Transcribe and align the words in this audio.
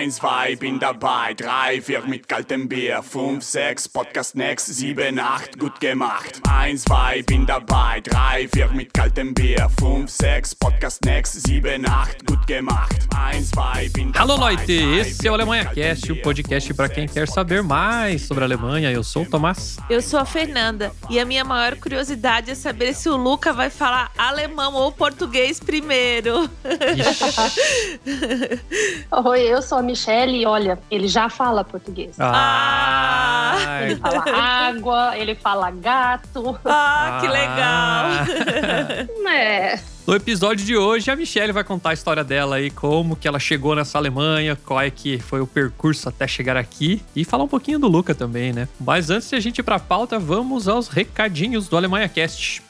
Eins, 0.00 0.16
zwei, 0.16 0.56
bin 0.56 0.78
dabei. 0.78 1.34
Drei, 1.34 1.82
vier 1.82 2.00
mit 2.06 2.26
kaltem 2.26 2.66
Bier. 2.66 3.02
Fünf, 3.02 3.44
sechs, 3.44 3.86
Podcast 3.86 4.34
next. 4.34 4.68
Sieben, 4.68 5.18
acht, 5.18 5.58
gut 5.58 5.78
gemacht. 5.78 6.40
Eins, 6.48 6.84
zwei, 6.84 7.20
bin 7.20 7.44
dabei. 7.44 8.00
Drei, 8.00 8.48
vier 8.50 8.70
mit 8.72 8.94
kaltem 8.94 9.34
Bier. 9.34 9.68
Fünf, 9.78 10.08
sechs, 10.08 10.54
Podcast 10.54 11.04
next. 11.04 11.46
Sieben, 11.46 11.86
acht, 11.86 12.26
gut 12.26 12.46
gemacht. 12.46 12.96
Eins, 13.14 13.50
zwei, 13.50 13.90
bin 13.92 14.10
dabei. 14.10 14.22
Alô, 14.22 14.42
Leute! 14.42 14.72
Esse 14.72 15.28
é 15.28 15.30
o 15.30 15.34
Alemanha 15.34 15.66
Cast, 15.66 16.10
o 16.10 16.22
podcast 16.22 16.72
para 16.72 16.88
quem 16.88 17.06
quer 17.06 17.28
saber 17.28 17.62
mais 17.62 18.22
sobre 18.22 18.42
a 18.42 18.46
Alemanha. 18.46 18.90
Eu 18.90 19.04
sou 19.04 19.24
o 19.24 19.28
Tomás. 19.28 19.76
Eu 19.90 20.00
sou 20.00 20.18
a 20.18 20.24
Fernanda 20.24 20.92
e 21.10 21.20
a 21.20 21.26
minha 21.26 21.44
maior 21.44 21.76
curiosidade 21.76 22.50
é 22.50 22.54
saber 22.54 22.94
se 22.94 23.10
o 23.10 23.18
Luca 23.18 23.52
vai 23.52 23.68
falar 23.68 24.10
alemão 24.16 24.72
ou 24.72 24.90
português 24.90 25.60
primeiro. 25.60 26.48
Oi, 29.26 29.42
eu 29.42 29.60
sou 29.60 29.76
a 29.76 29.89
Michelle 29.90 30.36
e 30.36 30.46
olha, 30.46 30.78
ele 30.90 31.08
já 31.08 31.28
fala 31.28 31.64
português. 31.64 32.16
Ah! 32.18 33.80
Ele 33.82 33.96
fala 33.96 34.24
água, 34.30 35.18
ele 35.18 35.34
fala 35.34 35.70
gato. 35.70 36.58
Ah, 36.64 37.18
que 37.20 37.28
legal! 37.28 39.10
É. 39.30 39.78
No 40.06 40.16
episódio 40.16 40.66
de 40.66 40.76
hoje, 40.76 41.08
a 41.08 41.14
Michelle 41.14 41.52
vai 41.52 41.62
contar 41.62 41.90
a 41.90 41.92
história 41.92 42.24
dela 42.24 42.56
aí, 42.56 42.68
como 42.68 43.14
que 43.14 43.28
ela 43.28 43.38
chegou 43.38 43.76
nessa 43.76 43.96
Alemanha, 43.96 44.56
qual 44.56 44.80
é 44.80 44.90
que 44.90 45.18
foi 45.20 45.40
o 45.40 45.46
percurso 45.46 46.08
até 46.08 46.26
chegar 46.26 46.56
aqui 46.56 47.00
e 47.14 47.24
falar 47.24 47.44
um 47.44 47.48
pouquinho 47.48 47.78
do 47.78 47.86
Luca 47.86 48.12
também, 48.12 48.52
né? 48.52 48.66
Mas 48.80 49.08
antes 49.08 49.28
de 49.28 49.36
a 49.36 49.40
gente 49.40 49.58
ir 49.58 49.62
pra 49.62 49.78
pauta, 49.78 50.18
vamos 50.18 50.66
aos 50.66 50.88
recadinhos 50.88 51.68
do 51.68 51.76
Alemanha 51.76 52.08
Cast. 52.08 52.60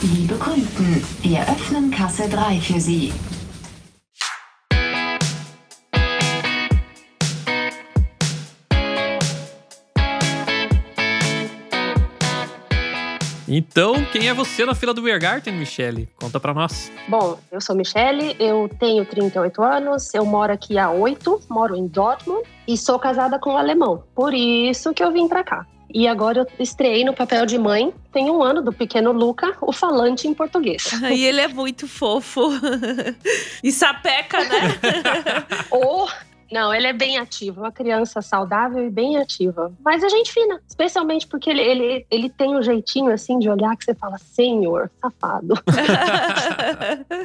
Liebe 0.02 0.34
Kunden, 0.34 1.02
wir 1.22 1.40
öffnen 1.40 1.90
Kasse 1.90 2.28
3 2.28 2.64
für 2.64 2.80
Sie. 2.80 3.12
Então, 13.48 14.04
quem 14.12 14.28
é 14.28 14.34
você 14.34 14.64
na 14.64 14.74
fila 14.74 14.92
do 14.92 15.02
Beergarten, 15.02 15.52
Michele? 15.54 16.08
Conta 16.20 16.40
pra 16.40 16.52
nós. 16.52 16.90
Bom, 17.08 17.38
eu 17.52 17.60
sou 17.60 17.76
Michelle, 17.76 18.34
eu 18.40 18.68
tenho 18.80 19.04
38 19.04 19.62
anos, 19.62 20.12
eu 20.14 20.24
moro 20.24 20.52
aqui 20.52 20.78
há 20.78 20.90
8, 20.90 21.42
moro 21.48 21.76
em 21.76 21.86
Dortmund 21.86 22.42
e 22.66 22.76
sou 22.76 22.98
casada 22.98 23.38
com 23.38 23.50
um 23.50 23.56
alemão. 23.56 24.02
Por 24.14 24.34
isso 24.34 24.92
que 24.92 25.02
eu 25.02 25.12
vim 25.12 25.28
pra 25.28 25.44
cá. 25.44 25.64
E 25.92 26.08
agora 26.08 26.40
eu 26.40 26.46
estreiei 26.58 27.04
no 27.04 27.14
papel 27.14 27.46
de 27.46 27.56
mãe, 27.56 27.94
tem 28.12 28.30
um 28.30 28.42
ano, 28.42 28.60
do 28.60 28.72
pequeno 28.72 29.12
Luca, 29.12 29.56
o 29.60 29.72
falante 29.72 30.26
em 30.26 30.34
português. 30.34 30.90
E 31.14 31.24
ele 31.24 31.40
é 31.40 31.48
muito 31.48 31.86
fofo. 31.86 32.50
E 33.62 33.72
sapeca, 33.72 34.38
né? 34.44 34.78
Ou 35.70 36.08
não, 36.50 36.74
ele 36.74 36.86
é 36.86 36.92
bem 36.92 37.18
ativo, 37.18 37.60
uma 37.60 37.72
criança 37.72 38.22
saudável 38.22 38.86
e 38.86 38.90
bem 38.90 39.16
ativa. 39.16 39.72
Mas 39.84 40.02
é 40.02 40.08
gente 40.08 40.32
fina, 40.32 40.60
especialmente 40.66 41.26
porque 41.26 41.50
ele, 41.50 41.62
ele, 41.62 42.06
ele 42.10 42.30
tem 42.30 42.56
um 42.56 42.62
jeitinho 42.62 43.12
assim 43.12 43.38
de 43.38 43.48
olhar 43.48 43.76
que 43.76 43.84
você 43.84 43.94
fala, 43.94 44.18
senhor, 44.18 44.90
safado. 45.00 45.54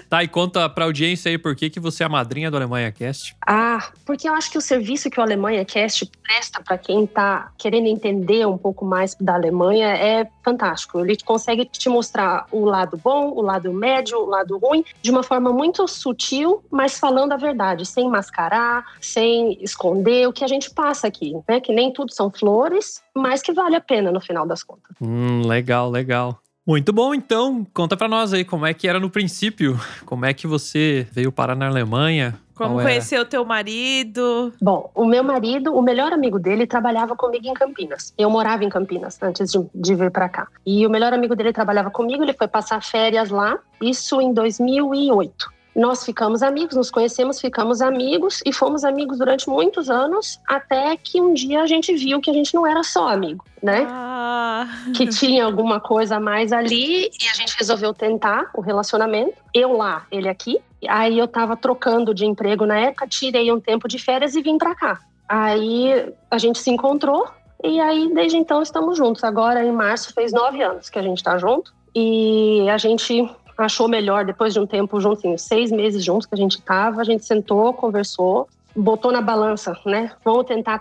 Tá, 0.09 0.23
e 0.23 0.27
conta 0.27 0.67
pra 0.69 0.85
audiência 0.85 1.29
aí 1.29 1.37
por 1.37 1.55
que, 1.55 1.69
que 1.69 1.79
você 1.79 2.03
é 2.03 2.05
a 2.05 2.09
madrinha 2.09 2.51
do 2.51 2.57
Alemanha 2.57 2.91
Cast. 2.91 3.35
Ah, 3.45 3.91
porque 4.05 4.27
eu 4.27 4.33
acho 4.33 4.51
que 4.51 4.57
o 4.57 4.61
serviço 4.61 5.09
que 5.09 5.19
o 5.19 5.23
Alemanha 5.23 5.63
Cast 5.63 6.09
presta 6.21 6.61
para 6.61 6.77
quem 6.77 7.07
tá 7.07 7.51
querendo 7.57 7.87
entender 7.87 8.45
um 8.45 8.57
pouco 8.57 8.85
mais 8.85 9.15
da 9.15 9.35
Alemanha 9.35 9.87
é 9.87 10.27
fantástico. 10.43 10.99
Ele 10.99 11.17
consegue 11.23 11.65
te 11.65 11.87
mostrar 11.89 12.45
o 12.51 12.65
lado 12.65 12.97
bom, 12.97 13.29
o 13.29 13.41
lado 13.41 13.71
médio, 13.73 14.17
o 14.17 14.25
lado 14.25 14.57
ruim, 14.57 14.83
de 15.01 15.11
uma 15.11 15.23
forma 15.23 15.51
muito 15.51 15.87
sutil, 15.87 16.63
mas 16.69 16.99
falando 16.99 17.31
a 17.31 17.37
verdade, 17.37 17.85
sem 17.85 18.09
mascarar, 18.09 18.85
sem 19.11 19.57
esconder 19.61 20.27
o 20.27 20.33
que 20.33 20.43
a 20.43 20.47
gente 20.47 20.69
passa 20.71 21.07
aqui, 21.07 21.33
né? 21.47 21.59
Que 21.59 21.73
nem 21.73 21.91
tudo 21.91 22.13
são 22.13 22.31
flores, 22.31 23.01
mas 23.15 23.41
que 23.41 23.53
vale 23.53 23.75
a 23.75 23.81
pena 23.81 24.11
no 24.11 24.21
final 24.21 24.45
das 24.45 24.63
contas. 24.63 24.95
Hum, 25.01 25.41
legal, 25.45 25.89
legal. 25.89 26.39
Muito 26.65 26.93
bom, 26.93 27.13
então. 27.13 27.65
Conta 27.73 27.97
pra 27.97 28.07
nós 28.07 28.33
aí 28.33 28.45
como 28.45 28.65
é 28.65 28.73
que 28.73 28.87
era 28.87 28.99
no 28.99 29.09
princípio. 29.09 29.79
Como 30.05 30.25
é 30.25 30.33
que 30.33 30.45
você 30.45 31.07
veio 31.11 31.31
parar 31.31 31.55
na 31.55 31.67
Alemanha? 31.67 32.39
Como 32.55 32.75
Qual 32.75 32.85
conheceu 32.85 33.25
teu 33.25 33.43
marido? 33.43 34.53
Bom, 34.61 34.91
o 34.93 35.03
meu 35.03 35.23
marido, 35.23 35.73
o 35.73 35.81
melhor 35.81 36.13
amigo 36.13 36.37
dele, 36.37 36.67
trabalhava 36.67 37.15
comigo 37.15 37.47
em 37.47 37.53
Campinas. 37.53 38.13
Eu 38.15 38.29
morava 38.29 38.63
em 38.63 38.69
Campinas 38.69 39.17
antes 39.23 39.51
de, 39.51 39.59
de 39.73 39.95
vir 39.95 40.11
para 40.11 40.29
cá. 40.29 40.47
E 40.63 40.85
o 40.85 40.89
melhor 40.89 41.11
amigo 41.11 41.35
dele 41.35 41.51
trabalhava 41.51 41.89
comigo, 41.89 42.23
ele 42.23 42.33
foi 42.33 42.47
passar 42.47 42.83
férias 42.83 43.31
lá, 43.31 43.57
isso 43.81 44.21
em 44.21 44.31
2008. 44.31 45.60
Nós 45.75 46.03
ficamos 46.03 46.43
amigos, 46.43 46.75
nos 46.75 46.91
conhecemos, 46.91 47.39
ficamos 47.39 47.81
amigos 47.81 48.41
e 48.45 48.51
fomos 48.51 48.83
amigos 48.83 49.17
durante 49.17 49.49
muitos 49.49 49.89
anos, 49.89 50.39
até 50.47 50.97
que 50.97 51.21
um 51.21 51.33
dia 51.33 51.61
a 51.61 51.67
gente 51.67 51.93
viu 51.93 52.19
que 52.19 52.29
a 52.29 52.33
gente 52.33 52.53
não 52.53 52.67
era 52.67 52.83
só 52.83 53.07
amigo, 53.07 53.45
né? 53.63 53.87
Ah, 53.89 54.67
que 54.93 55.07
tinha 55.07 55.45
alguma 55.45 55.79
coisa 55.79 56.17
a 56.17 56.19
mais 56.19 56.51
ali 56.51 57.05
e 57.05 57.27
a 57.29 57.33
gente 57.33 57.55
resolveu 57.57 57.93
tentar 57.93 58.49
o 58.53 58.59
relacionamento. 58.59 59.33
Eu 59.53 59.73
lá, 59.77 60.05
ele 60.11 60.27
aqui. 60.27 60.59
Aí 60.87 61.17
eu 61.17 61.27
tava 61.27 61.55
trocando 61.55 62.13
de 62.13 62.25
emprego 62.25 62.65
na 62.65 62.77
época, 62.77 63.07
tirei 63.07 63.51
um 63.51 63.59
tempo 63.59 63.87
de 63.87 63.97
férias 63.97 64.35
e 64.35 64.41
vim 64.41 64.57
pra 64.57 64.75
cá. 64.75 64.99
Aí 65.29 66.13
a 66.29 66.37
gente 66.37 66.59
se 66.59 66.69
encontrou 66.69 67.25
e 67.63 67.79
aí 67.79 68.13
desde 68.13 68.35
então 68.35 68.61
estamos 68.61 68.97
juntos. 68.97 69.23
Agora 69.23 69.63
em 69.63 69.71
março 69.71 70.13
fez 70.13 70.33
nove 70.33 70.61
anos 70.61 70.89
que 70.89 70.99
a 70.99 71.01
gente 71.01 71.23
tá 71.23 71.37
junto 71.37 71.73
e 71.95 72.67
a 72.69 72.77
gente 72.77 73.29
achou 73.61 73.87
melhor 73.87 74.25
depois 74.25 74.53
de 74.53 74.59
um 74.59 74.67
tempo 74.67 74.99
juntinho, 74.99 75.37
seis 75.37 75.71
meses 75.71 76.03
juntos 76.03 76.25
que 76.25 76.35
a 76.35 76.37
gente 76.37 76.61
tava, 76.61 77.01
a 77.01 77.03
gente 77.03 77.25
sentou, 77.25 77.73
conversou, 77.73 78.47
botou 78.75 79.11
na 79.11 79.21
balança, 79.21 79.77
né? 79.85 80.11
Vamos 80.23 80.45
tentar 80.45 80.79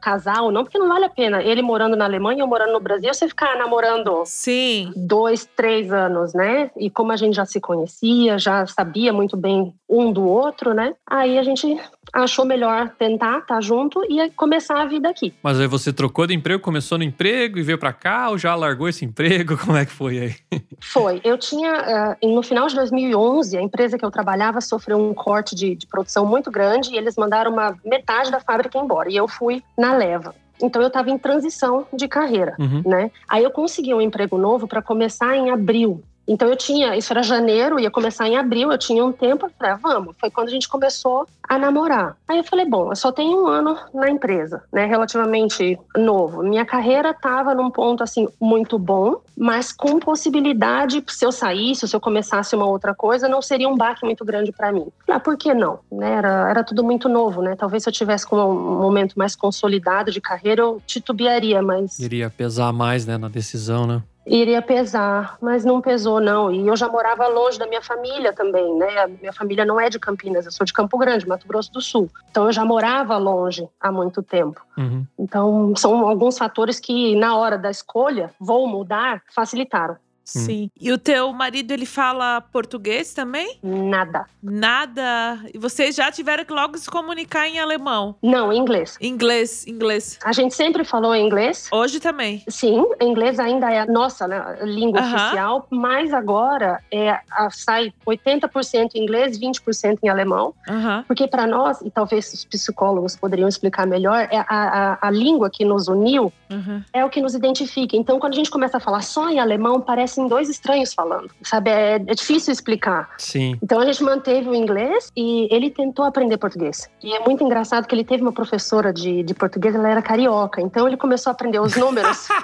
casar 0.00 0.42
ou 0.42 0.52
não, 0.52 0.64
porque 0.64 0.78
não 0.78 0.88
vale 0.88 1.04
a 1.04 1.10
pena. 1.10 1.42
Ele 1.42 1.62
morando 1.62 1.96
na 1.96 2.04
Alemanha, 2.04 2.42
eu 2.42 2.46
morando 2.46 2.72
no 2.72 2.80
Brasil, 2.80 3.12
você 3.12 3.28
ficar 3.28 3.56
namorando 3.56 4.22
sim. 4.26 4.92
dois, 4.94 5.48
três 5.56 5.92
anos, 5.92 6.34
né? 6.34 6.70
E 6.76 6.90
como 6.90 7.12
a 7.12 7.16
gente 7.16 7.34
já 7.34 7.44
se 7.44 7.60
conhecia, 7.60 8.38
já 8.38 8.66
sabia 8.66 9.12
muito 9.12 9.36
bem 9.36 9.74
um 9.90 10.12
do 10.12 10.24
outro, 10.24 10.72
né? 10.72 10.94
Aí 11.04 11.36
a 11.36 11.42
gente 11.42 11.76
achou 12.12 12.44
melhor 12.44 12.90
tentar 12.98 13.38
estar 13.40 13.60
junto 13.60 14.00
e 14.08 14.30
começar 14.30 14.80
a 14.80 14.84
vida 14.86 15.08
aqui. 15.08 15.34
Mas 15.42 15.58
aí 15.58 15.66
você 15.66 15.92
trocou 15.92 16.26
de 16.26 16.34
emprego, 16.34 16.62
começou 16.62 16.96
no 16.96 17.02
emprego 17.04 17.58
e 17.58 17.62
veio 17.62 17.76
pra 17.78 17.92
cá 17.92 18.30
ou 18.30 18.38
já 18.38 18.54
largou 18.54 18.88
esse 18.88 19.04
emprego? 19.04 19.56
Como 19.58 19.76
é 19.76 19.84
que 19.84 19.92
foi 19.92 20.18
aí? 20.20 20.60
Foi. 20.80 21.20
Eu 21.24 21.36
tinha, 21.36 22.16
eh, 22.22 22.26
no 22.26 22.42
final 22.42 22.68
de 22.68 22.74
2011, 22.76 23.56
a 23.58 23.62
empresa 23.62 23.98
que 23.98 24.04
eu 24.04 24.10
trabalhava 24.10 24.60
sofreu 24.60 24.96
um 24.98 25.12
corte 25.12 25.54
de, 25.56 25.74
de 25.74 25.86
produção 25.88 26.24
muito 26.24 26.50
grande 26.50 26.92
e 26.92 26.96
eles 26.96 27.16
mandaram 27.16 27.50
uma 27.52 27.76
metade 27.84 28.30
da 28.30 28.38
fábrica 28.40 28.78
embora. 28.78 29.10
E 29.10 29.16
eu 29.16 29.26
fui 29.26 29.62
na 29.76 29.96
leva. 29.96 30.34
Então 30.62 30.80
eu 30.82 30.88
estava 30.88 31.10
em 31.10 31.16
transição 31.18 31.86
de 31.92 32.06
carreira, 32.06 32.54
Uhum. 32.58 32.82
né? 32.84 33.10
Aí 33.28 33.42
eu 33.42 33.50
consegui 33.50 33.92
um 33.94 34.00
emprego 34.00 34.36
novo 34.38 34.68
para 34.68 34.82
começar 34.82 35.34
em 35.36 35.50
abril. 35.50 36.02
Então 36.30 36.46
eu 36.46 36.54
tinha, 36.54 36.96
isso 36.96 37.12
era 37.12 37.24
janeiro, 37.24 37.80
ia 37.80 37.90
começar 37.90 38.28
em 38.28 38.36
abril, 38.36 38.70
eu 38.70 38.78
tinha 38.78 39.04
um 39.04 39.10
tempo, 39.10 39.46
eu 39.46 39.50
falei, 39.58 39.72
ah, 39.72 39.80
vamos. 39.82 40.14
Foi 40.16 40.30
quando 40.30 40.46
a 40.46 40.52
gente 40.52 40.68
começou 40.68 41.26
a 41.42 41.58
namorar. 41.58 42.16
Aí 42.28 42.38
eu 42.38 42.44
falei, 42.44 42.64
bom, 42.64 42.92
eu 42.92 42.94
só 42.94 43.10
tenho 43.10 43.42
um 43.42 43.48
ano 43.48 43.76
na 43.92 44.08
empresa, 44.08 44.62
né, 44.72 44.86
relativamente 44.86 45.76
novo. 45.96 46.44
Minha 46.44 46.64
carreira 46.64 47.10
estava 47.10 47.52
num 47.52 47.68
ponto 47.68 48.04
assim 48.04 48.28
muito 48.40 48.78
bom, 48.78 49.16
mas 49.36 49.72
com 49.72 49.98
possibilidade, 49.98 51.02
se 51.08 51.26
eu 51.26 51.32
saísse, 51.32 51.88
se 51.88 51.96
eu 51.96 52.00
começasse 52.00 52.54
uma 52.54 52.66
outra 52.66 52.94
coisa, 52.94 53.28
não 53.28 53.42
seria 53.42 53.68
um 53.68 53.76
baque 53.76 54.04
muito 54.04 54.24
grande 54.24 54.52
para 54.52 54.70
mim. 54.70 54.86
Ah, 55.08 55.18
por 55.18 55.36
que 55.36 55.52
não? 55.52 55.80
Né, 55.90 56.12
era, 56.12 56.48
era 56.48 56.62
tudo 56.62 56.84
muito 56.84 57.08
novo, 57.08 57.42
né? 57.42 57.56
Talvez 57.56 57.82
se 57.82 57.88
eu 57.88 57.92
tivesse 57.92 58.24
com 58.24 58.36
um 58.36 58.78
momento 58.78 59.18
mais 59.18 59.34
consolidado 59.34 60.12
de 60.12 60.20
carreira, 60.20 60.62
eu 60.62 60.80
titubearia, 60.86 61.60
mas 61.60 61.98
Iria 61.98 62.30
pesar 62.30 62.72
mais, 62.72 63.04
né, 63.04 63.18
na 63.18 63.28
decisão, 63.28 63.84
né? 63.84 64.00
Iria 64.30 64.62
pesar, 64.62 65.36
mas 65.40 65.64
não 65.64 65.80
pesou 65.80 66.20
não. 66.20 66.52
E 66.52 66.66
eu 66.66 66.76
já 66.76 66.88
morava 66.88 67.26
longe 67.26 67.58
da 67.58 67.66
minha 67.66 67.82
família 67.82 68.32
também, 68.32 68.74
né? 68.76 68.98
A 69.00 69.08
minha 69.08 69.32
família 69.32 69.64
não 69.64 69.80
é 69.80 69.90
de 69.90 69.98
Campinas, 69.98 70.46
eu 70.46 70.52
sou 70.52 70.64
de 70.64 70.72
Campo 70.72 70.96
Grande, 70.96 71.26
Mato 71.26 71.48
Grosso 71.48 71.72
do 71.72 71.80
Sul. 71.80 72.08
Então 72.30 72.46
eu 72.46 72.52
já 72.52 72.64
morava 72.64 73.16
longe 73.16 73.68
há 73.80 73.90
muito 73.90 74.22
tempo. 74.22 74.64
Uhum. 74.78 75.04
Então 75.18 75.74
são 75.76 76.06
alguns 76.06 76.38
fatores 76.38 76.78
que 76.78 77.16
na 77.16 77.36
hora 77.36 77.58
da 77.58 77.70
escolha, 77.70 78.30
vou 78.38 78.68
mudar, 78.68 79.20
facilitaram. 79.34 79.96
Sim. 80.38 80.70
E 80.80 80.92
o 80.92 80.98
teu 80.98 81.32
marido, 81.32 81.72
ele 81.72 81.86
fala 81.86 82.40
português 82.40 83.12
também? 83.14 83.58
Nada. 83.62 84.26
Nada. 84.42 85.38
E 85.52 85.58
vocês 85.58 85.94
já 85.96 86.10
tiveram 86.12 86.44
que 86.44 86.52
logo 86.52 86.78
se 86.78 86.88
comunicar 86.90 87.48
em 87.48 87.58
alemão? 87.58 88.14
Não, 88.22 88.52
inglês. 88.52 88.96
Inglês, 89.00 89.66
inglês. 89.66 90.18
A 90.24 90.32
gente 90.32 90.54
sempre 90.54 90.84
falou 90.84 91.14
inglês. 91.16 91.68
Hoje 91.72 91.98
também. 91.98 92.44
Sim, 92.48 92.84
inglês 93.00 93.38
ainda 93.40 93.70
é 93.70 93.80
a 93.80 93.86
nossa 93.86 94.28
né, 94.28 94.58
língua 94.62 95.00
Aham. 95.00 95.16
oficial, 95.16 95.66
mas 95.70 96.12
agora 96.12 96.80
é, 96.92 97.10
a- 97.30 97.50
sai 97.50 97.92
80% 98.06 98.90
em 98.94 99.02
inglês, 99.02 99.38
20% 99.38 99.98
em 100.02 100.08
alemão. 100.08 100.54
Aham. 100.68 101.04
Porque 101.08 101.26
para 101.26 101.46
nós, 101.46 101.80
e 101.80 101.90
talvez 101.90 102.32
os 102.32 102.44
psicólogos 102.44 103.16
poderiam 103.16 103.48
explicar 103.48 103.86
melhor, 103.86 104.28
é 104.30 104.38
a, 104.38 104.46
a, 104.48 105.08
a 105.08 105.10
língua 105.10 105.50
que 105.50 105.64
nos 105.64 105.88
uniu 105.88 106.32
Uhum. 106.50 106.82
é 106.92 107.04
o 107.04 107.08
que 107.08 107.20
nos 107.20 107.32
identifica. 107.36 107.96
Então, 107.96 108.18
quando 108.18 108.32
a 108.32 108.36
gente 108.36 108.50
começa 108.50 108.76
a 108.78 108.80
falar 108.80 109.02
só 109.02 109.28
em 109.30 109.38
alemão, 109.38 109.80
parecem 110.20 110.28
dois 110.28 110.48
estranhos 110.48 110.92
falando, 110.92 111.30
sabe? 111.42 111.70
É, 111.70 111.94
é 111.94 112.14
difícil 112.14 112.52
explicar. 112.52 113.10
Sim. 113.18 113.58
Então, 113.62 113.80
a 113.80 113.84
gente 113.84 114.02
manteve 114.02 114.48
o 114.48 114.54
inglês 114.54 115.10
e 115.16 115.48
ele 115.50 115.70
tentou 115.70 116.04
aprender 116.04 116.36
português. 116.36 116.88
E 117.02 117.12
é 117.14 117.20
muito 117.20 117.42
engraçado 117.44 117.86
que 117.86 117.94
ele 117.94 118.04
teve 118.04 118.22
uma 118.22 118.32
professora 118.32 118.92
de, 118.92 119.22
de 119.22 119.34
português, 119.34 119.74
ela 119.74 119.88
era 119.88 120.02
carioca. 120.02 120.60
Então, 120.60 120.86
ele 120.86 120.96
começou 120.96 121.30
a 121.30 121.32
aprender 121.32 121.60
os 121.60 121.76
números. 121.76 122.28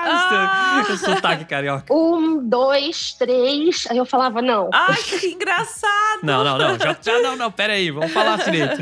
Ah! 0.00 0.84
o 0.88 0.96
sotaque 0.96 1.44
carioca. 1.44 1.92
um, 1.92 2.38
dois, 2.38 3.12
três. 3.12 3.84
Aí 3.90 3.98
eu 3.98 4.06
falava, 4.06 4.40
não, 4.40 4.70
Ai, 4.72 4.96
que 4.96 5.26
engraçado. 5.26 6.20
Não, 6.22 6.44
não, 6.44 6.56
não. 6.56 6.78
Já, 6.78 6.96
já 7.00 7.18
não, 7.20 7.36
não. 7.36 7.50
Pera 7.50 7.74
aí. 7.74 7.90
Vamos 7.90 8.12
falar 8.12 8.38
direito. 8.44 8.76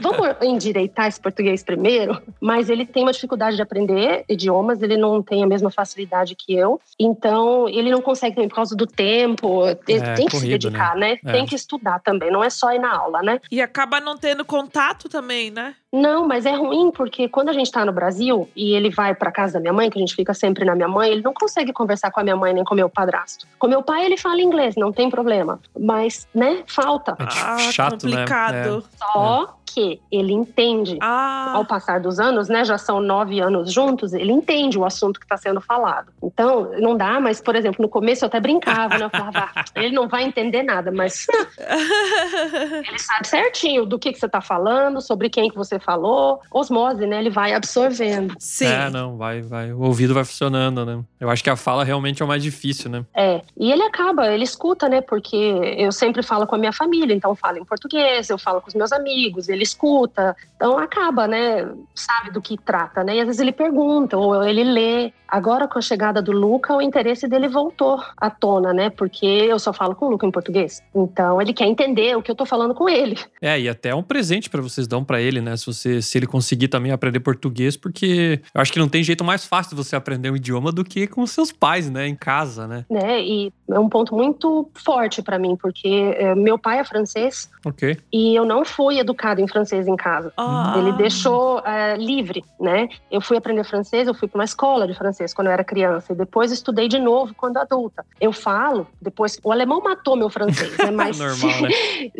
vamos 0.00 0.36
endireitar 0.42 1.06
esse 1.06 1.20
português 1.20 1.62
primeiro. 1.62 2.20
Mas 2.40 2.68
ele 2.68 2.84
tem 2.84 3.02
uma 3.02 3.12
dificuldade 3.12 3.56
de 3.56 3.62
aprender 3.62 4.24
idiomas, 4.28 4.82
ele 4.82 4.96
não 4.96 5.22
tem 5.22 5.42
a 5.42 5.46
mesma 5.46 5.70
facilidade 5.70 6.36
que 6.36 6.54
eu. 6.54 6.80
Então, 6.98 7.51
ele 7.68 7.90
não 7.90 8.00
consegue 8.02 8.34
também 8.34 8.48
por 8.48 8.56
causa 8.56 8.76
do 8.76 8.86
tempo. 8.86 9.64
Ele 9.88 10.00
É, 10.00 10.14
tem 10.14 10.26
que 10.26 10.36
se 10.36 10.42
corrido, 10.42 10.58
dedicar, 10.70 10.96
né? 10.96 11.18
É. 11.24 11.32
Tem 11.32 11.46
que 11.46 11.54
estudar 11.54 12.00
também, 12.00 12.30
não 12.30 12.42
é 12.42 12.50
só 12.50 12.72
ir 12.72 12.78
na 12.78 12.94
aula, 12.96 13.22
né? 13.22 13.40
E 13.50 13.60
acaba 13.60 14.00
não 14.00 14.16
tendo 14.16 14.44
contato 14.44 15.08
também, 15.08 15.50
né? 15.50 15.74
Não, 15.92 16.26
mas 16.26 16.46
é 16.46 16.52
ruim 16.54 16.90
porque 16.90 17.28
quando 17.28 17.50
a 17.50 17.52
gente 17.52 17.70
tá 17.70 17.84
no 17.84 17.92
Brasil 17.92 18.48
e 18.56 18.74
ele 18.74 18.88
vai 18.88 19.14
pra 19.14 19.30
casa 19.30 19.54
da 19.54 19.60
minha 19.60 19.72
mãe, 19.74 19.90
que 19.90 19.98
a 19.98 20.00
gente 20.00 20.14
fica 20.14 20.32
sempre 20.32 20.64
na 20.64 20.74
minha 20.74 20.88
mãe, 20.88 21.10
ele 21.10 21.20
não 21.22 21.34
consegue 21.34 21.72
conversar 21.72 22.10
com 22.10 22.20
a 22.20 22.22
minha 22.22 22.36
mãe 22.36 22.54
nem 22.54 22.64
com 22.64 22.72
o 22.72 22.76
meu 22.76 22.88
padrasto. 22.88 23.46
Com 23.58 23.66
meu 23.68 23.82
pai 23.82 24.06
ele 24.06 24.16
fala 24.16 24.40
inglês, 24.40 24.74
não 24.76 24.90
tem 24.90 25.10
problema. 25.10 25.60
Mas, 25.78 26.26
né, 26.34 26.62
falta. 26.66 27.12
É 27.18 27.24
Ah, 27.24 27.58
chato, 27.70 28.06
né? 28.06 28.12
complicado. 28.12 28.84
Só 28.96 29.54
que 29.72 30.00
ele 30.10 30.32
entende. 30.32 30.98
Ah, 31.00 31.52
Ao 31.54 31.64
passar 31.64 32.00
dos 32.00 32.18
anos, 32.18 32.48
né, 32.48 32.64
já 32.64 32.76
são 32.76 33.00
nove 33.00 33.40
anos 33.40 33.72
juntos, 33.72 34.12
ele 34.12 34.32
entende 34.32 34.78
o 34.78 34.84
assunto 34.84 35.18
que 35.18 35.24
está 35.24 35.36
sendo 35.36 35.60
falado. 35.60 36.12
Então, 36.22 36.70
não 36.78 36.96
dá, 36.96 37.18
mas, 37.20 37.40
por 37.40 37.56
exemplo, 37.56 37.82
no 37.82 37.88
começo 37.88 38.24
eu 38.24 38.26
até 38.26 38.40
brincava, 38.40 38.98
né? 38.98 39.04
Eu 39.04 39.10
falava, 39.10 39.50
ah, 39.54 39.64
ele 39.76 39.94
não 39.94 40.08
vai 40.08 40.24
entender 40.24 40.62
nada, 40.62 40.90
mas 40.90 41.26
ele 42.88 42.98
sabe 42.98 43.26
certinho 43.26 43.86
do 43.86 43.98
que, 43.98 44.12
que 44.12 44.18
você 44.18 44.26
está 44.26 44.40
falando, 44.40 45.00
sobre 45.00 45.28
quem 45.30 45.48
que 45.48 45.56
você 45.56 45.78
falou. 45.78 46.40
Osmose, 46.50 47.06
né? 47.06 47.18
Ele 47.18 47.30
vai 47.30 47.54
absorvendo. 47.54 48.34
sim. 48.38 48.66
É, 48.66 48.90
não, 48.90 49.16
vai, 49.16 49.40
vai. 49.40 49.72
O 49.72 49.82
ouvido 49.82 50.14
vai 50.14 50.24
funcionando, 50.24 50.84
né? 50.84 51.00
Eu 51.20 51.30
acho 51.30 51.42
que 51.42 51.50
a 51.50 51.56
fala 51.56 51.84
realmente 51.84 52.22
é 52.22 52.24
o 52.24 52.28
mais 52.28 52.42
difícil, 52.42 52.90
né? 52.90 53.04
É, 53.14 53.42
e 53.56 53.70
ele 53.70 53.82
acaba, 53.82 54.28
ele 54.32 54.44
escuta, 54.44 54.88
né? 54.88 55.00
Porque 55.00 55.36
eu 55.36 55.92
sempre 55.92 56.22
falo 56.22 56.46
com 56.46 56.54
a 56.54 56.58
minha 56.58 56.72
família, 56.72 57.14
então 57.14 57.30
eu 57.30 57.36
falo 57.36 57.58
em 57.58 57.64
português, 57.64 58.28
eu 58.30 58.38
falo 58.38 58.60
com 58.60 58.68
os 58.68 58.74
meus 58.74 58.92
amigos, 58.92 59.48
ele 59.48 59.61
escuta. 59.62 60.36
Então 60.56 60.78
acaba, 60.78 61.26
né? 61.26 61.68
Sabe 61.94 62.30
do 62.30 62.40
que 62.40 62.56
trata, 62.56 63.02
né? 63.02 63.16
E 63.16 63.20
às 63.20 63.26
vezes 63.26 63.40
ele 63.40 63.52
pergunta, 63.52 64.16
ou 64.16 64.44
ele 64.44 64.62
lê. 64.64 65.12
Agora, 65.26 65.66
com 65.66 65.78
a 65.78 65.82
chegada 65.82 66.20
do 66.20 66.30
Luca, 66.30 66.74
o 66.76 66.82
interesse 66.82 67.26
dele 67.26 67.48
voltou 67.48 67.98
à 68.16 68.28
tona, 68.28 68.72
né? 68.72 68.90
Porque 68.90 69.26
eu 69.26 69.58
só 69.58 69.72
falo 69.72 69.94
com 69.94 70.06
o 70.06 70.10
Luca 70.10 70.26
em 70.26 70.30
português. 70.30 70.82
Então 70.94 71.40
ele 71.40 71.54
quer 71.54 71.66
entender 71.66 72.16
o 72.16 72.22
que 72.22 72.30
eu 72.30 72.34
tô 72.34 72.44
falando 72.44 72.74
com 72.74 72.88
ele. 72.88 73.18
É, 73.40 73.58
e 73.58 73.68
até 73.68 73.88
é 73.90 73.94
um 73.94 74.02
presente 74.02 74.50
pra 74.50 74.60
vocês 74.60 74.86
dão 74.86 75.02
pra 75.02 75.20
ele, 75.20 75.40
né? 75.40 75.56
Se 75.56 75.66
você 75.66 76.02
se 76.02 76.18
ele 76.18 76.26
conseguir 76.26 76.68
também 76.68 76.92
aprender 76.92 77.20
português, 77.20 77.76
porque 77.76 78.40
eu 78.54 78.60
acho 78.60 78.72
que 78.72 78.78
não 78.78 78.88
tem 78.88 79.02
jeito 79.02 79.24
mais 79.24 79.46
fácil 79.46 79.74
de 79.74 79.82
você 79.82 79.96
aprender 79.96 80.30
um 80.30 80.36
idioma 80.36 80.70
do 80.70 80.84
que 80.84 81.06
com 81.06 81.26
seus 81.26 81.50
pais, 81.50 81.90
né? 81.90 82.06
Em 82.06 82.14
casa, 82.14 82.66
né? 82.66 82.84
Né? 82.90 83.22
E 83.22 83.52
é 83.70 83.78
um 83.78 83.88
ponto 83.88 84.14
muito 84.14 84.68
forte 84.84 85.22
para 85.22 85.38
mim, 85.38 85.56
porque 85.56 85.88
eh, 85.88 86.34
meu 86.34 86.58
pai 86.58 86.78
é 86.80 86.84
francês 86.84 87.50
Ok. 87.64 87.96
e 88.12 88.34
eu 88.34 88.44
não 88.44 88.64
fui 88.64 88.98
educada 88.98 89.40
em 89.40 89.48
francês 89.52 89.86
em 89.86 89.96
casa. 89.96 90.32
Ah. 90.36 90.74
Ele 90.78 90.92
deixou 90.94 91.60
eh, 91.64 91.96
livre, 91.96 92.42
né? 92.58 92.88
Eu 93.10 93.20
fui 93.20 93.36
aprender 93.36 93.64
francês, 93.64 94.08
eu 94.08 94.14
fui 94.14 94.26
para 94.28 94.38
uma 94.38 94.44
escola 94.44 94.86
de 94.86 94.94
francês 94.94 95.32
quando 95.34 95.46
eu 95.48 95.52
era 95.52 95.62
criança 95.62 96.12
e 96.12 96.16
depois 96.16 96.50
estudei 96.50 96.88
de 96.88 96.98
novo 96.98 97.34
quando 97.36 97.58
adulta. 97.58 98.04
Eu 98.20 98.32
falo, 98.32 98.86
depois 99.00 99.38
o 99.44 99.52
alemão 99.52 99.80
matou 99.82 100.16
meu 100.16 100.30
francês, 100.30 100.76
né? 100.78 100.90
Mas 101.02 101.18
Normal, 101.18 101.62
né? 101.62 101.70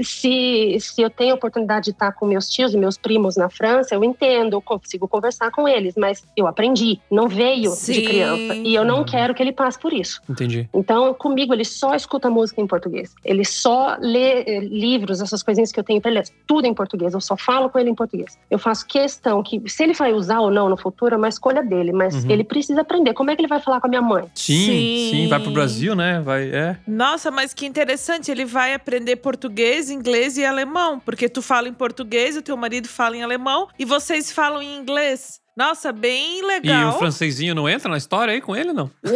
se, 0.03 0.77
se 0.81 1.01
eu 1.03 1.11
tenho 1.11 1.33
a 1.33 1.35
oportunidade 1.37 1.87
de 1.87 1.91
estar 1.91 2.13
com 2.13 2.27
meus 2.27 2.49
tios 2.49 2.75
e 2.75 2.77
meus 2.77 2.97
primos 2.99 3.37
na 3.37 3.49
França, 3.49 3.95
eu 3.95 4.05
entendo, 4.05 4.55
eu 4.57 4.63
consigo 4.63 5.09
conversar 5.09 5.51
com 5.51 5.67
eles, 5.67 5.95
mas 5.97 6.23
eu 6.37 6.47
aprendi, 6.47 7.01
não 7.11 7.29
veio 7.29 7.71
Sim. 7.71 7.93
de 7.95 8.03
criança 8.03 8.55
e 8.55 8.75
eu 8.75 8.85
não 8.85 8.99
Uhum. 8.99 9.05
quero 9.05 9.35
que 9.35 9.43
ele 9.43 9.53
passe 9.53 9.79
por 9.79 9.93
isso. 9.93 10.21
Entendi. 10.29 10.69
Então, 10.75 11.15
comigo, 11.15 11.53
ele 11.55 11.65
só 11.65 11.95
escuta 11.95 12.29
música 12.31 12.61
em 12.61 12.67
português. 12.67 13.15
Ele 13.25 13.45
só 13.45 13.97
lê 13.99 14.43
eh, 14.43 14.61
livros, 14.61 15.21
essas 15.21 15.43
coisinhas 15.43 15.73
que 15.73 15.81
eu 15.81 15.85
tenho 15.85 16.01
pra 16.01 16.11
ele, 16.11 16.21
é 16.21 16.25
tudo 16.47 16.67
em 16.67 16.75
português. 16.75 17.15
Eu 17.15 17.21
só 17.23 17.37
falo 17.37 17.71
com 17.71 17.79
ele 17.79 17.91
em 17.91 17.95
português. 17.95 18.37
Eu 18.51 18.59
faço 18.59 18.87
questão 18.87 19.43
que, 19.43 19.63
se 19.69 19.83
ele 19.83 19.95
vai 19.95 20.13
usar 20.13 20.41
ou 20.41 20.51
não 20.51 20.69
no 20.69 20.77
futuro, 20.77 21.15
é 21.15 21.19
uma 21.19 21.29
escolha 21.29 21.63
dele, 21.63 21.93
mas 21.93 22.25
Uhum. 22.25 22.31
ele 22.31 22.45
precisa 22.45 22.81
aprender. 22.83 23.15
Como 23.15 23.31
é 23.31 23.37
que 23.37 23.41
ele 23.41 23.49
vai 23.49 23.61
falar 23.61 23.81
com 23.81 23.87
a 23.87 23.91
minha 23.91 24.03
mãe? 24.03 24.25
Sim, 24.35 24.67
sim, 24.67 25.11
Sim. 25.13 25.29
vai 25.29 25.41
pro 25.41 25.51
Brasil, 25.53 25.95
né? 25.95 26.21
Vai, 26.21 26.51
é. 26.51 26.77
Nossa, 26.87 27.31
mas 27.31 27.55
que 27.55 27.65
interessante. 27.67 28.31
Ele 28.31 28.45
vai 28.45 28.75
aprender 28.75 29.17
português, 29.17 29.91
inglês 29.91 30.37
e 30.37 30.45
alemão. 30.45 30.99
Porque 31.01 31.29
tu 31.29 31.41
fala 31.41 31.69
em 31.69 31.73
português, 31.73 32.37
o 32.37 32.43
teu 32.43 32.57
marido 32.57 32.89
fala 32.89 33.17
em 33.17 33.23
alemão 33.23 33.69
e 33.79 33.85
vocês 33.85 34.31
falam 34.33 34.61
em 34.63 34.77
inglês. 34.77 35.41
Nossa, 35.57 35.93
bem 35.93 36.39
E 36.39 36.43
legal. 36.43 36.91
o 36.91 36.99
francesinho 36.99 37.55
não 37.55 37.69
entra 37.69 37.91
na 37.91 37.99
história 37.99 38.33
aí 38.33 38.41
com 38.41 38.57
ele, 38.57 38.73
não? 38.73 38.91
Eh, 39.05 39.11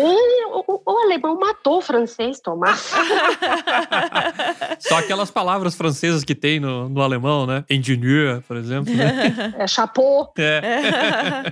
O, 0.52 0.64
o- 0.74 0.82
o 0.86 0.98
alemão 0.98 1.38
matou 1.38 1.78
o 1.78 1.82
francês, 1.82 2.40
Tomás. 2.40 2.92
Só 4.80 4.98
aquelas 4.98 5.30
palavras 5.30 5.74
francesas 5.74 6.24
que 6.24 6.34
tem 6.34 6.60
no, 6.60 6.88
no 6.88 7.00
alemão, 7.02 7.46
né? 7.46 7.64
Engineer, 7.70 8.42
por 8.46 8.56
exemplo, 8.56 8.92
né? 8.94 9.54
é, 9.58 9.66
chapeau. 9.66 10.32
É. 10.38 10.60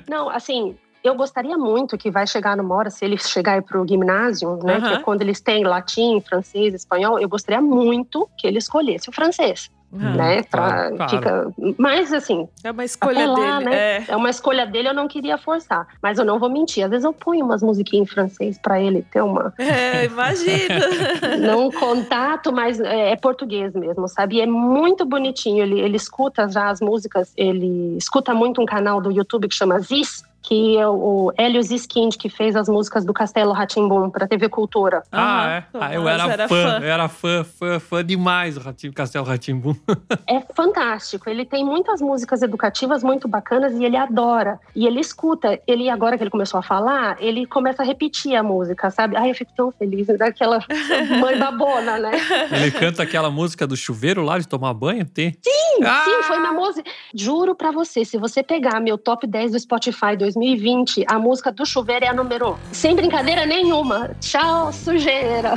Não, 0.09 0.29
assim, 0.29 0.77
eu 1.03 1.15
gostaria 1.15 1.57
muito 1.57 1.97
que 1.99 2.11
vai 2.11 2.27
chegar 2.27 2.57
numa 2.57 2.75
hora, 2.75 2.91
se 2.91 3.05
ele 3.05 3.19
chegar 3.19 3.55
aí 3.55 3.63
pro 3.63 3.87
ginásio, 3.87 4.59
né? 4.63 4.81
Que 4.81 4.95
é 4.95 4.99
quando 5.01 5.23
eles 5.23 5.41
têm 5.41 5.65
latim, 5.65 6.21
francês, 6.27 6.75
espanhol, 6.75 7.19
eu 7.19 7.29
gostaria 7.29 7.61
muito 7.61 8.29
que 8.39 8.47
ele 8.47 8.59
escolhesse 8.59 9.09
o 9.09 9.13
francês, 9.13 9.71
Uhum. 9.95 10.15
né? 10.17 10.43
Pra, 10.43 10.91
claro, 10.91 10.97
claro. 10.97 11.11
fica, 11.11 11.55
mas 11.79 12.13
assim, 12.13 12.49
É 12.65 12.71
uma 12.71 12.85
escolha 12.85 13.31
até 13.31 13.41
lá, 13.41 13.59
dele. 13.59 13.71
né? 13.71 13.77
É. 13.77 14.05
É 14.09 14.17
uma 14.17 14.29
escolha 14.29 14.67
dele, 14.67 14.89
eu 14.89 14.95
não 14.95 15.07
queria 15.07 15.39
forçar. 15.39 15.87
Mas 16.03 16.19
eu 16.19 16.25
não 16.25 16.39
vou 16.39 16.51
mentir. 16.51 16.85
Às 16.85 16.91
vezes 16.91 17.05
eu 17.05 17.13
ponho 17.13 17.45
umas 17.45 17.63
musiquinhas 17.63 18.09
em 18.09 18.11
francês 18.11 18.59
pra 18.59 18.81
ele 18.81 19.03
ter 19.11 19.23
uma, 19.23 19.55
É, 19.59 20.05
imagina. 20.07 20.81
não 21.41 21.67
um 21.69 21.71
contato, 21.71 22.53
mas 22.53 22.81
é, 22.81 23.13
é 23.13 23.17
português 23.17 23.73
mesmo, 23.75 24.09
sabe? 24.09 24.37
E 24.37 24.41
é 24.41 24.47
muito 24.47 25.05
bonitinho. 25.05 25.63
Ele, 25.63 25.81
ele 25.81 25.97
escuta 25.97 26.49
já 26.49 26.69
as 26.71 26.81
músicas, 26.81 27.33
ele 27.37 27.97
escuta 27.97 28.35
muito 28.35 28.61
um 28.61 28.67
canal 28.67 29.01
do 29.01 29.11
YouTube 29.13 29.49
que 29.49 29.55
chama 29.55 29.79
Ziz, 29.81 30.25
que 30.47 30.77
é 30.77 30.87
o 30.87 31.33
Hélio 31.39 31.63
Ziskind, 31.63 32.17
que 32.19 32.29
fez 32.29 32.55
as 32.55 32.69
músicas 32.69 33.03
do 33.03 33.15
Castelo 33.15 33.53
Ratimbum 33.53 34.11
pra 34.11 34.29
TV 34.29 34.51
Cultura. 34.51 35.03
Ah, 35.11 35.49
é? 35.51 35.65
Ah, 35.73 35.95
eu 35.95 36.03
Mas 36.03 36.23
era, 36.29 36.47
fã, 36.49 36.79
eu 36.83 36.89
era 36.91 37.09
fã, 37.09 37.43
fã, 37.45 37.81
fã 37.81 38.05
demais 38.05 38.57
do 38.57 38.93
Castelo 38.93 39.25
Ratimbum. 39.25 39.75
É 40.29 40.41
fantástico. 40.55 41.29
Ele 41.31 41.45
tem 41.45 41.65
muitas 41.65 42.01
músicas 42.01 42.43
educativas 42.43 43.03
muito 43.03 43.27
bacanas 43.29 43.73
e 43.75 43.85
ele 43.85 43.97
adora. 43.97 44.59
E 44.75 44.87
ele 44.87 45.01
escuta. 45.01 45.59
Ele, 45.67 45.89
agora 45.89 46.17
que 46.17 46.23
ele 46.23 46.31
começou 46.31 46.59
a 46.59 46.63
falar, 46.63 47.17
ele 47.21 47.47
começa 47.47 47.83
a 47.83 47.87
repetir 47.87 48.35
a 48.35 48.43
música, 48.43 48.91
sabe? 48.91 49.17
Ai, 49.17 49.31
eu 49.31 49.35
fico 49.35 49.53
tão 49.57 49.71
feliz. 49.73 50.07
Daquela 50.19 50.59
mãe 51.21 51.39
babona, 51.39 51.99
né? 51.99 52.13
Ele 52.51 52.71
canta 52.71 53.03
aquela 53.03 53.31
música 53.31 53.67
do 53.67 53.77
chuveiro 53.77 54.23
lá 54.23 54.39
de 54.39 54.47
tomar 54.49 54.75
banho? 54.75 55.05
Tem? 55.07 55.33
Sim, 55.43 55.85
Ah! 55.85 56.05
sim, 56.05 56.23
foi 56.25 56.39
uma 56.39 56.53
música. 56.53 56.91
Juro 57.15 57.55
pra 57.55 57.71
você, 57.71 58.05
se 58.05 58.19
você 58.19 58.43
pegar 58.43 58.81
meu 58.81 58.99
top 58.99 59.27
10 59.27 59.53
do 59.53 59.61
Spotify 59.61 60.17
2020, 60.35 61.05
a 61.07 61.19
música 61.19 61.53
do 61.53 61.65
chuveiro 61.65 62.05
é 62.05 62.09
a 62.09 62.13
número 62.13 62.51
1. 62.51 62.57
Sem 62.73 62.95
brincadeira 62.97 63.47
nenhuma. 63.47 64.11
Tchau, 64.21 64.73
sujeira. 64.73 65.55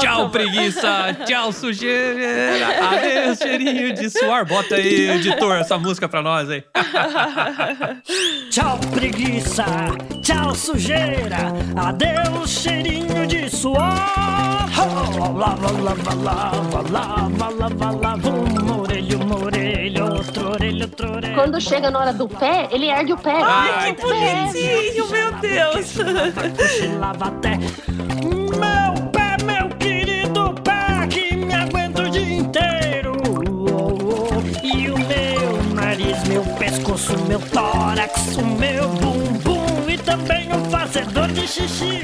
Tchau, 0.00 0.30
preguiça! 0.30 1.16
Tchau, 1.24 1.52
sujeira! 1.52 2.66
Adeus, 2.90 3.38
cheirinho 3.38 3.94
de 3.94 4.10
suor. 4.10 4.44
Bota 4.44 4.74
aí, 4.74 5.10
editor, 5.10 5.56
essa 5.56 5.78
música 5.78 6.08
pra 6.08 6.22
nós 6.22 6.50
aí. 6.50 6.64
Tchau, 8.50 8.78
preguiça. 8.92 9.64
Tchau, 10.22 10.54
sujeira. 10.54 11.52
Adeus, 11.76 12.50
cheirinho 12.50 13.26
de 13.26 13.48
suor. 13.48 13.76
Oh, 14.78 15.32
lava, 15.32 15.70
lava, 15.70 16.14
lava, 16.14 16.90
lava, 16.90 17.48
lava, 17.50 17.90
lava 17.90 18.85
orelho, 18.86 19.20
uma 19.20 19.44
orelha, 19.44 20.04
outra 20.04 20.48
orelha, 20.50 20.84
outra 20.84 21.10
orelha. 21.10 21.34
Quando 21.34 21.60
chega 21.60 21.90
na 21.90 21.98
hora 21.98 22.12
do 22.12 22.28
pé, 22.28 22.68
ele 22.70 22.86
ergue 22.86 23.12
o 23.12 23.18
pé. 23.18 23.34
Ai, 23.42 23.94
que 23.94 24.02
bonitinho, 24.02 25.10
meu 25.10 25.32
Deus. 25.32 25.96
Lava 27.00 27.26
até. 27.26 27.56
Meu 27.56 29.10
pé, 29.10 29.36
meu 29.44 29.68
querido 29.76 30.54
pé, 30.62 31.06
que 31.10 31.36
me 31.36 31.54
aguento 31.54 32.02
o 32.02 32.10
dia 32.10 32.38
inteiro. 32.38 33.16
E 34.62 34.90
o 34.90 34.98
meu 34.98 35.74
nariz, 35.74 36.22
meu 36.28 36.42
pescoço, 36.56 37.18
meu 37.26 37.40
tórax, 37.40 38.36
o 38.36 38.44
meu 38.44 38.88
bumbum 38.88 39.88
e 39.88 39.98
também 39.98 40.48
o 40.52 40.70
fazedor 40.70 41.28
de 41.28 41.46
xixi. 41.48 42.02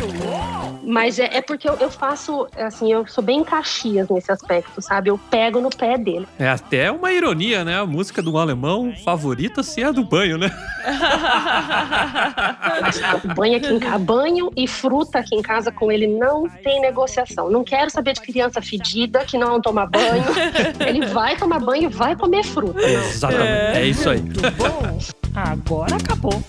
Mas 0.92 1.18
é, 1.18 1.38
é 1.38 1.40
porque 1.40 1.66
eu, 1.66 1.72
eu 1.76 1.90
faço, 1.90 2.46
assim, 2.54 2.92
eu 2.92 3.06
sou 3.06 3.24
bem 3.24 3.42
caxias 3.42 4.06
nesse 4.10 4.30
aspecto, 4.30 4.82
sabe? 4.82 5.08
Eu 5.08 5.18
pego 5.30 5.58
no 5.58 5.70
pé 5.70 5.96
dele. 5.96 6.28
É 6.38 6.50
até 6.50 6.92
uma 6.92 7.10
ironia, 7.10 7.64
né? 7.64 7.78
A 7.78 7.86
música 7.86 8.20
do 8.20 8.36
alemão 8.36 8.92
favorita 9.02 9.62
se 9.62 9.82
é 9.82 9.86
a 9.86 9.90
do 9.90 10.04
banho, 10.04 10.36
né? 10.36 10.50
Banho 13.34 13.56
aqui 13.56 13.72
em 13.72 13.78
casa, 13.78 13.98
banho 13.98 14.50
e 14.54 14.68
fruta 14.68 15.18
aqui 15.18 15.34
em 15.34 15.40
casa 15.40 15.72
com 15.72 15.90
ele 15.90 16.06
não 16.06 16.46
tem 16.48 16.78
negociação. 16.80 17.48
Não 17.48 17.64
quero 17.64 17.90
saber 17.90 18.12
de 18.12 18.20
criança 18.20 18.60
fedida 18.60 19.24
que 19.24 19.38
não 19.38 19.58
toma 19.60 19.86
banho. 19.86 20.24
Ele 20.86 21.06
vai 21.06 21.36
tomar 21.36 21.60
banho 21.60 21.84
e 21.84 21.88
vai 21.88 22.14
comer 22.16 22.44
fruta. 22.44 22.82
Exatamente. 22.82 23.78
É 23.78 23.86
isso 23.86 24.10
aí. 24.10 24.20
Muito 24.20 24.50
bom. 24.52 24.98
Agora 25.34 25.96
acabou. 25.96 26.42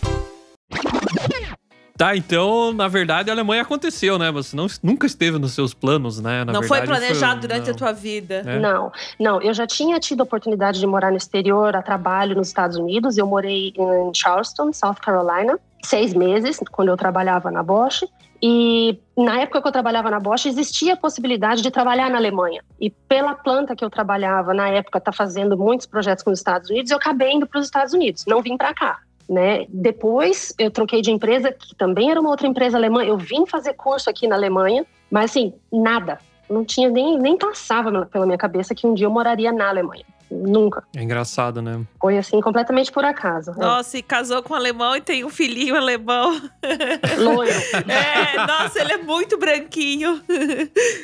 Tá, 2.04 2.18
então, 2.18 2.74
na 2.74 2.90
verdade, 2.90 3.30
a 3.30 3.34
Alemanha 3.34 3.62
aconteceu, 3.62 4.20
né? 4.20 4.30
Você 4.30 4.58
não, 4.58 4.68
nunca 4.84 5.08
esteve 5.08 5.40
nos 5.40 5.54
seus 5.54 5.74
planos, 5.74 6.20
né? 6.20 6.44
Na 6.44 6.52
não 6.52 6.62
foi 6.62 6.80
verdade, 6.80 7.00
planejado 7.00 7.40
durante 7.40 7.68
não. 7.68 7.74
a 7.74 7.78
tua 7.78 7.94
vida. 7.94 8.44
É. 8.46 8.60
Não, 8.60 8.92
não, 9.18 9.42
eu 9.42 9.54
já 9.54 9.66
tinha 9.66 9.98
tido 10.02 10.20
a 10.20 10.24
oportunidade 10.26 10.82
de 10.82 10.86
morar 10.86 11.12
no 11.12 11.16
exterior 11.16 11.74
a 11.78 11.82
trabalho 11.82 12.36
nos 12.36 12.50
Estados 12.50 12.76
Unidos. 12.76 13.18
Eu 13.18 13.26
morei 13.26 13.74
em 13.78 14.14
Charleston, 14.14 14.74
South 14.74 14.96
Carolina, 14.96 15.58
seis 15.82 16.14
meses, 16.14 16.60
quando 16.74 16.90
eu 16.90 16.98
trabalhava 16.98 17.50
na 17.50 17.64
Bosch. 17.64 18.04
E 18.42 19.00
na 19.18 19.40
época 19.40 19.62
que 19.62 19.68
eu 19.70 19.72
trabalhava 19.72 20.12
na 20.12 20.20
Bosch, 20.20 20.46
existia 20.46 20.96
a 20.96 20.98
possibilidade 20.98 21.62
de 21.62 21.72
trabalhar 21.72 22.10
na 22.10 22.18
Alemanha. 22.18 22.62
E 22.82 22.90
pela 22.90 23.34
planta 23.34 23.78
que 23.78 23.86
eu 23.86 23.90
trabalhava 23.90 24.54
na 24.54 24.68
época, 24.68 25.00
tá 25.00 25.14
fazendo 25.14 25.58
muitos 25.58 25.88
projetos 25.88 26.22
com 26.22 26.32
os 26.32 26.40
Estados 26.40 26.70
Unidos, 26.70 26.92
eu 26.92 26.98
acabei 26.98 27.32
indo 27.32 27.48
para 27.48 27.62
os 27.62 27.66
Estados 27.66 27.94
Unidos, 27.94 28.26
não 28.28 28.42
vim 28.42 28.58
para 28.58 28.74
cá. 28.74 29.00
Né? 29.30 29.66
Depois 29.70 30.54
eu 30.60 30.70
troquei 30.70 31.02
de 31.02 31.12
empresa, 31.12 31.52
que 31.52 31.76
também 31.76 32.12
era 32.12 32.20
uma 32.20 32.30
outra 32.30 32.48
empresa 32.48 32.78
alemã. 32.78 33.04
Eu 33.04 33.18
vim 33.18 33.46
fazer 33.46 33.74
curso 33.74 34.10
aqui 34.10 34.28
na 34.28 34.36
Alemanha, 34.36 34.86
mas 35.10 35.32
assim, 35.32 35.54
nada. 35.72 36.20
Não 36.50 36.66
tinha 36.66 36.90
nem, 36.90 37.18
nem 37.18 37.38
passava 37.38 38.06
pela 38.06 38.26
minha 38.26 38.38
cabeça 38.38 38.76
que 38.76 38.86
um 38.86 38.94
dia 38.94 39.08
eu 39.08 39.12
moraria 39.12 39.52
na 39.52 39.70
Alemanha. 39.70 40.04
Nunca. 40.42 40.84
É 40.96 41.04
engraçado, 41.04 41.62
né? 41.62 41.82
Foi 42.02 42.18
assim, 42.18 42.42
completamente 42.42 42.92
por 42.92 43.06
acaso. 43.06 43.52
É. 43.52 43.56
Nossa, 43.60 43.98
e 43.98 44.02
casou 44.02 44.42
com 44.42 44.54
um 44.54 44.58
alemão 44.58 44.96
e 44.96 45.02
tem 45.02 45.24
um 45.24 45.30
filhinho 45.30 45.76
alemão. 45.76 46.32
Loiro, 47.20 47.52
É, 47.88 48.46
nossa, 48.48 48.80
ele 48.82 48.94
é 48.94 48.98
muito 48.98 49.38
branquinho. 49.38 50.22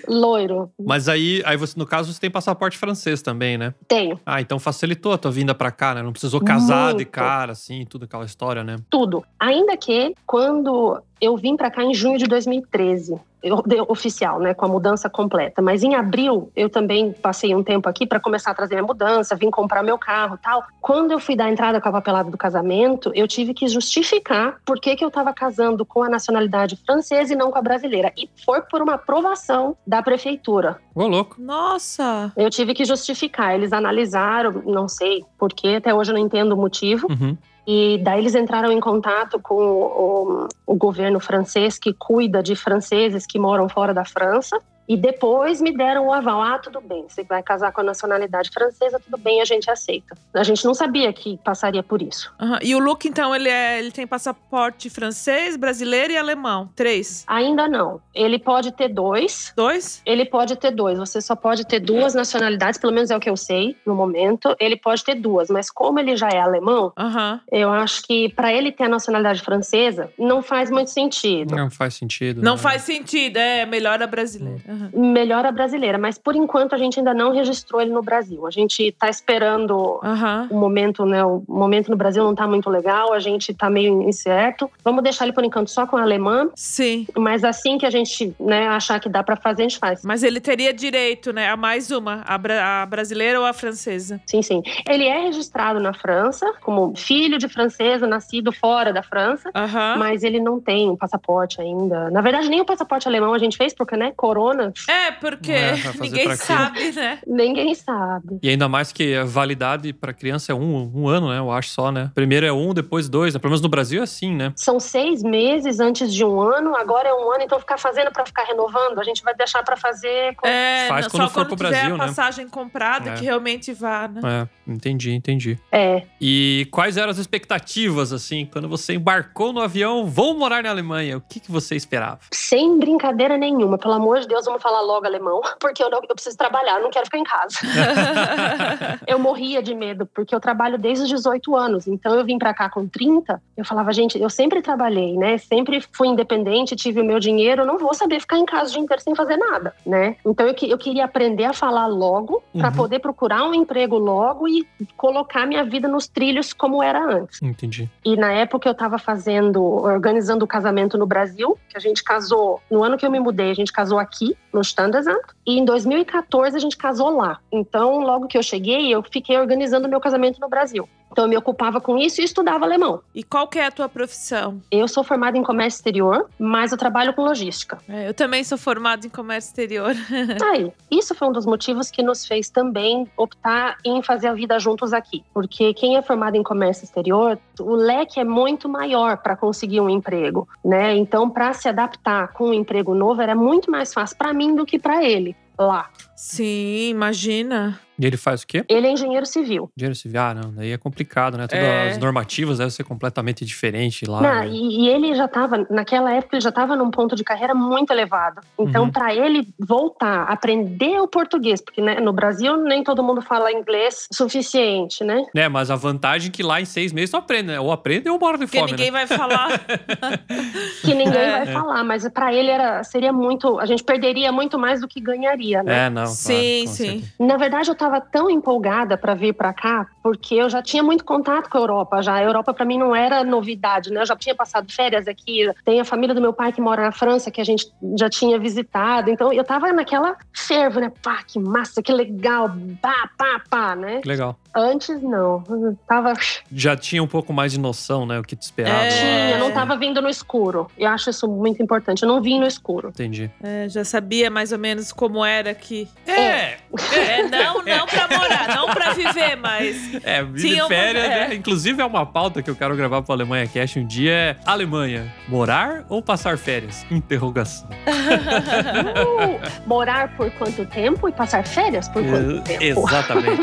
loiro. 0.07 0.71
Mas 0.79 1.07
aí, 1.09 1.41
aí 1.45 1.57
você, 1.57 1.77
no 1.77 1.85
caso, 1.85 2.11
você 2.13 2.19
tem 2.19 2.29
passaporte 2.31 2.77
francês 2.77 3.21
também, 3.21 3.57
né? 3.57 3.73
Tenho 3.87 4.19
Ah, 4.25 4.41
então 4.41 4.59
facilitou 4.59 5.13
a 5.13 5.17
tua 5.17 5.31
vinda 5.31 5.53
pra 5.53 5.71
cá, 5.71 5.93
né? 5.95 6.01
Não 6.01 6.11
precisou 6.11 6.41
casar 6.41 6.89
de 6.91 6.95
Muito. 6.99 7.09
cara, 7.11 7.51
assim, 7.51 7.85
tudo 7.85 8.05
aquela 8.05 8.25
história, 8.25 8.63
né? 8.63 8.77
tudo. 8.89 9.23
Ainda 9.39 9.77
que 9.77 10.13
quando 10.25 11.01
eu 11.21 11.35
vim 11.37 11.55
para 11.55 11.69
cá 11.71 11.83
em 11.83 11.93
junho 11.93 12.17
de 12.17 12.25
2013, 12.25 13.19
eu- 13.41 13.61
de- 13.65 13.81
oficial, 13.87 14.39
né, 14.39 14.53
com 14.53 14.65
a 14.65 14.67
mudança 14.67 15.09
completa. 15.09 15.61
Mas 15.61 15.83
em 15.83 15.95
abril 15.95 16.51
eu 16.55 16.69
também 16.69 17.11
passei 17.11 17.53
um 17.55 17.63
tempo 17.63 17.87
aqui 17.89 18.05
para 18.05 18.19
começar 18.19 18.51
a 18.51 18.53
trazer 18.53 18.75
minha 18.75 18.85
mudança, 18.87 19.35
vim 19.35 19.49
comprar 19.49 19.81
meu 19.83 19.97
carro, 19.97 20.37
tal. 20.41 20.63
Quando 20.81 21.11
eu 21.11 21.19
fui 21.19 21.35
dar 21.35 21.49
entrada 21.49 21.79
com 21.81 21.89
a 21.89 21.91
papelada 21.91 22.29
do 22.29 22.37
casamento, 22.37 23.11
eu 23.15 23.27
tive 23.27 23.53
que 23.53 23.67
justificar 23.67 24.57
por 24.65 24.79
que 24.79 24.95
que 24.95 25.03
eu 25.03 25.07
estava 25.09 25.33
casando 25.33 25.85
com 25.85 26.03
a 26.03 26.09
nacionalidade 26.09 26.77
francesa 26.85 27.33
e 27.33 27.35
não 27.35 27.51
com 27.51 27.57
a 27.57 27.61
brasileira. 27.61 28.11
E 28.17 28.29
foi 28.45 28.61
por 28.61 28.81
uma 28.81 28.95
aprovação 28.95 29.75
da 29.85 30.01
prefeitura. 30.01 30.79
Ô, 30.93 31.07
louco. 31.07 31.35
Nossa. 31.39 32.31
Eu 32.35 32.49
tive 32.49 32.73
que 32.73 32.83
justificar. 32.85 33.55
Eles 33.55 33.71
analisaram, 33.73 34.61
não 34.65 34.87
sei 34.87 35.23
por 35.37 35.53
quê, 35.53 35.75
até 35.77 35.93
hoje 35.93 36.11
eu 36.11 36.15
não 36.17 36.21
entendo 36.21 36.53
o 36.53 36.57
motivo. 36.57 37.07
Uhum. 37.09 37.37
E 37.67 37.99
daí 37.99 38.19
eles 38.19 38.35
entraram 38.35 38.71
em 38.71 38.79
contato 38.79 39.39
com 39.39 39.55
o, 39.55 40.47
o 40.65 40.75
governo 40.75 41.19
francês 41.19 41.77
que 41.77 41.93
cuida 41.93 42.41
de 42.41 42.55
franceses 42.55 43.25
que 43.25 43.37
moram 43.37 43.69
fora 43.69 43.93
da 43.93 44.05
França. 44.05 44.59
E 44.89 44.97
depois 44.97 45.61
me 45.61 45.71
deram 45.71 46.07
o 46.07 46.11
aval. 46.11 46.41
Ah, 46.41 46.57
tudo 46.57 46.81
bem, 46.81 47.05
você 47.07 47.23
vai 47.23 47.43
casar 47.43 47.71
com 47.71 47.81
a 47.81 47.83
nacionalidade 47.83 48.49
francesa, 48.49 48.99
tudo 48.99 49.17
bem, 49.17 49.39
a 49.39 49.45
gente 49.45 49.69
aceita. 49.69 50.17
A 50.33 50.41
gente 50.41 50.65
não 50.65 50.73
sabia 50.73 51.13
que 51.13 51.37
passaria 51.43 51.83
por 51.83 52.01
isso. 52.01 52.33
Aham. 52.41 52.57
E 52.63 52.73
o 52.73 52.79
Luke, 52.79 53.07
então, 53.07 53.35
ele, 53.35 53.47
é, 53.47 53.77
ele 53.77 53.91
tem 53.91 54.07
passaporte 54.07 54.89
francês, 54.89 55.55
brasileiro 55.55 56.13
e 56.13 56.17
alemão. 56.17 56.71
Três. 56.75 57.23
Ainda 57.27 57.67
não. 57.67 58.01
Ele 58.15 58.39
pode 58.39 58.71
ter 58.71 58.89
dois. 58.89 59.53
Dois? 59.55 60.01
Ele 60.07 60.25
pode 60.25 60.55
ter 60.55 60.71
dois. 60.71 60.97
Você 60.97 61.21
só 61.21 61.35
pode 61.35 61.67
ter 61.67 61.79
duas 61.79 62.15
nacionalidades, 62.15 62.79
pelo 62.79 62.91
menos 62.91 63.11
é 63.11 63.15
o 63.15 63.19
que 63.19 63.29
eu 63.29 63.37
sei 63.37 63.75
no 63.85 63.93
momento. 63.93 64.55
Ele 64.59 64.75
pode 64.75 65.03
ter 65.03 65.13
duas, 65.13 65.49
mas 65.51 65.69
como 65.69 65.99
ele 65.99 66.17
já 66.17 66.29
é 66.29 66.39
alemão, 66.39 66.91
Aham. 66.97 67.39
eu 67.51 67.69
acho 67.69 68.01
que 68.01 68.29
para 68.29 68.51
ele 68.51 68.71
ter 68.71 68.85
a 68.85 68.89
nacionalidade 68.89 69.41
francesa 69.41 70.11
não 70.17 70.41
faz 70.41 70.71
muito 70.71 70.89
sentido. 70.89 71.55
Não 71.55 71.69
faz 71.69 71.93
sentido. 71.93 72.41
Não 72.41 72.53
né? 72.53 72.57
faz 72.57 72.81
sentido, 72.81 73.37
é 73.37 73.67
melhor 73.67 74.01
a 74.01 74.07
brasileira. 74.07 74.61
Aham. 74.67 74.78
Melhor 74.93 75.45
a 75.45 75.51
brasileira, 75.51 75.97
mas 75.97 76.17
por 76.17 76.35
enquanto 76.35 76.73
a 76.73 76.77
gente 76.77 76.99
ainda 76.99 77.13
não 77.13 77.31
registrou 77.33 77.81
ele 77.81 77.91
no 77.91 78.01
Brasil. 78.01 78.45
A 78.47 78.51
gente 78.51 78.83
está 78.83 79.09
esperando 79.09 79.99
Aham. 80.03 80.47
o 80.51 80.55
momento, 80.57 81.05
né? 81.05 81.23
O 81.23 81.43
momento 81.47 81.89
no 81.89 81.97
Brasil 81.97 82.23
não 82.23 82.31
está 82.31 82.47
muito 82.47 82.69
legal, 82.69 83.13
a 83.13 83.19
gente 83.19 83.51
está 83.51 83.69
meio 83.69 84.01
incerto. 84.03 84.69
Vamos 84.83 85.03
deixar 85.03 85.25
ele 85.25 85.33
por 85.33 85.43
enquanto 85.43 85.69
só 85.69 85.85
com 85.85 85.97
a 85.97 86.01
alemã, 86.01 86.49
Sim. 86.55 87.07
mas 87.17 87.43
assim 87.43 87.77
que 87.77 87.85
a 87.85 87.89
gente 87.89 88.33
né, 88.39 88.67
achar 88.67 88.99
que 88.99 89.09
dá 89.09 89.23
para 89.23 89.35
fazer, 89.35 89.63
a 89.63 89.67
gente 89.67 89.79
faz. 89.79 90.03
Mas 90.03 90.23
ele 90.23 90.39
teria 90.39 90.73
direito, 90.73 91.31
né? 91.33 91.49
A 91.49 91.57
mais 91.57 91.91
uma, 91.91 92.21
a, 92.25 92.37
bra- 92.37 92.81
a 92.81 92.85
brasileira 92.85 93.39
ou 93.39 93.45
a 93.45 93.53
francesa. 93.53 94.21
Sim, 94.25 94.41
sim. 94.41 94.61
Ele 94.87 95.05
é 95.05 95.19
registrado 95.21 95.79
na 95.79 95.93
França 95.93 96.51
como 96.61 96.93
filho 96.95 97.37
de 97.37 97.47
francesa, 97.47 98.07
nascido 98.07 98.51
fora 98.51 98.91
da 98.93 99.03
França. 99.03 99.49
Aham. 99.55 99.95
Mas 99.97 100.23
ele 100.23 100.39
não 100.39 100.59
tem 100.59 100.89
um 100.89 100.95
passaporte 100.95 101.61
ainda. 101.61 102.09
Na 102.11 102.21
verdade, 102.21 102.49
nem 102.49 102.61
o 102.61 102.65
passaporte 102.65 103.07
alemão 103.07 103.33
a 103.33 103.37
gente 103.37 103.57
fez, 103.57 103.73
porque, 103.73 103.95
né, 103.95 104.11
corona, 104.15 104.68
É, 104.87 105.11
porque 105.11 105.51
É, 105.51 105.75
ninguém 105.99 106.35
sabe, 106.35 106.91
né? 106.91 107.19
ninguém 107.25 107.75
sabe. 107.75 108.39
E 108.41 108.49
ainda 108.49 108.67
mais 108.67 108.91
que 108.91 109.15
a 109.15 109.23
validade 109.23 109.93
pra 109.93 110.13
criança 110.13 110.51
é 110.51 110.55
um, 110.55 110.91
um 110.93 111.07
ano, 111.07 111.29
né? 111.29 111.39
Eu 111.39 111.51
acho 111.51 111.69
só, 111.69 111.91
né? 111.91 112.11
Primeiro 112.15 112.45
é 112.45 112.51
um, 112.53 112.73
depois 112.73 113.07
dois. 113.09 113.33
né? 113.33 113.39
Pelo 113.39 113.51
menos 113.51 113.61
no 113.61 113.69
Brasil 113.69 114.01
é 114.01 114.03
assim, 114.03 114.33
né? 114.35 114.51
São 114.55 114.79
seis 114.79 115.21
meses 115.23 115.79
antes 115.79 116.13
de 116.13 116.23
um 116.25 116.41
ano, 116.41 116.75
agora 116.75 117.07
é 117.09 117.13
um 117.13 117.31
ano, 117.31 117.43
então 117.43 117.59
ficar 117.59 117.77
fazendo 117.77 118.11
para 118.11 118.25
ficar 118.25 118.43
renovando, 118.43 118.99
a 118.99 119.03
gente 119.03 119.23
vai 119.23 119.33
deixar 119.35 119.63
para 119.63 119.75
fazer. 119.75 120.35
com- 120.35 120.47
É, 120.47 120.87
Faz 120.87 121.05
não, 121.05 121.11
quando 121.11 121.21
só 121.23 121.27
for 121.29 121.33
quando 121.45 121.47
pro 121.49 121.55
tiver 121.57 121.69
Brasil, 121.69 121.95
a 121.95 121.97
né? 121.97 122.05
passagem 122.05 122.47
comprada 122.47 123.11
É. 123.11 123.13
que 123.15 123.23
realmente 123.23 123.73
vá, 123.73 124.07
né? 124.07 124.21
É, 124.67 124.71
entendi, 124.71 125.11
entendi. 125.13 125.59
É. 125.71 126.03
E 126.19 126.67
quais 126.71 126.97
eram 126.97 127.09
as 127.11 127.17
expectativas, 127.17 128.13
assim, 128.13 128.45
quando 128.51 128.67
você 128.69 128.93
embarcou 128.93 129.51
no 129.53 129.61
avião, 129.61 130.05
vou 130.05 130.37
morar 130.37 130.63
na 130.63 130.69
Alemanha? 130.69 131.17
O 131.17 131.21
que, 131.21 131.39
que 131.39 131.51
você 131.51 131.75
esperava? 131.75 132.19
Sem 132.31 132.77
brincadeira 132.79 133.37
nenhuma, 133.37 133.77
pelo 133.77 133.93
amor 133.93 134.19
de 134.19 134.27
Deus, 134.27 134.45
vamos 134.59 134.63
falar 134.63 134.81
logo 134.81 135.05
alemão, 135.05 135.41
porque 135.59 135.81
eu, 135.83 135.89
não, 135.89 135.99
eu 136.07 136.15
preciso 136.15 136.37
trabalhar, 136.37 136.79
não 136.79 136.89
quero 136.91 137.05
ficar 137.05 137.17
em 137.17 137.23
casa. 137.23 137.57
eu 139.07 139.17
morria 139.17 139.61
de 139.63 139.73
medo, 139.73 140.05
porque 140.05 140.33
eu 140.35 140.39
trabalho 140.39 140.77
desde 140.77 141.03
os 141.03 141.09
18 141.09 141.55
anos, 141.55 141.87
então 141.87 142.15
eu 142.15 142.25
vim 142.25 142.37
pra 142.37 142.53
cá 142.53 142.69
com 142.69 142.87
30, 142.87 143.41
eu 143.57 143.65
falava, 143.65 143.91
gente, 143.93 144.19
eu 144.21 144.29
sempre 144.29 144.61
trabalhei, 144.61 145.15
né? 145.17 145.37
Sempre 145.37 145.83
fui 145.93 146.07
independente, 146.07 146.75
tive 146.75 147.01
o 147.01 147.05
meu 147.05 147.19
dinheiro, 147.19 147.65
não 147.65 147.77
vou 147.77 147.93
saber 147.93 148.19
ficar 148.19 148.37
em 148.37 148.45
casa 148.45 148.69
o 148.69 148.73
dia 148.73 148.81
inteiro 148.81 149.01
sem 149.01 149.15
fazer 149.15 149.37
nada, 149.37 149.73
né? 149.85 150.15
Então 150.25 150.47
eu, 150.47 150.53
que- 150.53 150.69
eu 150.69 150.77
queria 150.77 151.05
aprender 151.05 151.45
a 151.45 151.53
falar 151.53 151.87
logo, 151.87 152.43
pra 152.57 152.69
Uhum. 152.69 152.75
poder 152.75 152.99
procurar 152.99 153.43
um 153.43 153.53
emprego 153.53 153.97
logo 153.97 154.47
e 154.47 154.67
colocar 154.97 155.45
minha 155.45 155.63
vida 155.63 155.87
nos 155.87 156.07
trilhos 156.07 156.53
como 156.53 156.81
era 156.83 157.03
antes. 157.03 157.41
Entendi. 157.41 157.89
E 158.03 158.15
na 158.15 158.31
época 158.31 158.67
eu 158.67 158.71
estava 158.73 158.97
fazendo, 158.97 159.63
organizando 159.63 160.43
o 160.45 160.47
casamento 160.47 160.97
no 160.97 161.05
Brasil, 161.05 161.57
que 161.69 161.77
a 161.77 161.79
gente 161.79 162.03
casou, 162.03 162.61
no 162.69 162.83
ano 162.83 162.97
que 162.97 163.05
eu 163.05 163.11
me 163.11 163.19
mudei, 163.19 163.51
a 163.51 163.53
gente 163.53 163.71
casou 163.71 163.99
aqui, 163.99 164.35
no 164.53 164.61
Standesamt, 164.61 165.27
e 165.45 165.59
em 165.59 165.65
2014 165.65 166.55
a 166.55 166.59
gente 166.59 166.77
casou 166.77 167.15
lá. 167.15 167.39
Então, 167.51 167.99
logo 168.01 168.27
que 168.27 168.37
eu 168.37 168.43
cheguei, 168.43 168.93
eu 168.93 169.03
fiquei 169.03 169.37
organizando 169.37 169.87
meu 169.87 169.99
casamento 169.99 170.39
no 170.39 170.49
Brasil. 170.49 170.87
Então, 171.11 171.25
eu 171.25 171.29
me 171.29 171.37
ocupava 171.37 171.81
com 171.81 171.97
isso 171.97 172.21
e 172.21 172.23
estudava 172.23 172.65
alemão. 172.65 173.01
E 173.13 173.23
qual 173.23 173.47
que 173.47 173.59
é 173.59 173.65
a 173.65 173.71
tua 173.71 173.89
profissão? 173.89 174.61
Eu 174.71 174.87
sou 174.87 175.03
formada 175.03 175.37
em 175.37 175.43
comércio 175.43 175.77
exterior, 175.77 176.29
mas 176.37 176.71
eu 176.71 176.77
trabalho 176.77 177.13
com 177.13 177.23
logística. 177.23 177.79
É, 177.87 178.09
eu 178.09 178.13
também 178.13 178.43
sou 178.43 178.57
formada 178.57 179.05
em 179.05 179.09
comércio 179.09 179.49
exterior. 179.49 179.95
Aí, 180.51 180.71
isso 180.91 181.15
foi 181.15 181.27
um 181.27 181.31
dos 181.31 181.45
motivos 181.45 181.89
que 181.89 182.03
nos 182.03 182.25
fez 182.25 182.49
também 182.49 183.07
optar 183.17 183.77
em 183.83 184.01
fazer 184.03 184.27
a 184.27 184.33
vida 184.33 184.59
juntos 184.59 184.93
aqui. 184.93 185.23
Porque 185.33 185.73
quem 185.73 185.97
é 185.97 186.01
formado 186.01 186.35
em 186.35 186.43
comércio 186.43 186.83
exterior, 186.83 187.39
o 187.59 187.75
leque 187.75 188.19
é 188.19 188.23
muito 188.23 188.69
maior 188.69 189.17
para 189.17 189.35
conseguir 189.35 189.81
um 189.81 189.89
emprego, 189.89 190.47
né? 190.63 190.95
Então, 190.95 191.29
para 191.29 191.53
se 191.53 191.67
adaptar 191.67 192.29
com 192.29 192.49
um 192.49 192.53
emprego 192.53 192.93
novo, 192.93 193.21
era 193.21 193.35
muito 193.35 193.71
mais 193.71 193.93
fácil 193.93 194.17
para 194.17 194.33
mim 194.33 194.55
do 194.55 194.65
que 194.65 194.77
para 194.79 195.03
ele 195.03 195.35
lá. 195.57 195.89
Sim, 196.15 196.89
imagina. 196.89 197.79
E 197.99 198.05
ele 198.05 198.17
faz 198.17 198.43
o 198.43 198.47
quê? 198.47 198.63
Ele 198.69 198.87
é 198.87 198.91
engenheiro 198.91 199.25
civil. 199.25 199.69
Engenheiro 199.77 199.95
civil. 199.95 200.21
Ah, 200.21 200.33
não, 200.33 200.51
daí 200.53 200.71
é 200.71 200.77
complicado, 200.77 201.37
né? 201.37 201.47
Todas 201.47 201.63
É. 201.63 201.89
as 201.91 201.97
normativas 201.97 202.57
devem 202.57 202.71
ser 202.71 202.83
completamente 202.83 203.43
diferentes 203.45 204.07
lá. 204.07 204.21
Não, 204.21 204.29
né? 204.41 204.47
e, 204.49 204.85
e 204.85 204.89
ele 204.89 205.13
já 205.15 205.25
estava, 205.25 205.65
naquela 205.69 206.11
época, 206.13 206.35
ele 206.37 206.41
já 206.41 206.49
estava 206.49 206.75
num 206.75 206.89
ponto 206.89 207.15
de 207.15 207.23
carreira 207.23 207.53
muito 207.53 207.91
elevado. 207.91 208.41
Então, 208.57 208.85
Uhum. 208.85 208.91
para 208.91 209.13
ele 209.13 209.47
voltar, 209.59 210.23
aprender 210.23 210.99
o 211.01 211.07
português, 211.07 211.61
porque 211.61 211.81
né, 211.81 211.99
no 211.99 212.13
Brasil 212.13 212.55
nem 212.57 212.83
todo 212.83 213.03
mundo 213.03 213.21
fala 213.21 213.51
inglês 213.51 214.07
suficiente, 214.11 215.03
né? 215.03 215.25
É, 215.35 215.49
mas 215.49 215.69
a 215.69 215.75
vantagem 215.75 216.29
é 216.29 216.31
que 216.31 216.41
lá 216.43 216.61
em 216.61 216.65
seis 216.65 216.93
meses 216.93 217.09
tu 217.11 217.17
aprende, 217.17 217.47
né? 217.47 217.59
Ou 217.59 217.71
aprende 217.71 218.09
ou 218.09 218.17
mora 218.19 218.37
de 218.37 218.45
Porque 218.45 218.59
fome, 218.59 218.71
ninguém 218.71 218.91
né? 218.91 219.05
vai 219.05 219.07
falar. 219.07 219.49
Que 220.81 220.93
ninguém 220.93 221.19
É. 221.21 221.31
vai 221.45 221.47
falar, 221.53 221.83
mas 221.83 222.07
para 222.09 222.33
ele 222.33 222.49
era, 222.49 222.83
seria 222.83 223.11
muito. 223.11 223.59
A 223.59 223.65
gente 223.65 223.83
perderia 223.83 224.31
muito 224.31 224.57
mais 224.57 224.81
do 224.81 224.87
que 224.87 224.99
ganharia, 224.99 225.61
né? 225.63 225.85
É, 225.85 225.89
não. 225.89 226.03
claro, 226.03 226.09
Sim, 226.15 226.61
com 226.65 226.71
sim. 226.71 226.85
certeza. 226.85 227.11
Na 227.19 227.37
verdade, 227.37 227.69
eu 227.69 227.73
estava 227.73 227.88
tão 228.01 228.29
empolgada 228.29 228.97
para 228.97 229.13
vir 229.13 229.33
para 229.33 229.53
cá, 229.53 229.87
porque 230.03 230.35
eu 230.35 230.49
já 230.49 230.61
tinha 230.61 230.83
muito 230.83 231.05
contato 231.05 231.49
com 231.49 231.57
a 231.57 231.61
Europa. 231.61 232.01
Já 232.01 232.15
a 232.15 232.23
Europa 232.23 232.53
para 232.53 232.65
mim 232.65 232.77
não 232.77 232.93
era 232.93 233.23
novidade, 233.23 233.91
né? 233.91 234.01
Eu 234.01 234.05
já 234.05 234.15
tinha 234.17 234.35
passado 234.35 234.69
férias 234.71 235.07
aqui. 235.07 235.49
Tem 235.63 235.79
a 235.79 235.85
família 235.85 236.13
do 236.13 236.19
meu 236.19 236.33
pai 236.33 236.51
que 236.51 236.59
mora 236.59 236.83
na 236.83 236.91
França, 236.91 237.31
que 237.31 237.39
a 237.39 237.43
gente 237.43 237.71
já 237.97 238.09
tinha 238.09 238.37
visitado. 238.37 239.09
Então 239.09 239.31
eu 239.31 239.41
estava 239.41 239.71
naquela 239.71 240.17
fervo, 240.33 240.79
né? 240.79 240.91
Pá, 241.01 241.23
que 241.25 241.39
massa, 241.39 241.81
que 241.81 241.93
legal, 241.93 242.51
pá, 242.81 243.09
pá, 243.17 243.41
pá, 243.49 243.75
né? 243.75 244.01
Legal. 244.05 244.37
Antes 244.53 245.01
não, 245.01 245.43
eu 245.47 245.77
tava 245.87 246.13
Já 246.51 246.75
tinha 246.75 247.03
um 247.03 247.07
pouco 247.07 247.31
mais 247.31 247.51
de 247.51 247.59
noção, 247.59 248.05
né? 248.05 248.19
O 248.19 248.23
que 248.23 248.35
te 248.35 248.41
esperava. 248.41 248.83
É. 248.83 248.89
tinha, 248.89 249.37
não 249.37 249.51
tava 249.51 249.77
vindo 249.77 250.01
no 250.01 250.09
escuro. 250.09 250.67
Eu 250.77 250.89
acho 250.89 251.11
isso 251.11 251.27
muito 251.27 251.61
importante. 251.61 252.03
Eu 252.03 252.09
não 252.09 252.21
vim 252.21 252.39
no 252.39 252.47
escuro. 252.47 252.89
Entendi. 252.89 253.29
É, 253.41 253.69
já 253.69 253.85
sabia 253.85 254.29
mais 254.29 254.51
ou 254.51 254.57
menos 254.57 254.91
como 254.91 255.23
era 255.23 255.51
aqui. 255.51 255.87
É, 256.07 256.57
É, 256.93 257.23
não, 257.23 257.63
não 257.63 257.78
pra 257.85 258.07
morar, 258.07 258.47
não 258.55 258.67
pra 258.73 258.93
viver, 258.93 259.35
mas. 259.35 259.95
é, 260.03 260.23
de 260.23 260.53
uma- 260.55 260.67
férias, 260.67 261.05
é. 261.05 261.27
né? 261.29 261.35
Inclusive 261.35 261.81
é 261.81 261.85
uma 261.85 262.05
pauta 262.05 262.41
que 262.41 262.49
eu 262.49 262.55
quero 262.55 262.75
gravar 262.75 263.01
pro 263.01 263.13
Alemanha 263.13 263.47
Cash 263.47 263.77
um 263.77 263.85
dia 263.85 264.11
é 264.11 264.35
Alemanha, 264.45 265.13
morar 265.27 265.85
ou 265.89 266.01
passar 266.01 266.37
férias? 266.37 266.85
Interrogação. 266.91 267.69
Uh, 267.69 269.39
morar 269.67 270.15
por 270.15 270.29
quanto 270.31 270.65
tempo 270.65 271.07
e 271.07 271.11
passar 271.11 271.45
férias 271.45 271.87
por 271.87 272.03
quanto 272.03 272.41
tempo? 272.43 272.63
Exatamente. 272.87 273.41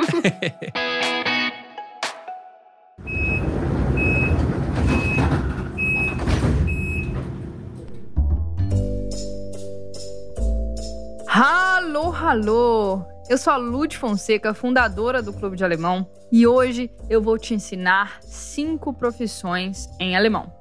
Alô, 11.28 12.12
alô! 12.14 13.05
Eu 13.28 13.37
sou 13.37 13.52
a 13.52 13.56
Lud 13.56 13.97
Fonseca, 13.99 14.54
fundadora 14.54 15.21
do 15.21 15.33
Clube 15.33 15.56
de 15.56 15.64
Alemão, 15.64 16.09
e 16.30 16.47
hoje 16.47 16.88
eu 17.11 17.21
vou 17.21 17.37
te 17.37 17.54
ensinar 17.54 18.18
cinco 18.23 18.92
profissões 18.92 19.88
em 19.99 20.16
alemão. 20.16 20.52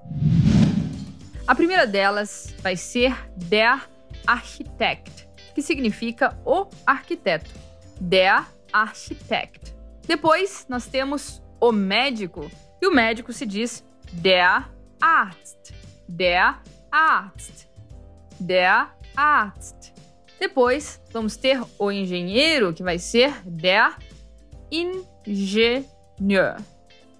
A 1.46 1.54
primeira 1.54 1.86
delas 1.86 2.56
vai 2.64 2.76
ser 2.76 3.16
der 3.38 3.88
Architekt, 4.26 5.30
que 5.54 5.62
significa 5.62 6.36
o 6.44 6.68
arquiteto. 6.88 7.52
Der 8.02 8.44
Architekt. 8.74 9.76
Depois 10.08 10.66
nós 10.68 10.88
temos 10.88 11.44
o 11.62 11.72
médico, 11.72 12.50
e 12.82 12.88
o 12.88 12.92
médico 12.92 13.32
se 13.32 13.46
diz 13.46 13.86
der 14.12 14.68
Arzt. 15.00 15.72
Der 16.10 16.60
Arzt. 16.92 17.70
Der 18.40 18.90
Arzt. 19.16 19.95
Depois, 20.40 21.02
vamos 21.12 21.38
ter 21.38 21.62
o 21.80 21.92
engenheiro, 21.92 22.74
que 22.74 22.84
vai 22.84 23.00
ser 23.00 23.34
der 23.46 23.96
Ingenieur. 24.72 26.58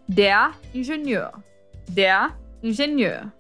Der 0.08 0.54
Ingenieur. 0.74 1.32
Der 1.90 2.36
Ingenieur. 2.62 3.32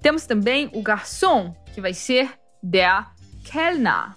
Temos 0.00 0.26
também 0.26 0.68
o 0.72 0.82
garçom, 0.82 1.54
que 1.72 1.80
vai 1.80 1.94
ser 1.94 2.30
der 2.62 3.06
Kellner. 3.44 4.16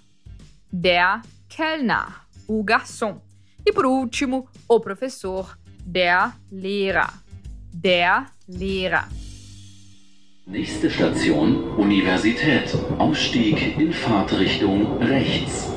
Der 0.72 1.22
Kellner. 1.48 2.26
O 2.48 2.64
garçom. 2.64 3.22
E 3.66 3.72
por 3.72 3.86
último, 3.86 4.48
o 4.68 4.80
professor, 4.80 5.58
der 5.86 6.34
Lehrer. 6.52 7.10
Der 7.74 8.32
Lehrer. 8.48 9.25
Nächste 10.48 10.90
Station 10.92 11.76
Universität. 11.78 12.72
Ausstieg 13.00 13.80
in 13.80 13.92
Fahrtrichtung 13.92 14.98
rechts. 15.00 15.68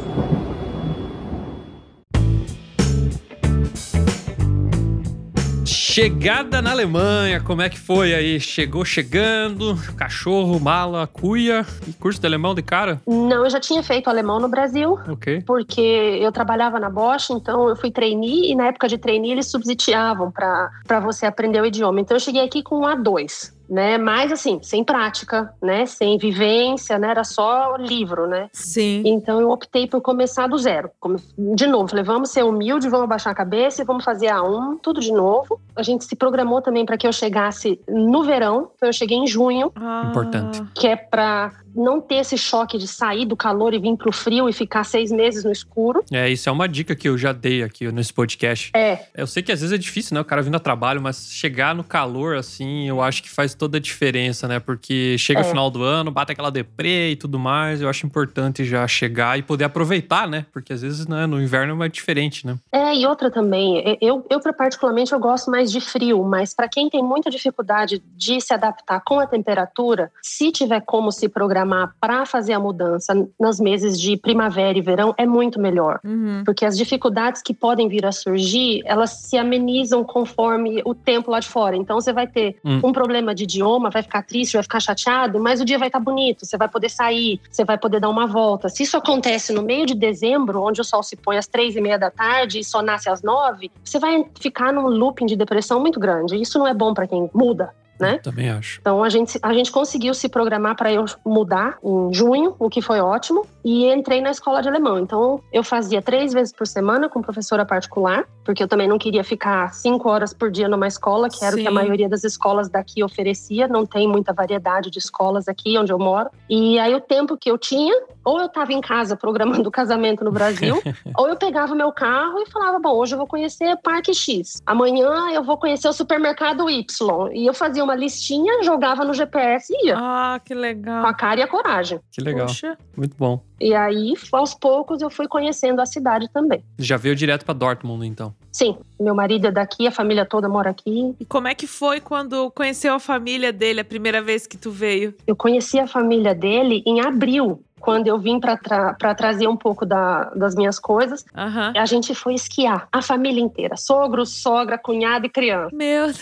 Chegada 5.65 6.63
na 6.63 6.71
Alemanha, 6.71 7.41
como 7.41 7.61
é 7.61 7.69
que 7.69 7.79
foi 7.79 8.15
aí? 8.15 8.41
Chegou 8.41 8.85
chegando, 8.85 9.77
cachorro, 9.97 10.59
mala, 10.59 11.07
cuia 11.07 11.67
e 11.87 11.93
curso 11.93 12.21
de 12.21 12.27
alemão 12.27 12.55
de 12.55 12.63
cara? 12.63 13.01
Não, 13.07 13.45
eu 13.45 13.51
já 13.51 13.61
tinha 13.61 13.83
feito 13.83 14.09
alemão 14.09 14.41
no 14.41 14.49
Brasil, 14.49 14.99
Ok. 15.09 15.43
porque 15.47 15.81
eu 15.81 16.31
trabalhava 16.33 16.79
na 16.81 16.89
Bosch, 16.89 17.31
então 17.31 17.69
eu 17.69 17.77
fui 17.77 17.91
trainee 17.91 18.51
e 18.51 18.55
na 18.55 18.69
época 18.69 18.89
de 18.89 18.97
trainee 18.97 19.33
eles 19.33 19.51
subsidiavam 19.51 20.31
para 20.31 21.01
você 21.01 21.27
aprender 21.27 21.61
o 21.61 21.67
idioma. 21.67 22.01
Então 22.01 22.17
eu 22.17 22.21
cheguei 22.21 22.43
aqui 22.45 22.63
com 22.63 22.79
um 22.81 22.83
A2, 22.87 23.53
né? 23.69 23.99
Mas 23.99 24.33
assim, 24.33 24.59
sem 24.63 24.83
prática, 24.85 25.53
né? 25.63 25.87
Sem 25.87 26.17
vivência, 26.19 26.99
né? 26.99 27.11
Era 27.11 27.25
só 27.25 27.77
livro, 27.77 28.27
né? 28.27 28.49
Sim. 28.53 29.03
Então 29.05 29.41
eu 29.41 29.51
optei 29.51 29.87
por 29.87 30.01
começar 30.01 30.47
do 30.47 30.57
zero. 30.59 30.91
De 31.37 31.67
novo, 31.67 31.89
falei, 31.89 32.05
vamos 32.05 32.31
ser 32.31 32.45
humilde, 32.45 32.89
vamos 32.89 33.05
abaixar 33.05 33.33
a 33.33 33.37
cabeça 33.37 33.83
e 33.83 33.85
vamos 33.85 34.05
fazer 34.05 34.27
A1, 34.27 34.79
tudo 34.83 35.01
de 35.01 35.13
novo. 35.13 35.61
A 35.77 35.83
gente 35.83 36.05
se 36.05 36.17
programou 36.17 36.61
também 36.63 36.85
para 36.87 36.97
que 36.97 37.07
eu 37.07 37.13
chegasse 37.13 37.81
no 37.89 38.23
verão, 38.25 38.71
então 38.77 38.89
eu 38.89 38.93
cheguei 38.93 39.17
em 39.19 39.27
junho, 39.27 39.73
Ah, 39.77 40.07
Importante. 40.11 40.63
que 40.75 40.87
é 40.87 40.97
para 40.97 41.53
não 41.79 42.01
ter 42.01 42.17
esse 42.17 42.37
choque 42.37 42.77
de 42.79 42.87
sair 42.89 43.25
do 43.25 43.37
calor 43.37 43.73
e 43.75 43.79
vir 43.79 43.97
pro 43.97 44.13
frio 44.13 44.49
e 44.49 44.53
ficar 44.53 44.85
seis 44.85 45.11
meses 45.13 45.45
no 45.45 45.53
escuro. 45.53 46.05
É, 46.13 46.29
isso 46.29 46.49
é 46.49 46.53
uma 46.53 46.69
dica 46.69 46.95
que 46.95 47.09
eu 47.09 47.17
já 47.17 47.33
dei 47.33 47.63
aqui 47.63 47.91
nesse 47.93 48.13
podcast. 48.13 48.71
É, 48.75 48.99
Eu 49.15 49.27
sei 49.27 49.43
que 49.43 49.53
às 49.53 49.61
vezes 49.61 49.73
é 49.75 49.79
difícil, 49.79 50.15
né? 50.15 50.21
O 50.21 50.25
cara 50.25 50.43
vindo 50.43 50.57
a 50.57 50.61
trabalho, 50.61 51.01
mas 51.01 51.31
chegar 51.33 51.75
no 51.75 51.85
calor, 51.85 52.37
assim, 52.37 52.89
eu 52.89 53.01
acho 53.01 53.23
que 53.23 53.31
faz 53.31 53.55
toda 53.55 53.79
a 53.79 53.81
diferença, 53.81 54.49
né? 54.49 54.59
Porque 54.59 55.17
chega 55.19 55.41
o 55.41 55.45
É. 55.45 55.49
final 55.49 55.71
do 55.71 55.83
ano, 55.83 56.11
bate 56.11 56.33
aquela 56.33 56.51
deprê 56.51 57.11
e 57.13 57.17
tudo 57.17 57.39
mais. 57.39 57.81
Eu 57.81 57.89
acho 57.89 58.07
importante 58.07 58.65
já 58.65 58.87
chegar 58.89 59.39
e 59.39 59.43
poder 59.43 59.65
aproveitar, 59.65 60.27
né? 60.29 60.47
Porque 60.53 60.73
às 60.73 60.83
vezes 60.83 61.07
né, 61.07 61.27
no 61.27 61.41
inverno 61.41 61.73
é 61.73 61.77
mais 61.77 61.93
diferente, 61.93 62.47
né? 62.47 62.57
É, 62.73 62.95
e 62.95 63.07
outra 63.07 63.31
também, 63.31 63.99
eu, 64.01 64.27
eu 64.29 64.41
particularmente 64.55 65.13
eu 65.13 65.21
gosto 65.21 65.51
mais 65.51 65.71
de 65.71 65.81
frio, 65.81 66.25
mas 66.25 66.55
para 66.55 66.69
quem 66.69 66.89
tem 66.91 67.03
muita 67.03 67.31
dificuldade 67.31 68.03
de 68.17 68.41
se 68.41 68.53
adaptar 68.53 69.01
com 69.05 69.21
a 69.21 69.27
temperatura, 69.27 70.11
se 70.23 70.51
tiver 70.51 70.81
como 70.81 71.13
se 71.13 71.29
programar 71.29 71.68
para 72.01 72.25
fazer 72.27 72.53
a 72.53 72.61
mudança 72.61 73.15
nos 73.39 73.61
meses 73.61 74.01
de 74.01 74.17
primavera 74.17 74.77
e 74.77 74.81
verão, 74.81 75.15
é 75.17 75.27
muito 75.27 75.61
melhor. 75.61 76.01
Uhum. 76.05 76.43
Porque 76.45 76.65
as 76.65 76.77
dificuldades 76.77 77.43
que 77.43 77.55
podem 77.55 77.89
vir 77.89 78.05
a 78.07 78.13
surgir, 78.13 78.83
elas 78.85 79.11
se 79.11 79.37
amenizam 79.37 80.05
conforme 80.05 80.83
o 80.85 80.95
tempo 80.95 81.31
lá 81.31 81.41
de 81.41 81.49
fora. 81.49 81.77
Então 81.77 82.01
você 82.01 82.13
vai 82.13 82.27
ter 82.27 82.57
Hum. 82.65 82.81
um 82.85 82.93
problema 82.93 83.35
de 83.35 83.45
idioma, 83.45 83.91
vai 83.91 84.03
ficar 84.03 84.23
triste, 84.23 84.55
vai 84.55 84.63
ficar 84.63 84.81
chateado, 84.81 85.39
mas 85.41 85.61
o 85.61 85.65
dia 85.65 85.79
vai 85.79 85.89
estar 85.89 86.01
bonito, 86.01 86.45
você 86.45 86.57
vai 86.57 86.69
poder 86.69 86.89
sair, 86.91 87.41
você 87.51 87.65
vai 87.65 87.79
poder 87.79 88.01
dar 88.01 88.09
uma 88.09 88.27
volta. 88.27 88.69
Se 88.69 88.83
isso 88.83 88.97
acontece 88.97 89.53
no 89.53 89.63
meio 89.63 89.87
de 89.87 89.95
dezembro, 89.95 90.63
onde 90.63 90.81
o 90.81 90.85
sol 90.85 91.03
se 91.03 91.17
põe 91.17 91.37
às 91.37 91.47
três 91.47 91.77
e 91.77 91.81
meia 91.81 91.99
da 91.99 92.11
tarde 92.11 92.59
e 92.61 92.65
só 92.65 92.83
nasce 92.83 93.09
às 93.09 93.23
nove, 93.23 93.71
você 93.85 93.99
vai 93.99 94.25
ficar 94.41 94.73
num 94.73 94.87
looping 94.87 95.27
de 95.27 95.37
depressão 95.37 95.81
muito 95.81 96.01
grande. 96.01 96.37
Isso 96.37 96.59
não 96.59 96.67
é 96.67 96.75
bom 96.75 96.95
para 96.95 97.07
quem 97.07 97.29
muda. 97.35 97.71
Né? 98.01 98.19
Também 98.19 98.51
acho. 98.51 98.79
Então 98.81 99.03
a 99.03 99.09
gente, 99.09 99.39
a 99.43 99.53
gente 99.53 99.71
conseguiu 99.71 100.15
se 100.15 100.29
programar 100.29 100.77
para 100.77 100.93
eu 100.93 101.05
mudar 101.25 101.79
em 101.83 102.13
junho, 102.13 102.55
o 102.59 102.69
que 102.69 102.81
foi 102.81 103.01
ótimo, 103.01 103.47
e 103.65 103.87
entrei 103.87 104.21
na 104.21 104.31
escola 104.31 104.63
de 104.63 104.69
alemão. 104.69 104.99
Então 104.99 105.41
eu 105.53 105.63
fazia 105.63 106.01
três 106.01 106.33
vezes 106.33 106.53
por 106.53 106.67
semana 106.67 107.09
com 107.09 107.21
professora 107.21 107.65
particular, 107.65 108.27
porque 108.45 108.63
eu 108.63 108.69
também 108.69 108.89
não 108.89 108.99
queria 108.99 109.25
ficar 109.25 109.73
cinco 109.75 110.09
horas 110.09 110.33
por 110.33 110.51
dia 110.51 110.69
numa 110.69 110.87
escola, 110.87 111.29
que 111.29 111.45
era 111.45 111.55
o 111.55 111.59
que 111.59 111.67
a 111.67 111.71
Sim. 111.71 111.75
maioria 111.75 112.09
das 112.09 112.25
escolas 112.25 112.69
daqui 112.69 113.03
oferecia. 113.03 113.69
Não 113.69 113.85
tem 113.85 114.09
muita 114.09 114.33
variedade 114.33 114.91
de 114.91 114.99
escolas 114.99 115.49
aqui 115.49 115.77
onde 115.77 115.93
eu 115.93 115.99
moro. 115.99 116.31
E 116.49 116.79
aí 116.79 116.95
o 116.95 117.01
tempo 117.01 117.37
que 117.37 117.51
eu 117.51 117.59
tinha, 117.59 117.95
ou 118.25 118.41
eu 118.41 118.47
estava 118.47 118.73
em 118.73 118.81
casa 118.81 119.17
programando 119.17 119.67
o 119.69 119.73
casamento 119.73 120.25
no 120.25 120.31
Brasil, 120.31 120.81
ou 121.17 121.29
eu 121.29 121.37
pegava 121.37 121.75
meu 121.75 121.93
carro 121.93 122.39
e 122.41 122.51
falava: 122.51 122.79
bom, 122.79 122.97
hoje 122.97 123.15
eu 123.15 123.19
vou 123.19 123.27
conhecer 123.27 123.77
Parque 123.83 124.15
X, 124.15 124.63
amanhã 124.65 125.31
eu 125.33 125.43
vou 125.43 125.57
conhecer 125.57 125.89
o 125.89 125.93
supermercado 125.93 126.71
Y. 126.71 127.31
E 127.33 127.47
eu 127.47 127.55
fazia 127.55 127.85
uma 127.89 127.97
listinha, 127.97 128.63
jogava 128.63 129.05
no 129.05 129.15
GPS 129.15 129.73
e 129.73 129.87
ia. 129.89 129.97
Ah, 129.99 130.41
que 130.45 130.55
Com 130.55 130.61
legal. 130.61 131.07
a 131.07 131.15
cara 131.15 131.41
e 131.41 131.43
a 131.43 131.49
coragem. 131.49 131.99
Que 132.13 132.21
legal. 132.21 132.47
Poxa. 132.47 132.77
Muito 132.97 133.17
bom. 133.17 133.43
E 133.61 133.75
aí, 133.75 134.13
aos 134.33 134.55
poucos, 134.55 135.03
eu 135.03 135.11
fui 135.11 135.27
conhecendo 135.27 135.81
a 135.81 135.87
cidade 135.87 136.29
também. 136.33 136.63
Já 136.79 136.97
veio 136.97 137.17
direto 137.17 137.45
pra 137.45 137.55
Dortmund, 137.55 138.07
então. 138.07 138.33
Sim, 138.53 138.77
meu 139.01 139.15
marido 139.15 139.47
é 139.49 139.51
daqui, 139.51 139.87
a 139.87 139.91
família 139.91 140.25
toda 140.25 140.49
mora 140.49 140.71
aqui. 140.71 141.15
E 141.19 141.25
como 141.25 141.49
é 141.49 141.55
que 141.55 141.67
foi 141.67 142.01
quando 142.01 142.51
conheceu 142.53 142.95
a 142.95 143.01
família 143.01 143.53
dele 143.53 143.81
a 143.81 143.85
primeira 143.85 144.21
vez 144.23 144.47
que 144.47 144.57
tu 144.57 144.71
veio? 144.71 145.15
Eu 145.27 145.35
conheci 145.35 145.79
a 145.79 145.87
família 145.87 146.35
dele 146.35 146.83
em 146.87 147.01
abril. 147.01 147.63
Quando 147.81 148.07
eu 148.07 148.19
vim 148.19 148.39
para 148.41 148.57
tra 148.57 149.15
trazer 149.15 149.47
um 149.49 149.57
pouco 149.57 149.87
da- 149.87 150.31
das 150.35 150.55
minhas 150.55 150.79
coisas, 150.79 151.25
Aham. 151.37 151.73
a 151.77 151.87
gente 151.87 152.15
foi 152.15 152.35
esquiar, 152.35 152.89
a 152.93 153.01
família 153.03 153.41
inteira. 153.41 153.77
Sogro, 153.77 154.25
sogra, 154.27 154.77
cunhado 154.79 155.27
e 155.27 155.29
criança. 155.29 155.75
Meu 155.75 156.07
Deus. 156.07 156.19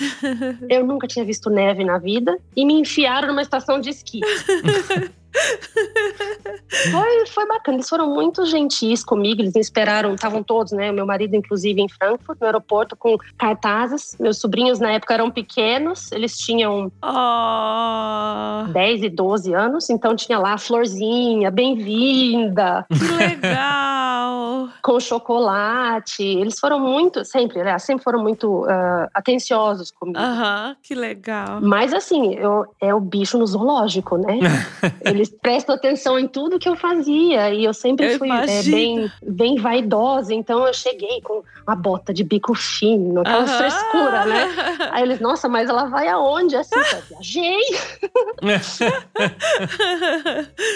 Eu 0.69 0.87
nunca 0.87 1.07
tinha 1.07 1.25
visto 1.25 1.51
neve 1.51 1.85
na 1.85 1.99
vida 1.99 2.37
e 2.55 2.65
me 2.65 2.75
enfiaram 2.75 3.29
numa 3.29 3.43
estação 3.43 3.81
de 3.81 3.91
esqui. 3.91 4.21
foi, 6.91 7.27
foi 7.27 7.47
bacana, 7.47 7.77
eles 7.77 7.89
foram 7.89 8.13
muito 8.13 8.45
gentis 8.47 9.05
comigo, 9.05 9.43
eles 9.43 9.55
me 9.55 9.61
esperaram, 9.61 10.15
estavam 10.15 10.43
todos, 10.43 10.73
né? 10.73 10.93
Meu 10.93 11.07
marido, 11.07 11.35
inclusive, 11.35 11.81
em 11.81 11.89
Frankfurt, 11.89 12.39
no 12.41 12.47
aeroporto, 12.47 12.97
com 12.97 13.17
cartazes. 13.39 14.17
Meus 14.19 14.39
sobrinhos, 14.39 14.79
na 14.79 14.93
época, 14.93 15.15
eram 15.15 15.31
pequenos, 15.31 16.11
eles 16.13 16.37
tinham 16.39 16.91
Oh, 17.03 18.73
10 18.73 19.03
e 19.03 19.09
12 19.09 19.55
anos, 19.55 19.91
então 19.91 20.15
tinha 20.17 20.39
lá 20.39 20.55
a 20.55 20.59
florzinha, 20.59 21.51
bem-vinda, 21.51 22.87
que 22.89 23.13
legal. 23.15 23.96
Com 24.83 25.01
chocolate. 25.01 26.23
Eles 26.23 26.59
foram 26.59 26.79
muito, 26.79 27.25
sempre, 27.25 27.63
né? 27.63 27.79
Sempre 27.79 28.05
foram 28.05 28.23
muito 28.23 28.65
ah, 28.69 29.09
atenciosos 29.15 29.91
comigo. 29.91 30.19
Aham, 30.19 30.77
que 30.83 30.95
legal. 30.95 31.61
Mas 31.61 31.93
assim, 31.93 32.35
eu, 32.35 32.67
é 32.81 32.95
o 32.95 33.01
bicho 33.01 33.39
no 33.39 33.47
zoológico, 33.47 34.17
né? 34.17 34.39
Eles 35.05 35.31
prestam 35.31 35.75
atenção 35.75 36.19
em 36.19 36.29
tudo 36.29 36.59
que 36.59 36.69
eu 36.69 36.77
fazia. 36.77 37.53
E 37.53 37.65
eu 37.65 37.75
sempre 37.75 38.15
Eu 38.15 38.19
fui 38.19 38.31
é, 38.31 38.63
bem, 38.63 39.13
bem 39.23 39.57
vaidosa. 39.57 40.35
Então 40.35 40.67
eu 40.67 40.75
cheguei 40.75 41.21
com 41.23 41.43
uma 41.67 41.77
bota 41.77 42.13
de 42.13 42.23
bico 42.23 42.55
fino, 42.55 43.21
aquela 43.21 43.45
Aham. 43.45 43.59
frescura, 43.59 44.25
né? 44.25 44.49
Aí 44.93 45.03
eles, 45.03 45.21
nossa, 45.21 45.49
mas 45.49 45.69
ela 45.69 45.87
vai 45.87 46.09
aonde? 46.09 46.57
Assim, 46.57 46.81
eu 46.93 47.03
viajei. 47.11 47.61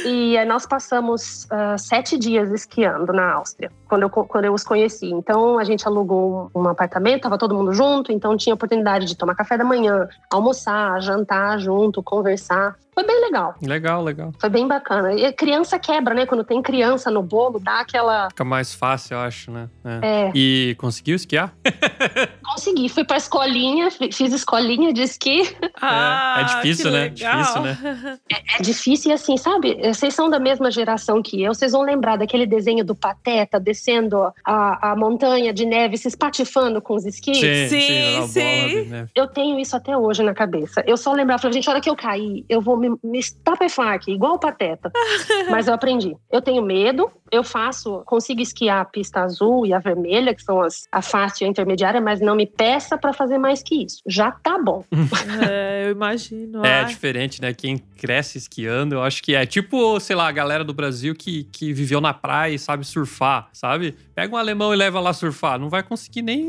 E 0.04 0.36
aí 0.36 0.46
nós 0.46 0.66
passamos 0.66 1.46
ah, 1.50 1.76
sete 1.78 2.18
dias 2.18 2.50
esquiando 2.50 3.12
na 3.12 3.34
Áustria, 3.34 3.69
quando 3.88 4.02
eu, 4.02 4.10
quando 4.10 4.44
eu 4.44 4.54
os 4.54 4.62
conheci. 4.62 5.10
Então 5.10 5.58
a 5.58 5.64
gente 5.64 5.86
alugou 5.86 6.50
um 6.54 6.68
apartamento, 6.68 7.22
tava 7.22 7.36
todo 7.36 7.54
mundo 7.54 7.72
junto, 7.72 8.12
então 8.12 8.36
tinha 8.36 8.54
oportunidade 8.54 9.04
de 9.04 9.16
tomar 9.16 9.34
café 9.34 9.58
da 9.58 9.64
manhã, 9.64 10.08
almoçar, 10.30 11.00
jantar 11.00 11.58
junto, 11.58 12.02
conversar. 12.02 12.76
Foi 13.00 13.06
bem 13.06 13.20
legal, 13.22 13.54
legal, 13.62 14.02
legal. 14.02 14.32
foi 14.38 14.50
bem 14.50 14.68
bacana. 14.68 15.14
E 15.14 15.24
a 15.24 15.32
criança 15.32 15.78
quebra, 15.78 16.14
né? 16.14 16.26
Quando 16.26 16.44
tem 16.44 16.60
criança 16.60 17.10
no 17.10 17.22
bolo, 17.22 17.58
dá 17.58 17.80
aquela. 17.80 18.28
Fica 18.28 18.44
mais 18.44 18.74
fácil, 18.74 19.14
eu 19.14 19.20
acho, 19.20 19.50
né? 19.50 19.68
É. 19.84 20.26
É, 20.26 20.32
E 20.34 20.74
conseguiu 20.78 21.16
esquiar? 21.16 21.54
consegui. 22.44 22.88
Fui 22.88 23.04
pra 23.04 23.16
escolinha, 23.16 23.90
fi- 23.90 24.12
fiz 24.12 24.32
escolinha 24.32 24.92
de 24.92 25.02
esqui. 25.02 25.42
Ah, 25.80 26.38
é 26.40 26.44
difícil, 26.56 26.86
que 26.86 26.90
né? 26.90 27.00
legal. 27.04 27.38
Difícil, 27.42 27.62
né? 27.62 28.18
É 28.58 28.62
difícil 28.62 29.10
e 29.10 29.14
assim, 29.14 29.36
sabe? 29.36 29.78
Vocês 29.94 30.14
são 30.14 30.28
da 30.28 30.38
mesma 30.38 30.70
geração 30.70 31.22
que 31.22 31.42
eu, 31.42 31.54
vocês 31.54 31.72
vão 31.72 31.82
lembrar 31.82 32.16
daquele 32.16 32.44
desenho 32.46 32.84
do 32.84 32.94
Pateta 32.94 33.58
descendo 33.58 34.30
a, 34.44 34.92
a 34.92 34.96
montanha 34.96 35.52
de 35.52 35.64
neve, 35.64 35.96
se 35.96 36.08
espatifando 36.08 36.82
com 36.82 36.94
os 36.94 37.06
esquis? 37.06 37.38
Sim, 37.38 37.68
Sim, 37.68 38.26
sim. 38.28 38.84
né? 38.88 39.06
Eu 39.14 39.26
tenho 39.26 39.58
isso 39.58 39.74
até 39.76 39.96
hoje 39.96 40.22
na 40.22 40.34
cabeça. 40.34 40.82
Eu 40.86 40.96
só 40.96 41.12
lembrava, 41.12 41.40
falei, 41.40 41.54
gente, 41.54 41.68
a 41.68 41.72
hora 41.72 41.80
que 41.80 41.88
eu 41.90 41.96
cair, 41.96 42.44
eu 42.48 42.60
vou 42.60 42.76
me, 42.76 42.89
me 43.02 43.18
estapefar 43.18 43.94
aqui, 43.94 44.12
igual 44.12 44.34
o 44.34 44.38
Pateta. 44.38 44.90
Mas 45.50 45.68
eu 45.68 45.74
aprendi. 45.74 46.16
Eu 46.30 46.40
tenho 46.40 46.62
medo, 46.62 47.10
eu 47.30 47.44
faço, 47.44 48.02
consigo 48.06 48.40
esquiar 48.40 48.80
a 48.80 48.84
pista 48.84 49.20
azul 49.20 49.64
e 49.64 49.72
a 49.72 49.78
vermelha, 49.78 50.34
que 50.34 50.42
são 50.42 50.60
as, 50.60 50.86
a 50.90 51.00
fácil 51.00 51.44
e 51.44 51.46
a 51.46 51.50
intermediária, 51.50 52.00
mas 52.00 52.20
não 52.20 52.34
me 52.34 52.46
peça 52.46 52.98
pra 52.98 53.12
fazer 53.12 53.38
mais 53.38 53.62
que 53.62 53.84
isso. 53.84 54.02
Já 54.06 54.30
tá 54.30 54.58
bom. 54.58 54.84
É, 55.50 55.86
eu 55.86 55.92
imagino. 55.92 56.64
É 56.64 56.80
ai. 56.80 56.86
diferente, 56.86 57.40
né? 57.40 57.54
Quem 57.54 57.78
cresce 57.78 58.38
esquiando, 58.38 58.96
eu 58.96 59.02
acho 59.02 59.22
que 59.22 59.34
é 59.34 59.46
tipo, 59.46 59.98
sei 60.00 60.16
lá, 60.16 60.28
a 60.28 60.32
galera 60.32 60.64
do 60.64 60.74
Brasil 60.74 61.14
que, 61.14 61.44
que 61.44 61.72
viveu 61.72 62.00
na 62.00 62.12
praia 62.12 62.54
e 62.54 62.58
sabe 62.58 62.84
surfar, 62.84 63.48
sabe? 63.52 63.94
Pega 64.14 64.34
um 64.34 64.38
alemão 64.38 64.72
e 64.72 64.76
leva 64.76 65.00
lá 65.00 65.12
surfar. 65.12 65.58
Não 65.58 65.68
vai 65.68 65.82
conseguir 65.82 66.22
nem. 66.22 66.46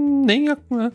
Nem, 0.00 0.46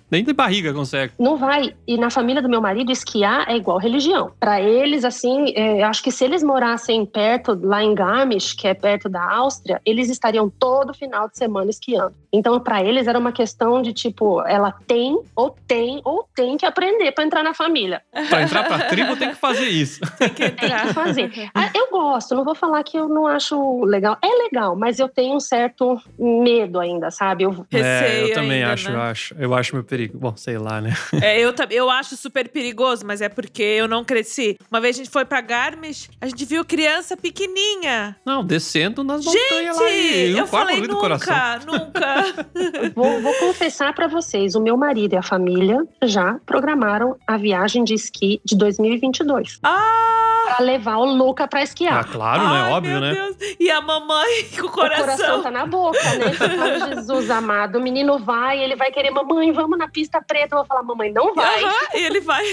nem 0.10 0.24
de 0.24 0.34
barriga 0.34 0.74
consegue. 0.74 1.14
Não 1.20 1.38
vai. 1.38 1.74
E 1.88 1.98
na 1.98 2.10
família 2.10 2.42
do 2.42 2.50
meu 2.50 2.62
marido, 2.62 2.92
esquiar 2.92 3.50
é 3.50 3.56
igual 3.56 3.78
religião. 3.78 4.32
Pra 4.40 4.62
eles, 4.62 5.04
assim, 5.04 5.54
é, 5.56 5.82
eu 5.82 5.86
acho 5.86 6.04
que 6.04 6.12
se 6.12 6.24
eles 6.24 6.44
morassem 6.44 7.06
perto, 7.06 7.58
lá 7.62 7.84
em 7.84 7.94
Garmisch, 7.94 8.54
que 8.54 8.68
é 8.68 8.74
perto 8.74 9.10
da 9.10 9.24
Áustria, 9.24 9.82
eles 9.86 10.10
estariam 10.10 10.50
todo 10.50 10.94
final 10.94 11.28
de 11.28 11.38
semana 11.38 11.70
esquiando. 11.70 12.14
Então, 12.32 12.60
pra 12.60 12.84
eles 12.84 13.08
era 13.08 13.18
uma 13.18 13.32
questão 13.32 13.82
de 13.82 13.94
tipo, 13.94 14.42
ela 14.46 14.74
tem 14.86 15.18
ou 15.36 15.56
tem 15.68 16.02
ou 16.04 16.28
tem 16.36 16.58
que 16.58 16.66
aprender 16.66 17.12
pra 17.12 17.24
entrar 17.24 17.44
na 17.44 17.54
família. 17.54 18.02
Pra 18.30 18.42
entrar 18.42 18.64
pra 18.66 18.80
tribo 18.80 19.16
tem 19.16 19.30
que 19.30 19.36
fazer 19.36 19.68
isso. 19.68 20.02
Tem 20.18 20.30
que 20.30 20.50
Tem 20.52 20.70
que 20.70 20.94
fazer. 20.94 21.32
Ah, 21.54 21.70
eu 21.74 21.90
gosto, 21.90 22.36
não 22.36 22.44
vou 22.44 22.56
falar 22.56 22.84
que 22.84 22.98
eu 22.98 23.08
não 23.08 23.28
acho 23.28 23.84
legal. 23.86 24.18
É 24.22 24.28
legal, 24.44 24.76
mas 24.76 25.00
eu 25.00 25.08
tenho 25.08 25.36
um 25.36 25.40
certo 25.40 26.00
medo 26.18 26.80
ainda, 26.80 27.10
sabe? 27.12 27.44
Eu, 27.44 27.66
é, 27.72 27.78
Receio 27.78 28.28
eu 28.28 28.34
também 28.34 28.62
ainda, 28.62 28.74
acho, 28.74 28.92
né? 28.92 28.95
Eu 28.96 29.02
acho. 29.02 29.36
Eu 29.38 29.54
acho 29.54 29.76
meu 29.76 29.84
perigo. 29.84 30.18
Bom, 30.18 30.36
sei 30.36 30.58
lá, 30.58 30.82
né? 30.82 30.94
É, 31.22 31.40
eu, 31.40 31.54
eu 31.72 31.90
acho 31.90 32.16
super 32.18 32.48
perigoso, 32.50 33.06
mas 33.06 33.22
é 33.22 33.30
porque 33.30 33.62
eu 33.64 33.88
não 33.88 34.04
cresci. 34.04 34.58
Uma 34.70 34.80
vez 34.82 34.96
a 34.96 34.98
gente 34.98 35.10
foi 35.10 35.26
pra 35.26 35.42
Garmisch, 35.42 36.10
a 36.22 36.28
gente 36.28 36.46
viu 36.46 36.64
criança 36.66 37.16
pequenininha. 37.18 38.16
Não, 38.26 38.44
descendo 38.44 39.04
nas 39.04 39.24
montanhas 39.26 39.78
Gente, 39.78 39.84
lá 39.84 39.90
e 39.92 40.32
eu 40.32 40.38
eu 40.40 40.48
falei 40.48 40.76
morri 40.78 40.88
do 40.88 40.98
coração. 40.98 41.34
nunca, 41.66 42.22
nunca. 42.24 42.48
Vou, 42.96 43.22
vou 43.22 43.34
confessar 43.36 43.94
pra 43.94 44.08
vocês, 44.08 44.56
o 44.56 44.62
meu 44.62 44.78
marido 44.78 45.14
e 45.14 45.18
a 45.18 45.22
família 45.24 45.84
já 46.04 46.40
programaram 46.46 47.18
a 47.28 47.38
viagem 47.38 47.84
de 47.84 47.94
esqui 47.94 48.40
de 48.46 48.56
2022 48.58 49.60
ah! 49.64 50.44
pra 50.56 50.64
levar 50.64 50.98
o 50.98 51.06
Luca 51.06 51.48
pra 51.48 51.60
Ah, 51.60 51.64
esquiar. 51.64 52.06
claro, 52.06 52.44
não 52.44 52.50
ai, 52.54 52.70
é 52.70 52.74
óbvio, 52.74 52.92
meu 52.92 53.02
né? 53.02 53.14
Deus. 53.14 53.56
E 53.60 53.70
a 53.72 53.82
mamãe 53.82 54.46
com 54.56 54.64
o 54.64 54.66
O 54.68 54.72
coração 54.72 55.06
coração. 55.18 55.44
tá 55.44 55.52
na 55.52 55.66
boca, 55.66 55.98
né? 56.16 56.32
Fala, 56.34 56.96
Jesus 56.96 57.30
amado, 57.30 57.78
o 57.80 57.82
menino 57.82 58.20
vai, 58.20 58.60
ele 58.64 58.76
vai 58.76 58.85
querer, 58.92 59.12
mamãe, 59.12 59.52
vamos 59.52 59.78
na 59.78 59.88
pista 59.88 60.22
preta. 60.22 60.56
Eu 60.56 60.60
vou 60.60 60.66
falar, 60.66 60.84
mamãe, 60.84 61.12
não 61.12 61.34
vai. 61.36 61.64
Aham, 61.64 61.74
e 61.96 62.04
ele 62.06 62.22
vai. 62.22 62.46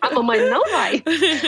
A 0.00 0.10
mamãe 0.10 0.48
não 0.50 0.62
vai. 0.70 1.02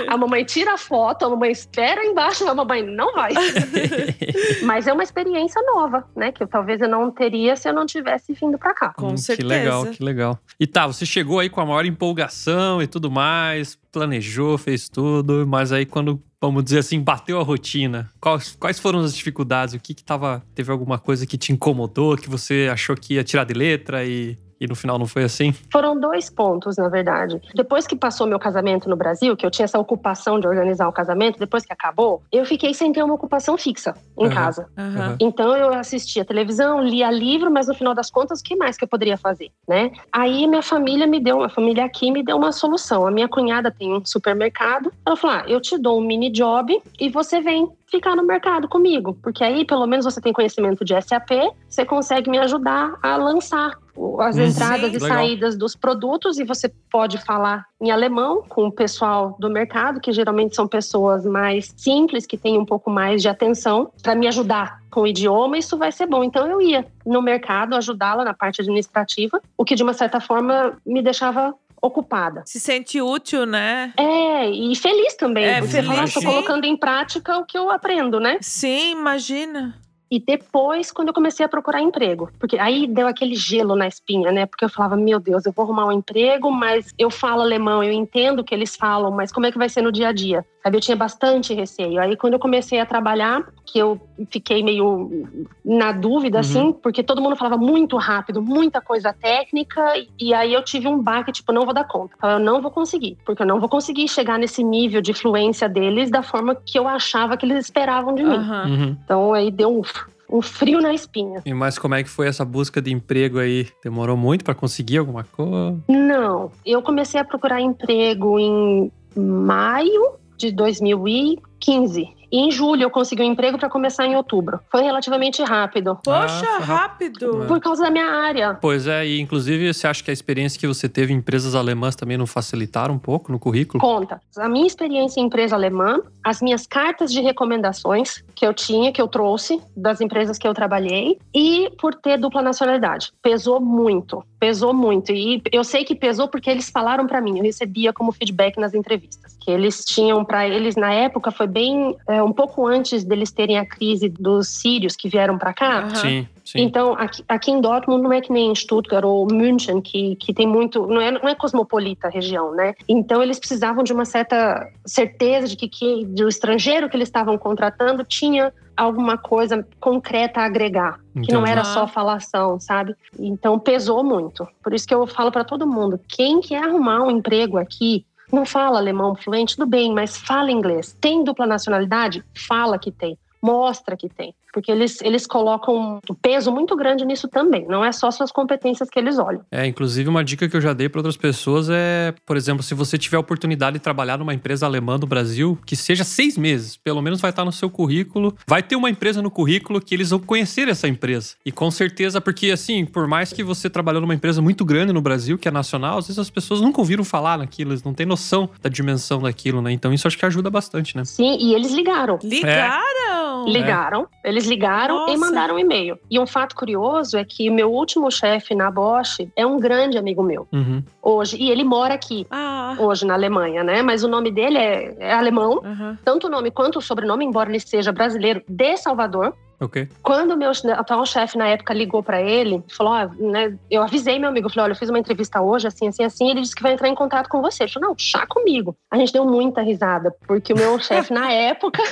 A 0.09 0.17
mamãe 0.17 0.45
tira 0.45 0.75
a 0.75 0.79
foto, 0.79 1.25
a 1.25 1.31
mamãe 1.31 1.51
espera 1.51 2.05
embaixo, 2.05 2.49
a 2.49 2.55
mamãe 2.55 2.83
não 2.83 3.13
vai. 3.15 3.33
Mas 4.63 4.87
é 4.87 4.93
uma 4.93 5.03
experiência 5.03 5.61
nova, 5.63 6.05
né? 6.15 6.33
Que 6.33 6.43
eu, 6.43 6.49
talvez 6.49 6.81
eu 6.81 6.89
não 6.89 7.11
teria 7.11 7.57
se 7.57 7.69
eu 7.69 7.73
não 7.75 7.87
tivesse 7.87 8.33
vindo 8.33 8.59
pra 8.59 8.75
cá. 8.75 8.93
Com 8.95 9.09
Hum, 9.09 9.17
certeza. 9.17 9.49
Que 9.49 9.55
legal, 9.55 9.87
que 9.87 10.03
legal. 10.03 10.39
E 10.59 10.67
tá, 10.67 10.87
você 10.87 11.05
chegou 11.07 11.39
aí 11.39 11.49
com 11.49 11.61
a 11.61 11.67
maior 11.67 11.85
empolgação 11.85 12.83
e 12.83 12.87
tudo 12.87 13.11
mais, 13.11 13.77
planejou, 13.93 14.59
fez 14.59 14.89
tudo, 14.89 15.47
mas 15.47 15.73
aí 15.73 15.87
quando, 15.87 16.21
vamos 16.41 16.65
dizer 16.65 16.79
assim, 16.81 17.01
bateu 17.01 17.41
a 17.41 17.43
rotina, 17.43 18.11
quais, 18.21 18.57
quais 18.59 18.79
foram 18.79 19.01
as 19.01 19.15
dificuldades? 19.15 19.75
O 19.75 19.81
que 19.81 19.95
que 19.95 20.05
tava. 20.05 20.45
Teve 20.55 20.71
alguma 20.71 20.99
coisa 20.99 21.27
que 21.27 21.39
te 21.39 21.53
incomodou, 21.53 22.17
que 22.17 22.29
você 22.29 22.69
achou 22.71 22.97
que 22.97 23.15
ia 23.15 23.25
tirar 23.25 23.45
de 23.45 23.55
letra 23.55 24.05
e, 24.05 24.39
e 24.61 24.67
no 24.67 24.75
final 24.75 24.99
não 24.99 25.07
foi 25.07 25.25
assim? 25.25 25.53
Foram 25.71 25.99
dois 25.99 26.31
pontos, 26.31 26.77
na 26.77 26.89
verdade. 26.89 27.41
Depois 27.55 27.87
que 27.87 27.97
passou 27.97 28.27
meu 28.27 28.39
casamento 28.39 28.89
no 28.89 28.97
Brasil, 28.97 29.37
que 29.37 29.45
eu 29.45 29.51
tinha 29.51 29.65
essa 29.65 29.79
ocupação 29.79 30.41
de 30.41 30.47
organizar 30.47 30.89
o 30.89 30.93
casamento, 30.93 31.39
depois 31.39 31.65
que 31.65 31.73
acabou, 31.73 32.23
eu 32.33 32.45
fiquei 32.45 32.73
sem 32.73 32.93
ter 32.93 33.03
uma 33.03 33.15
ocupação 33.15 33.57
fixa 33.59 33.95
em 34.19 34.27
Aham. 34.27 34.35
casa. 34.35 34.69
Aham. 34.77 35.17
Então 35.21 35.57
eu 35.57 35.75
assistia 35.75 36.25
televisão, 36.25 36.83
lia 36.83 37.11
livro, 37.11 37.51
mas 37.51 37.69
no 37.69 37.75
final 37.75 37.95
das 37.95 38.11
contas, 38.11 38.41
o 38.41 38.43
que 38.43 38.57
mais 38.57 38.77
que 38.77 38.85
eu 38.85 38.89
poderia 38.89 39.17
fazer, 39.17 39.51
né? 39.69 39.91
Aí 40.13 40.47
minha 40.47 40.63
família 40.63 41.07
me 41.07 41.21
deu, 41.21 41.43
a 41.43 41.49
família 41.49 41.85
aqui 41.85 42.11
me 42.11 42.23
deu 42.23 42.37
uma 42.37 42.53
solução. 42.53 43.07
A 43.07 43.11
minha 43.11 43.29
cunhada 43.29 43.71
tem 43.71 43.93
um 43.93 44.05
supermercado. 44.05 44.93
Ela 45.05 45.17
falou: 45.17 45.37
ah, 45.37 45.45
eu 45.47 45.61
te 45.61 45.79
dou 45.79 45.99
um 45.99 46.03
mini 46.05 46.31
job 46.31 46.81
e 46.99 47.09
você 47.09 47.41
vem 47.41 47.69
ficar 47.91 48.17
no 48.17 48.25
mercado 48.25 48.69
comigo, 48.69 49.17
porque 49.23 49.45
aí 49.45 49.65
pelo 49.65 49.87
menos 49.87 50.05
você 50.05 50.21
tem 50.21 50.33
conhecimento 50.33 50.85
de 50.85 51.01
SAP, 51.01 51.31
você 51.69 51.85
consegue 51.85 52.29
me 52.31 52.39
ajudar 52.39 52.95
a 53.03 53.17
lançar 53.17 53.79
as 54.21 54.37
Hum, 54.37 54.45
entradas 54.45 54.91
sim. 54.91 54.97
e 54.97 55.01
Legal. 55.01 55.19
saídas 55.19 55.57
dos 55.57 55.75
produtos 55.75 56.39
e 56.39 56.45
você 56.45 56.71
pode 56.91 57.17
falar 57.19 57.65
em 57.81 57.91
alemão 57.91 58.43
com 58.47 58.67
o 58.67 58.73
pessoal 58.73 59.37
do 59.39 59.49
mercado, 59.49 60.01
que 60.01 60.13
geralmente 60.13 60.55
são 60.55 60.69
pessoas 60.69 61.25
mais 61.25 61.73
simples, 61.77 62.27
que 62.27 62.37
têm 62.37 62.59
um 62.59 62.65
pouco 62.65 62.91
mais 62.91 63.23
de 63.23 63.29
atenção, 63.29 63.91
para 64.03 64.15
me 64.15 64.27
ajudar 64.29 64.81
com 64.91 65.03
o 65.03 65.07
idioma, 65.07 65.57
isso 65.57 65.79
vai 65.79 65.93
ser 65.93 66.07
bom. 66.07 66.23
Então 66.23 66.47
eu 66.47 66.61
ia 66.61 66.87
no 67.07 67.23
mercado 67.23 67.75
ajudá-la 67.75 68.25
na 68.25 68.35
parte 68.35 68.61
administrativa, 68.61 69.41
o 69.57 69.65
que 69.65 69.75
de 69.75 69.83
uma 69.83 69.93
certa 69.95 70.21
forma 70.21 70.77
me 70.85 71.03
deixava 71.03 71.55
ocupada. 71.83 72.43
Se 72.47 72.59
sente 72.61 73.01
útil, 73.01 73.47
né? 73.47 73.93
É, 73.97 74.49
e 74.51 74.75
feliz 74.77 75.15
também, 75.15 75.45
É, 75.45 75.61
você 75.61 75.83
feliz, 75.83 75.99
"Ah, 75.99 76.05
tô 76.13 76.21
sim. 76.21 76.27
colocando 76.27 76.65
em 76.65 76.77
prática 76.77 77.39
o 77.39 77.45
que 77.45 77.57
eu 77.57 77.71
aprendo, 77.71 78.19
né? 78.21 78.39
Sim, 78.41 78.93
imagina. 78.93 79.75
E 80.11 80.21
depois, 80.21 80.93
quando 80.93 81.09
eu 81.09 81.15
comecei 81.15 81.45
a 81.45 81.49
procurar 81.49 81.81
emprego, 81.81 82.31
porque 82.39 82.59
aí 82.59 82.87
deu 82.87 83.09
aquele 83.09 83.35
gelo 83.35 83.75
na 83.75 83.89
espinha, 83.89 84.31
né? 84.31 84.47
Porque 84.47 84.65
eu 84.65 84.69
falava, 84.69 84.97
meu 84.97 85.19
Deus, 85.19 85.45
eu 85.45 85.53
vou 85.53 85.65
arrumar 85.65 85.87
um 85.87 85.93
emprego, 85.93 86.51
mas 86.51 86.95
eu 86.97 87.11
falo 87.11 87.43
alemão, 87.43 87.83
eu 87.83 87.93
entendo 87.93 88.41
o 88.41 88.45
que 88.45 88.55
eles 88.55 88.77
falam, 88.77 89.11
mas 89.11 89.33
como 89.33 89.47
é 89.47 89.53
que 89.53 89.59
vai 89.59 89.69
ser 89.69 89.83
no 89.83 89.91
dia 89.91 90.09
a 90.09 90.13
dia? 90.13 90.45
Sabe, 90.63 90.77
eu 90.79 90.81
tinha 90.81 90.97
bastante 90.97 91.55
receio. 91.55 92.01
Aí, 92.01 92.17
quando 92.17 92.35
eu 92.35 92.41
comecei 92.41 92.81
a 92.81 92.87
trabalhar, 92.87 93.45
que 93.65 93.79
eu 93.79 94.01
fiquei 94.31 94.65
meio 94.65 95.47
na 95.65 95.93
dúvida, 95.93 96.41
assim, 96.41 96.73
porque 96.73 97.05
todo 97.05 97.23
mundo 97.23 97.37
falava 97.37 97.57
muito 97.57 97.97
rápido, 97.97 98.43
muita 98.43 98.81
coisa 98.81 99.13
técnica, 99.13 99.81
e 100.19 100.35
aí 100.35 100.53
eu 100.53 100.65
tive 100.65 100.89
um 100.89 101.01
baque, 101.01 101.31
tipo, 101.31 101.53
não 101.53 101.65
vou 101.65 101.73
dar 101.73 101.85
conta. 101.85 102.17
Eu 102.23 102.41
não 102.41 102.61
vou 102.61 102.71
conseguir, 102.71 103.17
porque 103.25 103.43
eu 103.43 103.47
não 103.47 103.61
vou 103.61 103.69
conseguir 103.69 104.09
chegar 104.09 104.39
nesse 104.39 104.65
nível 104.65 105.01
de 105.01 105.15
fluência 105.15 105.69
deles 105.69 106.11
da 106.11 106.23
forma 106.23 106.55
que 106.55 106.79
eu 106.79 106.89
achava 106.89 107.37
que 107.37 107.47
eles 107.47 107.67
esperavam 107.67 108.15
de 108.15 108.25
mim. 108.25 108.37
Uhum. 108.37 108.97
Então 109.05 109.35
aí 109.35 109.53
deu 109.53 109.71
um, 109.71 109.83
um 110.31 110.43
frio 110.43 110.81
na 110.81 110.93
espinha. 110.93 111.43
E 111.45 111.55
mas 111.55 111.79
como 111.79 111.95
é 111.95 112.03
que 112.03 112.09
foi 112.09 112.27
essa 112.27 112.45
busca 112.45 112.81
de 112.83 112.93
emprego 112.93 113.39
aí? 113.39 113.69
Demorou 113.83 114.17
muito 114.17 114.45
pra 114.45 114.55
conseguir 114.55 114.99
alguma 114.99 115.25
coisa? 115.25 115.77
Não, 115.89 116.51
eu 116.65 116.83
comecei 116.83 117.21
a 117.21 117.25
procurar 117.25 117.61
emprego 117.61 118.39
em 118.39 118.91
maio 119.17 120.15
de 120.37 120.51
2015. 120.53 122.17
E 122.31 122.39
em 122.39 122.51
julho 122.51 122.83
eu 122.83 122.91
consegui 122.91 123.23
um 123.23 123.27
emprego 123.27 123.57
para 123.57 123.69
começar 123.69 124.05
em 124.05 124.17
outubro. 124.17 124.59
Foi 124.71 124.83
relativamente 124.83 125.43
rápido. 125.45 125.97
Poxa, 126.05 126.45
Ah, 126.45 126.57
foi 126.57 126.67
rápido. 126.67 127.45
É. 127.45 127.47
Por 127.47 127.61
causa 127.61 127.85
da 127.85 127.91
minha 127.91 128.11
área. 128.11 128.55
Pois 128.61 128.87
é, 128.87 129.07
e 129.07 129.21
inclusive 129.21 129.73
você 129.73 129.87
acha 129.87 130.03
que 130.03 130.11
a 130.11 130.13
experiência 130.13 130.59
que 130.59 130.67
você 130.67 130.89
teve 130.89 131.13
em 131.13 131.17
empresas 131.19 131.55
alemãs 131.55 131.95
também 131.95 132.19
não 132.19 132.27
facilitaram 132.27 132.95
um 132.95 132.99
pouco 132.99 133.31
no 133.31 133.39
currículo? 133.39 133.81
Conta. 133.81 134.21
A 134.37 134.49
minha 134.49 134.67
experiência 134.67 135.21
em 135.21 135.25
empresa 135.27 135.55
alemã, 135.55 136.01
as 136.23 136.43
minhas 136.43 136.67
cartas 136.67 137.13
de 137.13 137.21
recomendações 137.21 138.25
que 138.37 138.47
eu 138.47 138.53
tinha, 138.53 138.93
que 138.93 139.01
eu 139.01 139.09
trouxe 139.09 139.59
das 139.75 140.01
empresas 140.01 140.37
que 140.37 140.47
eu 140.47 140.53
trabalhei, 140.53 141.19
e 141.35 141.71
por 141.81 141.95
ter 141.95 142.19
dupla 142.19 142.43
nacionalidade. 142.43 143.11
Pesou 143.23 143.59
muito. 143.61 144.23
Pesou 144.39 144.75
muito. 144.75 145.11
E 145.11 145.43
eu 145.51 145.65
sei 145.65 145.85
que 145.85 145.95
pesou 145.95 146.29
porque 146.29 146.51
eles 146.51 146.69
falaram 146.69 147.07
para 147.07 147.21
mim, 147.21 147.39
eu 147.39 147.43
recebia 147.43 147.93
como 147.93 148.13
feedback 148.13 148.59
nas 148.59 148.75
entrevistas, 148.75 149.37
que 149.41 149.51
eles 149.51 149.85
tinham 149.85 150.23
para 150.25 150.47
eles 150.47 150.77
na 150.77 150.93
época 150.93 151.31
foi 151.31 151.47
bem 151.47 151.97
é, 152.07 152.23
um 152.23 152.33
pouco 152.33 152.67
antes 152.67 153.03
deles 153.03 153.33
terem 153.33 153.59
a 153.59 153.65
crise 153.65 154.09
dos 154.09 154.49
sírios 154.49 154.95
que 154.95 155.09
vieram 155.09 155.39
para 155.39 155.55
cá. 155.55 155.79
Aham. 155.79 155.95
Sim, 155.95 156.29
sim. 156.47 156.61
Então, 156.61 156.95
aqui, 156.95 157.25
aqui 157.29 157.51
em 157.51 157.61
Dortmund 157.61 158.03
não 158.03 158.13
é 158.13 158.21
que 158.21 158.33
nem 158.33 158.51
em 158.51 158.55
Stuttgart 158.55 159.05
ou 159.05 159.27
München, 159.31 159.81
que, 159.81 160.17
que 160.17 160.33
tem 160.33 160.47
muito. 160.47 160.87
Não 160.87 161.01
é, 161.01 161.11
não 161.11 161.29
é 161.29 161.35
cosmopolita 161.35 162.07
a 162.07 162.11
região, 162.11 162.53
né? 162.53 162.75
Então, 162.89 163.23
eles 163.23 163.39
precisavam 163.39 163.83
de 163.83 163.93
uma 163.93 164.05
certa 164.05 164.71
certeza 164.85 165.49
de 165.49 165.57
que, 165.57 165.69
que 165.69 166.05
do 166.07 166.29
estrangeiro 166.29 166.89
que 166.89 166.97
eles 166.97 167.09
estavam 167.09 167.37
contratando 167.37 168.05
tinha 168.05 168.53
alguma 168.77 169.17
coisa 169.17 169.67
concreta 169.81 170.41
a 170.41 170.45
agregar, 170.45 171.01
que 171.15 171.33
não 171.33 171.41
Entendi. 171.41 171.51
era 171.51 171.65
só 171.65 171.87
falação, 171.87 172.61
sabe? 172.61 172.95
Então, 173.19 173.59
pesou 173.59 174.05
muito. 174.05 174.47
Por 174.63 174.73
isso 174.75 174.87
que 174.87 174.95
eu 174.95 175.07
falo 175.07 175.33
para 175.33 175.45
todo 175.45 175.67
mundo: 175.67 175.99
quem 176.07 176.41
quer 176.41 176.63
arrumar 176.63 177.03
um 177.03 177.11
emprego 177.11 177.59
aqui, 177.59 178.05
não 178.33 178.45
fala 178.45 178.79
alemão 178.79 179.15
fluente, 179.15 179.57
tudo 179.57 179.69
bem, 179.69 179.93
mas 179.93 180.17
fala 180.17 180.51
inglês. 180.51 180.97
Tem 181.01 181.25
dupla 181.25 181.47
nacionalidade? 181.47 182.25
Fala 182.47 182.79
que 182.79 182.91
tem. 182.91 183.19
Mostra 183.43 183.97
que 183.97 184.09
tem. 184.09 184.35
Porque 184.57 184.73
eles, 184.73 185.03
eles 185.03 185.27
colocam 185.27 186.01
um 186.09 186.15
peso 186.15 186.51
muito 186.51 186.75
grande 186.75 187.05
nisso 187.05 187.29
também. 187.29 187.67
Não 187.69 187.85
é 187.85 187.93
só 187.93 188.11
suas 188.11 188.33
competências 188.33 188.89
que 188.89 188.99
eles 188.99 189.19
olham. 189.19 189.43
É, 189.53 189.67
inclusive 189.67 190.09
uma 190.09 190.25
dica 190.25 190.49
que 190.49 190.57
eu 190.57 190.63
já 190.63 190.73
dei 190.73 190.89
para 190.89 191.01
outras 191.01 191.15
pessoas 191.15 191.69
é, 191.69 192.15
por 192.25 192.39
exemplo, 192.39 192.63
se 192.63 192.73
você 192.75 192.97
tiver 192.97 193.19
a 193.19 193.21
oportunidade 193.21 193.75
de 193.75 193.81
trabalhar 193.81 194.17
numa 194.17 194.33
empresa 194.33 194.65
alemã 194.65 194.99
do 194.99 195.07
Brasil, 195.07 195.59
que 195.67 195.77
seja 195.77 196.05
seis 196.05 196.39
meses, 196.39 196.75
pelo 196.75 197.03
menos 197.03 197.21
vai 197.21 197.29
estar 197.29 197.45
no 197.45 197.53
seu 197.53 197.69
currículo. 197.69 198.35
Vai 198.47 198.63
ter 198.63 198.77
uma 198.77 198.89
empresa 198.89 199.21
no 199.21 199.31
currículo 199.31 199.79
que 199.79 199.95
eles 199.95 200.09
vão 200.09 200.21
conhecer 200.21 200.69
essa 200.69 200.89
empresa. 200.89 201.35
E 201.45 201.53
com 201.53 201.71
certeza, 201.71 202.19
porque 202.19 202.51
assim, 202.51 202.87
por 202.87 203.07
mais 203.07 203.31
que 203.31 203.43
você 203.43 203.69
trabalhou 203.69 204.01
numa 204.01 204.15
empresa 204.15 204.41
muito 204.41 204.65
grande 204.65 204.91
no 204.91 205.03
Brasil, 205.03 205.37
que 205.37 205.49
é 205.49 205.51
nacional, 205.51 205.99
às 205.99 206.07
vezes 206.07 206.19
as 206.19 206.31
pessoas 206.31 206.63
nunca 206.63 206.81
ouviram 206.81 207.05
falar 207.05 207.37
naquilo, 207.37 207.73
eles 207.73 207.85
não 207.85 207.93
têm 207.93 208.07
noção 208.07 208.49
da 208.63 208.71
dimensão 208.71 209.21
daquilo, 209.21 209.61
né? 209.61 209.71
Então 209.71 209.93
isso 209.93 210.09
acho 210.09 210.17
que 210.17 210.25
ajuda 210.25 210.49
bastante, 210.49 210.97
né? 210.97 211.05
Sim, 211.05 211.37
e 211.39 211.55
eles 211.55 211.73
ligaram. 211.73 212.19
Ligaram. 212.23 213.45
Ligaram, 213.47 214.09
eles 214.25 214.46
ligaram 214.47 214.97
Nossa. 215.01 215.13
e 215.13 215.17
mandaram 215.17 215.57
um 215.57 215.59
e-mail. 215.59 215.99
E 216.11 216.19
um 216.19 216.27
fato 216.27 216.55
curioso 216.57 217.17
é 217.19 217.25
que 217.25 217.51
meu 217.51 217.71
último 217.73 218.11
chefe 218.11 218.55
na 218.55 218.71
Bosch 218.71 219.19
é 219.37 219.45
um 219.47 219.59
grande 219.59 219.99
amigo 219.99 220.23
meu 220.23 220.47
Uhum. 220.53 220.83
hoje. 221.03 221.37
E 221.39 221.51
ele 221.51 221.65
mora 221.65 221.95
aqui, 221.95 222.27
Ah. 222.31 222.75
hoje 222.79 223.05
na 223.07 223.15
Alemanha, 223.15 223.63
né? 223.65 223.83
Mas 223.83 224.03
o 224.05 224.09
nome 224.09 224.31
dele 224.31 224.59
é, 224.59 224.95
é 224.99 225.13
alemão. 225.13 225.61
aham. 225.65 225.99
Tanto 226.05 226.27
o 226.27 226.31
nome 226.31 226.51
quanto 226.51 226.79
o 226.79 226.83
sobrenome, 226.83 227.25
embora 227.25 227.49
ele 227.51 227.61
seja 227.61 227.93
brasileiro 227.93 228.43
de 228.49 228.77
Salvador. 228.77 229.35
Ok. 229.59 229.89
Quando 230.03 230.33
o 230.33 230.37
meu 230.37 230.51
atual 230.51 231.07
chefe 231.07 231.39
na 231.39 231.49
época 231.49 231.73
ligou 231.73 232.03
pra 232.03 232.21
ele, 232.21 232.63
falou: 232.69 232.93
ó, 232.93 233.09
né, 233.19 233.57
eu 233.71 233.83
avisei 233.83 234.19
meu 234.19 234.29
amigo, 234.29 234.51
falei: 234.51 234.65
olha, 234.65 234.73
eu 234.73 234.77
fiz 234.77 234.91
uma 234.91 234.99
entrevista 234.99 235.41
hoje, 235.41 235.67
assim, 235.67 235.89
assim, 235.89 236.05
assim. 236.05 236.31
Ele 236.31 236.43
disse 236.43 236.55
que 236.55 236.63
vai 236.63 236.73
entrar 236.73 236.89
em 236.89 236.95
contato 236.95 237.29
com 237.29 237.41
você. 237.41 237.65
Ele 237.65 237.73
falou: 237.73 237.89
não, 237.91 237.99
chá 237.99 238.27
comigo. 238.27 238.77
A 238.91 238.99
gente 238.99 239.13
deu 239.13 239.25
muita 239.25 239.63
risada, 239.63 240.15
porque 240.27 240.53
o 240.53 240.57
meu 240.57 240.79
chefe 240.81 241.13
na 241.13 241.33
época 241.33 241.83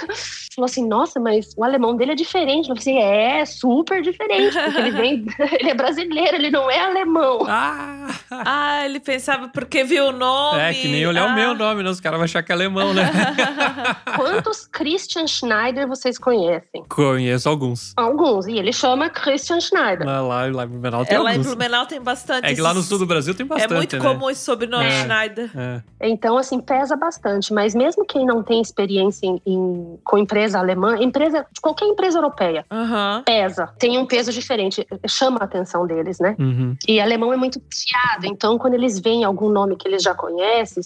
falou 0.54 0.66
assim: 0.66 0.86
nossa, 0.86 1.18
mas 1.18 1.54
o 1.56 1.64
alemão 1.64 1.96
dele 1.96 2.12
é 2.12 2.14
diferente. 2.14 2.68
Eu 2.68 2.76
falei 2.76 2.80
assim: 2.80 2.98
é, 2.98 3.44
super 3.46 4.02
diferente, 4.02 4.52
porque 4.52 4.78
ele 4.78 4.90
vem, 4.90 5.26
ele 5.58 5.70
é 5.70 5.74
brasileiro, 5.74 6.36
ele 6.36 6.50
não 6.50 6.70
é 6.70 6.80
alemão. 6.80 7.46
Ah! 7.48 8.08
Ah, 8.30 8.84
ele 8.84 9.00
pensava 9.00 9.48
porque 9.48 9.84
viu 9.84 10.08
o 10.08 10.12
nome. 10.12 10.60
É, 10.60 10.74
que 10.74 10.88
nem 10.88 11.06
olhar 11.06 11.28
ah. 11.28 11.32
o 11.32 11.34
meu 11.34 11.54
nome, 11.54 11.82
né? 11.82 11.88
Os 11.88 12.00
caras 12.00 12.18
vão 12.18 12.24
achar 12.24 12.42
que 12.42 12.52
é 12.52 12.54
alemão, 12.54 12.92
né? 12.92 13.10
Quantos 14.16 14.66
Christian 14.66 15.26
Schneider 15.26 15.88
vocês 15.88 16.18
conhecem? 16.18 16.84
Conheço 16.88 17.53
alguns. 17.54 17.92
Alguns, 17.96 18.46
e 18.46 18.58
ele 18.58 18.72
chama 18.72 19.08
Christian 19.08 19.60
Schneider. 19.60 20.06
Lá, 20.06 20.20
lá, 20.20 20.46
lá 20.52 20.64
em 20.64 20.68
Blumenau 20.68 21.04
tem 21.04 21.16
É, 21.16 21.20
lá 21.20 21.30
em 21.30 21.36
alguns. 21.38 21.46
Blumenau 21.46 21.86
tem 21.86 22.00
bastante. 22.00 22.46
É 22.46 22.54
que 22.54 22.60
lá 22.60 22.74
no 22.74 22.82
sul 22.82 22.98
do 22.98 23.06
Brasil 23.06 23.34
tem 23.34 23.44
É 23.46 23.48
bastante, 23.48 23.74
muito 23.74 23.96
né? 23.96 24.02
comum 24.02 24.28
esse 24.30 24.44
sobrenome 24.44 24.84
É. 24.84 25.02
Schneider. 25.02 25.50
É. 25.56 25.82
Então, 26.08 26.36
assim, 26.36 26.60
pesa 26.60 26.96
bastante. 26.96 27.52
Mas 27.52 27.74
mesmo 27.74 28.04
quem 28.04 28.26
não 28.26 28.42
tem 28.42 28.60
experiência 28.60 29.26
em, 29.26 29.40
em- 29.46 29.98
com 30.04 30.18
empresa 30.18 30.58
alemã, 30.58 30.96
empresa, 31.00 31.46
qualquer 31.62 31.86
empresa 31.86 32.18
europeia, 32.18 32.64
Aham. 32.70 33.22
pesa. 33.24 33.68
Tem 33.78 33.96
um 33.98 34.06
peso 34.06 34.32
diferente. 34.32 34.86
Chama 35.08 35.38
a 35.40 35.44
atenção 35.44 35.86
deles, 35.86 36.18
né? 36.18 36.34
Uhum. 36.38 36.76
E 36.86 37.00
alemão 37.00 37.32
é 37.32 37.36
muito 37.36 37.60
fiado. 37.72 38.26
Então, 38.26 38.58
quando 38.58 38.74
eles 38.74 38.98
veem 38.98 39.24
algum 39.24 39.48
nome 39.48 39.76
que 39.76 39.86
eles 39.88 40.02
já 40.02 40.14
conhecem, 40.14 40.82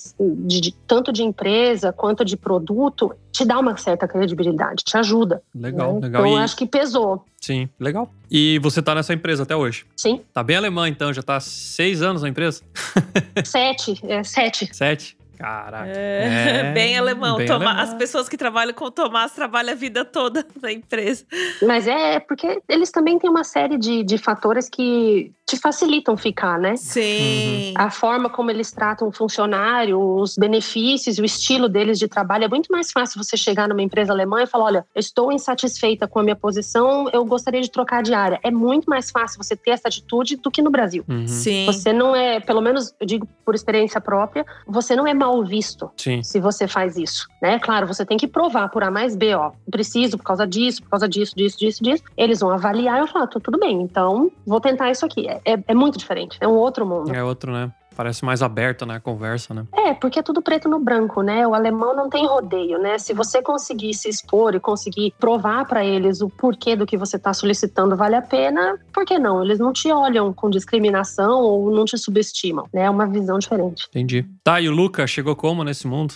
de- 0.47 0.61
de- 0.61 0.73
tanto 0.87 1.13
de 1.13 1.23
empresa 1.23 1.93
quanto 1.93 2.25
de 2.25 2.37
produto, 2.37 3.13
te 3.33 3.45
dá 3.45 3.59
uma 3.59 3.77
certa 3.77 4.07
credibilidade, 4.09 4.83
te 4.85 4.97
ajuda. 4.97 5.43
Legal, 5.55 5.95
né? 5.95 6.01
legal. 6.07 6.23
Então, 6.23 6.33
eu 6.35 6.39
E- 6.41 6.43
acho 6.45 6.57
que 6.57 6.67
pesou. 6.67 7.25
Sim, 7.41 7.69
legal. 7.79 8.11
E 8.31 8.59
você 8.61 8.81
tá 8.83 8.95
nessa 8.95 9.13
empresa 9.15 9.43
até 9.43 9.55
hoje? 9.55 9.85
Sim. 9.97 10.21
Tá 10.33 10.43
bem 10.43 10.57
alemã, 10.57 10.89
então? 10.89 11.13
Já 11.13 11.23
tá 11.23 11.39
seis 11.41 12.03
anos 12.03 12.23
na 12.23 12.29
empresa? 12.29 12.63
Sete, 13.45 13.99
é, 14.05 14.23
sete. 14.25 14.69
Sete? 14.73 15.18
Caraca. 15.39 15.89
É, 15.89 16.73
bem 16.73 16.99
alemão. 16.99 17.37
bem 17.37 17.47
Toma- 17.47 17.67
alemão. 17.67 17.83
As 17.85 17.95
pessoas 17.95 18.29
que 18.29 18.37
trabalham 18.37 18.75
com 18.75 18.87
o 18.87 18.91
Tomás 18.91 19.33
trabalham 19.33 19.73
a 19.73 19.77
vida 19.77 20.05
toda 20.05 20.45
na 20.61 20.73
empresa. 20.73 21.25
Mas 21.63 21.87
é 21.87 22.19
porque 22.19 22.61
eles 22.69 22.91
também 22.91 23.19
têm 23.19 23.31
uma 23.31 23.45
série 23.45 23.79
de, 23.79 24.03
de 24.03 24.19
fatores 24.19 24.69
que 24.69 25.31
te 25.47 25.57
facilitam 25.57 26.17
ficar, 26.17 26.59
né? 26.59 26.77
Sim. 26.77 27.73
A 27.77 27.91
forma 27.91 28.29
como 28.29 28.51
eles 28.51 28.71
tratam 28.71 29.09
o 29.09 29.13
funcionário, 29.13 29.99
os 29.99 30.37
benefícios 30.37 31.19
o 31.19 31.25
estilo 31.25 31.69
deles 31.69 31.99
de 31.99 32.07
trabalho. 32.09 32.45
É 32.45 32.49
muito 32.49 32.71
mais 32.71 32.91
fácil 32.93 33.23
você 33.23 33.37
chegar 33.37 33.69
numa 33.69 33.83
empresa 33.83 34.13
alemã 34.13 34.43
e 34.43 34.47
falar: 34.47 34.65
olha, 34.65 34.87
eu 34.95 35.01
estou 35.01 35.33
insatisfeita 35.33 36.07
com 36.07 36.19
a 36.19 36.23
minha 36.23 36.37
posição, 36.37 37.09
eu 37.13 37.25
gostaria 37.25 37.61
de 37.63 37.71
trocar 37.71 38.03
de 38.03 38.13
área. 38.13 38.39
É 38.43 38.51
muito 38.51 38.87
mais 38.91 39.11
fácil 39.11 39.43
você 39.43 39.57
ter 39.57 39.71
essa 39.71 39.89
atitude 39.89 40.37
do 40.37 40.51
que 40.51 40.61
no 40.61 40.71
Brasil. 40.71 41.05
Uhum. 41.09 41.27
Sim. 41.27 41.65
Você 41.67 41.93
não 41.93 42.15
é, 42.15 42.41
pelo 42.41 42.61
menos 42.61 42.95
eu 43.01 43.07
digo 43.07 43.27
por 43.45 43.55
experiência 43.55 44.01
própria, 44.01 44.45
você 44.67 44.95
não 44.95 45.07
é 45.07 45.15
mal 45.15 45.28
visto 45.45 45.91
Sim. 45.97 46.23
se 46.23 46.41
você 46.41 46.67
faz 46.67 46.97
isso, 46.97 47.29
né? 47.41 47.59
Claro, 47.59 47.87
você 47.87 48.05
tem 48.05 48.17
que 48.17 48.27
provar 48.27 48.69
por 48.69 48.83
A 48.83 48.91
mais 48.91 49.15
B, 49.17 49.35
ó, 49.35 49.53
preciso 49.71 50.17
por 50.19 50.25
causa 50.25 50.47
disso, 50.47 50.83
por 50.83 50.91
causa 50.91 51.09
disso, 51.09 51.35
disso, 51.37 51.59
disso, 51.59 51.83
disso. 51.83 52.03
Eles 52.17 52.41
vão 52.41 52.51
avaliar 52.51 52.97
e 52.99 53.01
eu 53.01 53.07
falo, 53.07 53.27
"Tô- 53.27 53.41
tudo 53.41 53.59
bem, 53.59 53.81
então 53.83 54.31
vou 54.47 54.61
tentar 54.61 54.91
isso 54.91 55.05
aqui. 55.07 55.29
É, 55.29 55.41
é- 55.45 55.65
é 55.69 55.75
muito 55.75 55.99
diferente, 55.99 56.37
é 56.41 56.49
um 56.49 56.55
outro 56.57 56.87
mundo. 56.87 57.15
É 57.15 57.23
outro, 57.23 57.53
né? 57.53 57.71
Parece 57.99 58.25
mais 58.25 58.43
aberto, 58.43 58.87
né? 58.87 58.95
A 58.95 59.01
conversa, 59.01 59.53
né? 59.53 59.65
É, 59.75 59.93
porque 59.93 60.21
é 60.21 60.23
tudo 60.23 60.41
preto 60.41 60.69
no 60.69 60.79
branco, 60.79 61.21
né? 61.21 61.45
O 61.45 61.53
alemão 61.53 61.97
não 61.97 62.09
tem 62.09 62.25
rodeio, 62.29 62.79
né? 62.79 62.97
Se 62.97 63.13
você 63.13 63.43
conseguir 63.43 63.93
se 63.93 64.09
expor 64.09 64.55
e 64.55 64.61
conseguir 64.61 65.13
provar 65.19 65.65
pra 65.65 65.85
eles 65.85 66.21
o 66.21 66.31
porquê 66.31 66.77
do 66.77 66.87
que 66.87 66.97
você 66.97 67.17
está 67.17 67.35
solicitando 67.35 67.97
vale 67.97 68.15
a 68.15 68.23
pena, 68.23 68.79
por 68.95 69.05
que 69.05 69.19
não? 69.19 69.43
Eles 69.43 69.59
não 69.59 69.73
te 69.73 69.91
olham 69.91 70.33
com 70.33 70.49
discriminação 70.49 71.41
ou 71.43 71.73
não 71.73 71.85
te 71.85 71.99
subestimam, 71.99 72.69
né? 72.73 72.83
É 72.83 72.91
uma 72.91 73.05
visão 73.05 73.37
diferente. 73.37 73.89
Entendi. 73.89 74.25
Tá, 74.45 74.61
e 74.61 74.69
o 74.69 74.73
Luca 74.73 75.05
chegou 75.05 75.35
como 75.35 75.65
nesse 75.65 75.89
mundo? 75.89 76.15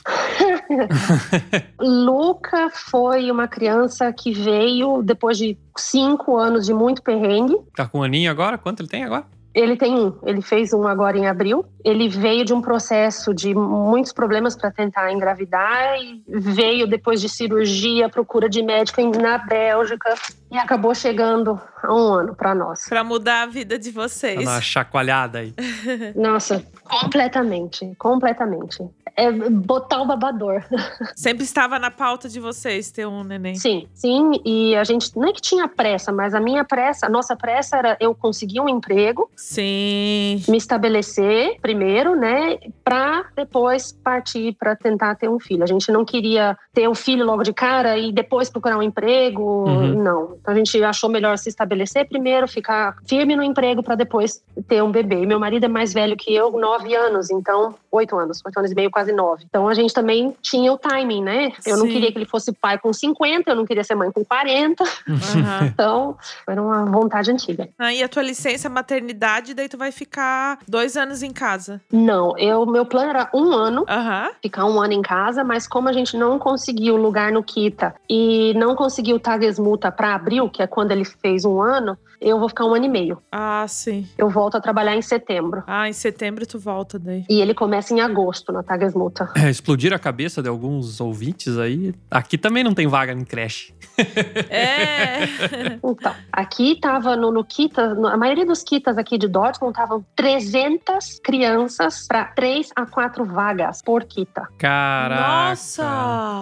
Luca 1.83 2.71
foi 2.71 3.29
uma 3.29 3.49
criança 3.49 4.13
que 4.13 4.33
veio 4.33 5.03
depois 5.03 5.37
de 5.37 5.59
cinco 5.77 6.37
anos 6.37 6.65
de 6.65 6.73
muito 6.73 7.03
perrengue. 7.03 7.59
Tá 7.75 7.89
com 7.89 7.99
um 7.99 8.03
aninho 8.05 8.31
agora? 8.31 8.57
Quanto 8.57 8.83
ele 8.83 8.89
tem 8.89 9.03
agora? 9.03 9.25
Ele 9.55 9.77
tem 9.77 9.95
um, 9.95 10.19
ele 10.25 10.41
fez 10.41 10.73
um 10.73 10.87
agora 10.87 11.17
em 11.19 11.27
abril. 11.27 11.65
Ele 11.85 12.09
veio 12.09 12.45
de 12.45 12.55
um 12.55 12.63
processo 12.63 13.35
de 13.35 13.55
muitos 13.55 14.13
problemas 14.13 14.57
para 14.57 14.71
tentar 14.71 15.13
engravidar 15.13 15.99
e 16.01 16.23
veio 16.27 16.87
depois 16.87 17.21
de 17.21 17.29
cirurgia, 17.29 18.09
procura 18.09 18.49
de 18.49 18.63
médico 18.63 19.03
na 19.21 19.39
Bélgica. 19.39 20.15
E 20.53 20.59
acabou 20.59 20.95
chegando 20.95 21.59
há 21.83 21.93
um 21.93 22.13
ano 22.13 22.35
para 22.37 22.55
nós. 22.55 22.87
Pra 22.89 23.03
mudar 23.03 23.43
a 23.43 23.47
vida 23.47 23.79
de 23.79 23.91
vocês. 23.91 24.45
Tá 24.45 24.53
na 24.55 24.61
chacoalhada 24.61 25.39
aí. 25.39 25.55
Nossa, 26.15 26.63
completamente, 26.85 27.91
completamente. 27.99 28.87
É 29.15 29.31
botar 29.31 30.01
o 30.01 30.07
babador. 30.07 30.63
Sempre 31.15 31.45
estava 31.45 31.79
na 31.79 31.91
pauta 31.91 32.31
de 32.31 32.41
vocês 32.41 32.91
ter 32.91 33.07
um 33.07 33.23
neném. 33.23 33.55
Sim, 33.57 33.87
sim, 33.93 34.33
e 34.43 34.75
a 34.75 34.85
gente 34.85 35.15
não 35.19 35.29
é 35.29 35.33
que 35.35 35.41
tinha 35.43 35.69
pressa, 35.69 36.11
mas 36.11 36.35
a 36.35 36.41
minha 36.41 36.65
pressa, 36.65 37.07
a 37.07 37.11
nossa 37.11 37.37
pressa 37.37 37.77
era 37.77 37.97
eu 38.01 38.15
conseguir 38.15 38.61
um 38.61 38.69
emprego, 38.71 39.31
Sim. 39.37 40.43
me 40.49 40.57
estabelecer 40.57 41.59
primeiro, 41.61 42.17
né, 42.17 42.57
para 42.83 43.27
depois 43.37 43.93
partir 43.93 44.55
para 44.59 44.75
tentar 44.75 45.15
ter 45.17 45.29
um 45.29 45.39
filho. 45.39 45.63
A 45.63 45.67
gente 45.67 45.93
não 45.93 46.07
queria 46.07 46.57
ter 46.73 46.89
um 46.89 46.95
filho 46.95 47.25
logo 47.27 47.43
de 47.43 47.53
cara 47.53 47.99
e 47.99 48.13
depois 48.13 48.49
procurar 48.49 48.79
um 48.79 48.83
emprego, 48.83 49.69
Uhum. 49.69 50.03
não. 50.03 50.39
Então 50.43 50.53
a 50.53 50.57
gente 50.57 50.83
achou 50.83 51.09
melhor 51.09 51.39
se 51.39 51.49
estabelecer 51.49 52.07
primeiro, 52.09 52.49
ficar 52.49 52.97
firme 53.09 53.37
no 53.37 53.43
emprego 53.43 53.83
para 53.83 53.95
depois 53.95 54.43
ter 54.69 54.83
um 54.83 54.91
bebê. 54.91 55.23
E 55.23 55.27
meu 55.27 55.39
marido 55.39 55.65
é 55.65 55.69
mais 55.69 55.93
velho 55.93 56.17
que 56.17 56.35
eu, 56.35 56.51
nove 56.53 56.95
anos, 56.95 57.31
então 57.31 57.75
oito 57.91 58.17
anos, 58.17 58.41
oito 58.45 58.59
anos 58.59 58.73
e 58.73 58.75
meio, 58.75 58.91
quase 58.91 59.13
nove. 59.13 59.45
Então 59.49 59.69
a 59.69 59.75
gente 59.75 59.95
também 59.95 60.35
tinha 60.43 60.73
o 60.73 60.79
timing, 60.79 61.23
né? 61.23 61.53
Eu 61.65 61.77
não 61.77 61.87
Sim. 61.87 61.93
queria 61.93 62.11
que 62.11 62.19
ele 62.19 62.27
fosse 62.27 62.53
pai 62.53 62.79
com 62.79 62.93
50, 62.93 63.51
eu 63.51 63.57
não 63.57 63.65
queria 63.65 63.85
ser 63.85 63.95
mãe 63.95 64.11
com 64.11 64.25
40, 64.25 64.83
Aham. 65.09 65.67
então 65.73 66.17
era 66.49 66.61
uma 66.61 66.85
vontade 66.87 67.31
antiga. 67.31 67.69
Aí 67.79 68.03
a 68.03 68.09
tua 68.09 68.23
licença 68.23 68.69
maternidade, 68.69 69.55
daí 69.55 69.69
tu 69.69 69.79
vai 69.79 69.93
ficar 69.93 70.59
dois 70.67 70.97
anos 70.97 71.23
em 71.23 71.33
casa. 71.33 71.81
Não, 71.93 72.37
eu 72.37 72.67
meu 72.67 72.85
plano 72.85 73.11
era 73.11 73.31
um 73.33 73.53
ano 73.53 73.85
Aham. 73.89 74.31
ficar 74.43 74.65
um 74.65 74.81
ano 74.81 74.93
em 74.93 75.03
casa, 75.03 75.45
mas 75.45 75.69
como 75.69 75.89
a 75.89 75.93
gente 75.93 76.17
não 76.17 76.39
conseguiu 76.39 76.97
lugar 76.97 77.31
no 77.31 77.43
Kita 77.43 77.95
e 78.11 78.55
não 78.55 78.75
conseguiu 78.75 79.21
Tagesmuta 79.21 79.93
para 79.93 80.19
abril, 80.33 80.49
que 80.49 80.63
é 80.63 80.67
quando 80.67 80.93
ele 80.93 81.05
fez 81.05 81.45
um 81.45 81.61
ano, 81.61 81.99
eu 82.21 82.39
vou 82.39 82.49
ficar 82.49 82.65
um 82.65 82.75
ano 82.75 82.85
e 82.85 82.89
meio. 82.89 83.21
Ah, 83.31 83.67
sim. 83.69 84.07
Eu 84.17 84.31
volto 84.31 84.57
a 84.57 84.61
trabalhar 84.61 84.95
em 84.95 85.03
setembro. 85.03 85.63
Ah, 85.67 85.89
em 85.89 85.93
setembro 85.93 86.47
tu 86.47 86.59
volta 86.59 86.99
daí. 86.99 87.25
E 87.29 87.41
ele 87.41 87.53
começa 87.53 87.93
em 87.93 88.01
agosto 88.01 88.53
na 88.53 88.63
Tagesmuta. 88.63 89.29
É, 89.35 89.51
explodir 89.51 89.93
a 89.93 89.99
cabeça 89.99 90.43
de 90.43 90.49
alguns 90.49 91.01
ouvintes 91.01 91.59
aí. 91.59 91.95
Aqui 92.11 92.39
também 92.39 92.63
não 92.63 92.75
tem 92.75 92.87
vaga 92.87 93.13
em 93.13 93.25
creche. 93.25 93.75
É. 94.49 95.23
Então, 95.83 96.15
aqui 96.33 96.77
tava 96.77 97.17
no, 97.17 97.31
no 97.31 97.45
Kita, 97.45 97.93
a 98.11 98.17
maioria 98.17 98.47
dos 98.47 98.63
Kitas 98.63 98.97
aqui 98.97 99.19
de 99.19 99.29
Dortmund 99.29 99.73
estavam 99.73 100.05
300 100.17 101.21
crianças 101.23 102.07
para 102.07 102.25
3 102.25 102.71
a 102.75 102.87
4 102.87 103.25
vagas 103.25 103.83
por 103.83 104.05
Kita. 104.05 104.49
Caraca. 104.59 105.49
Nossa! 105.49 105.83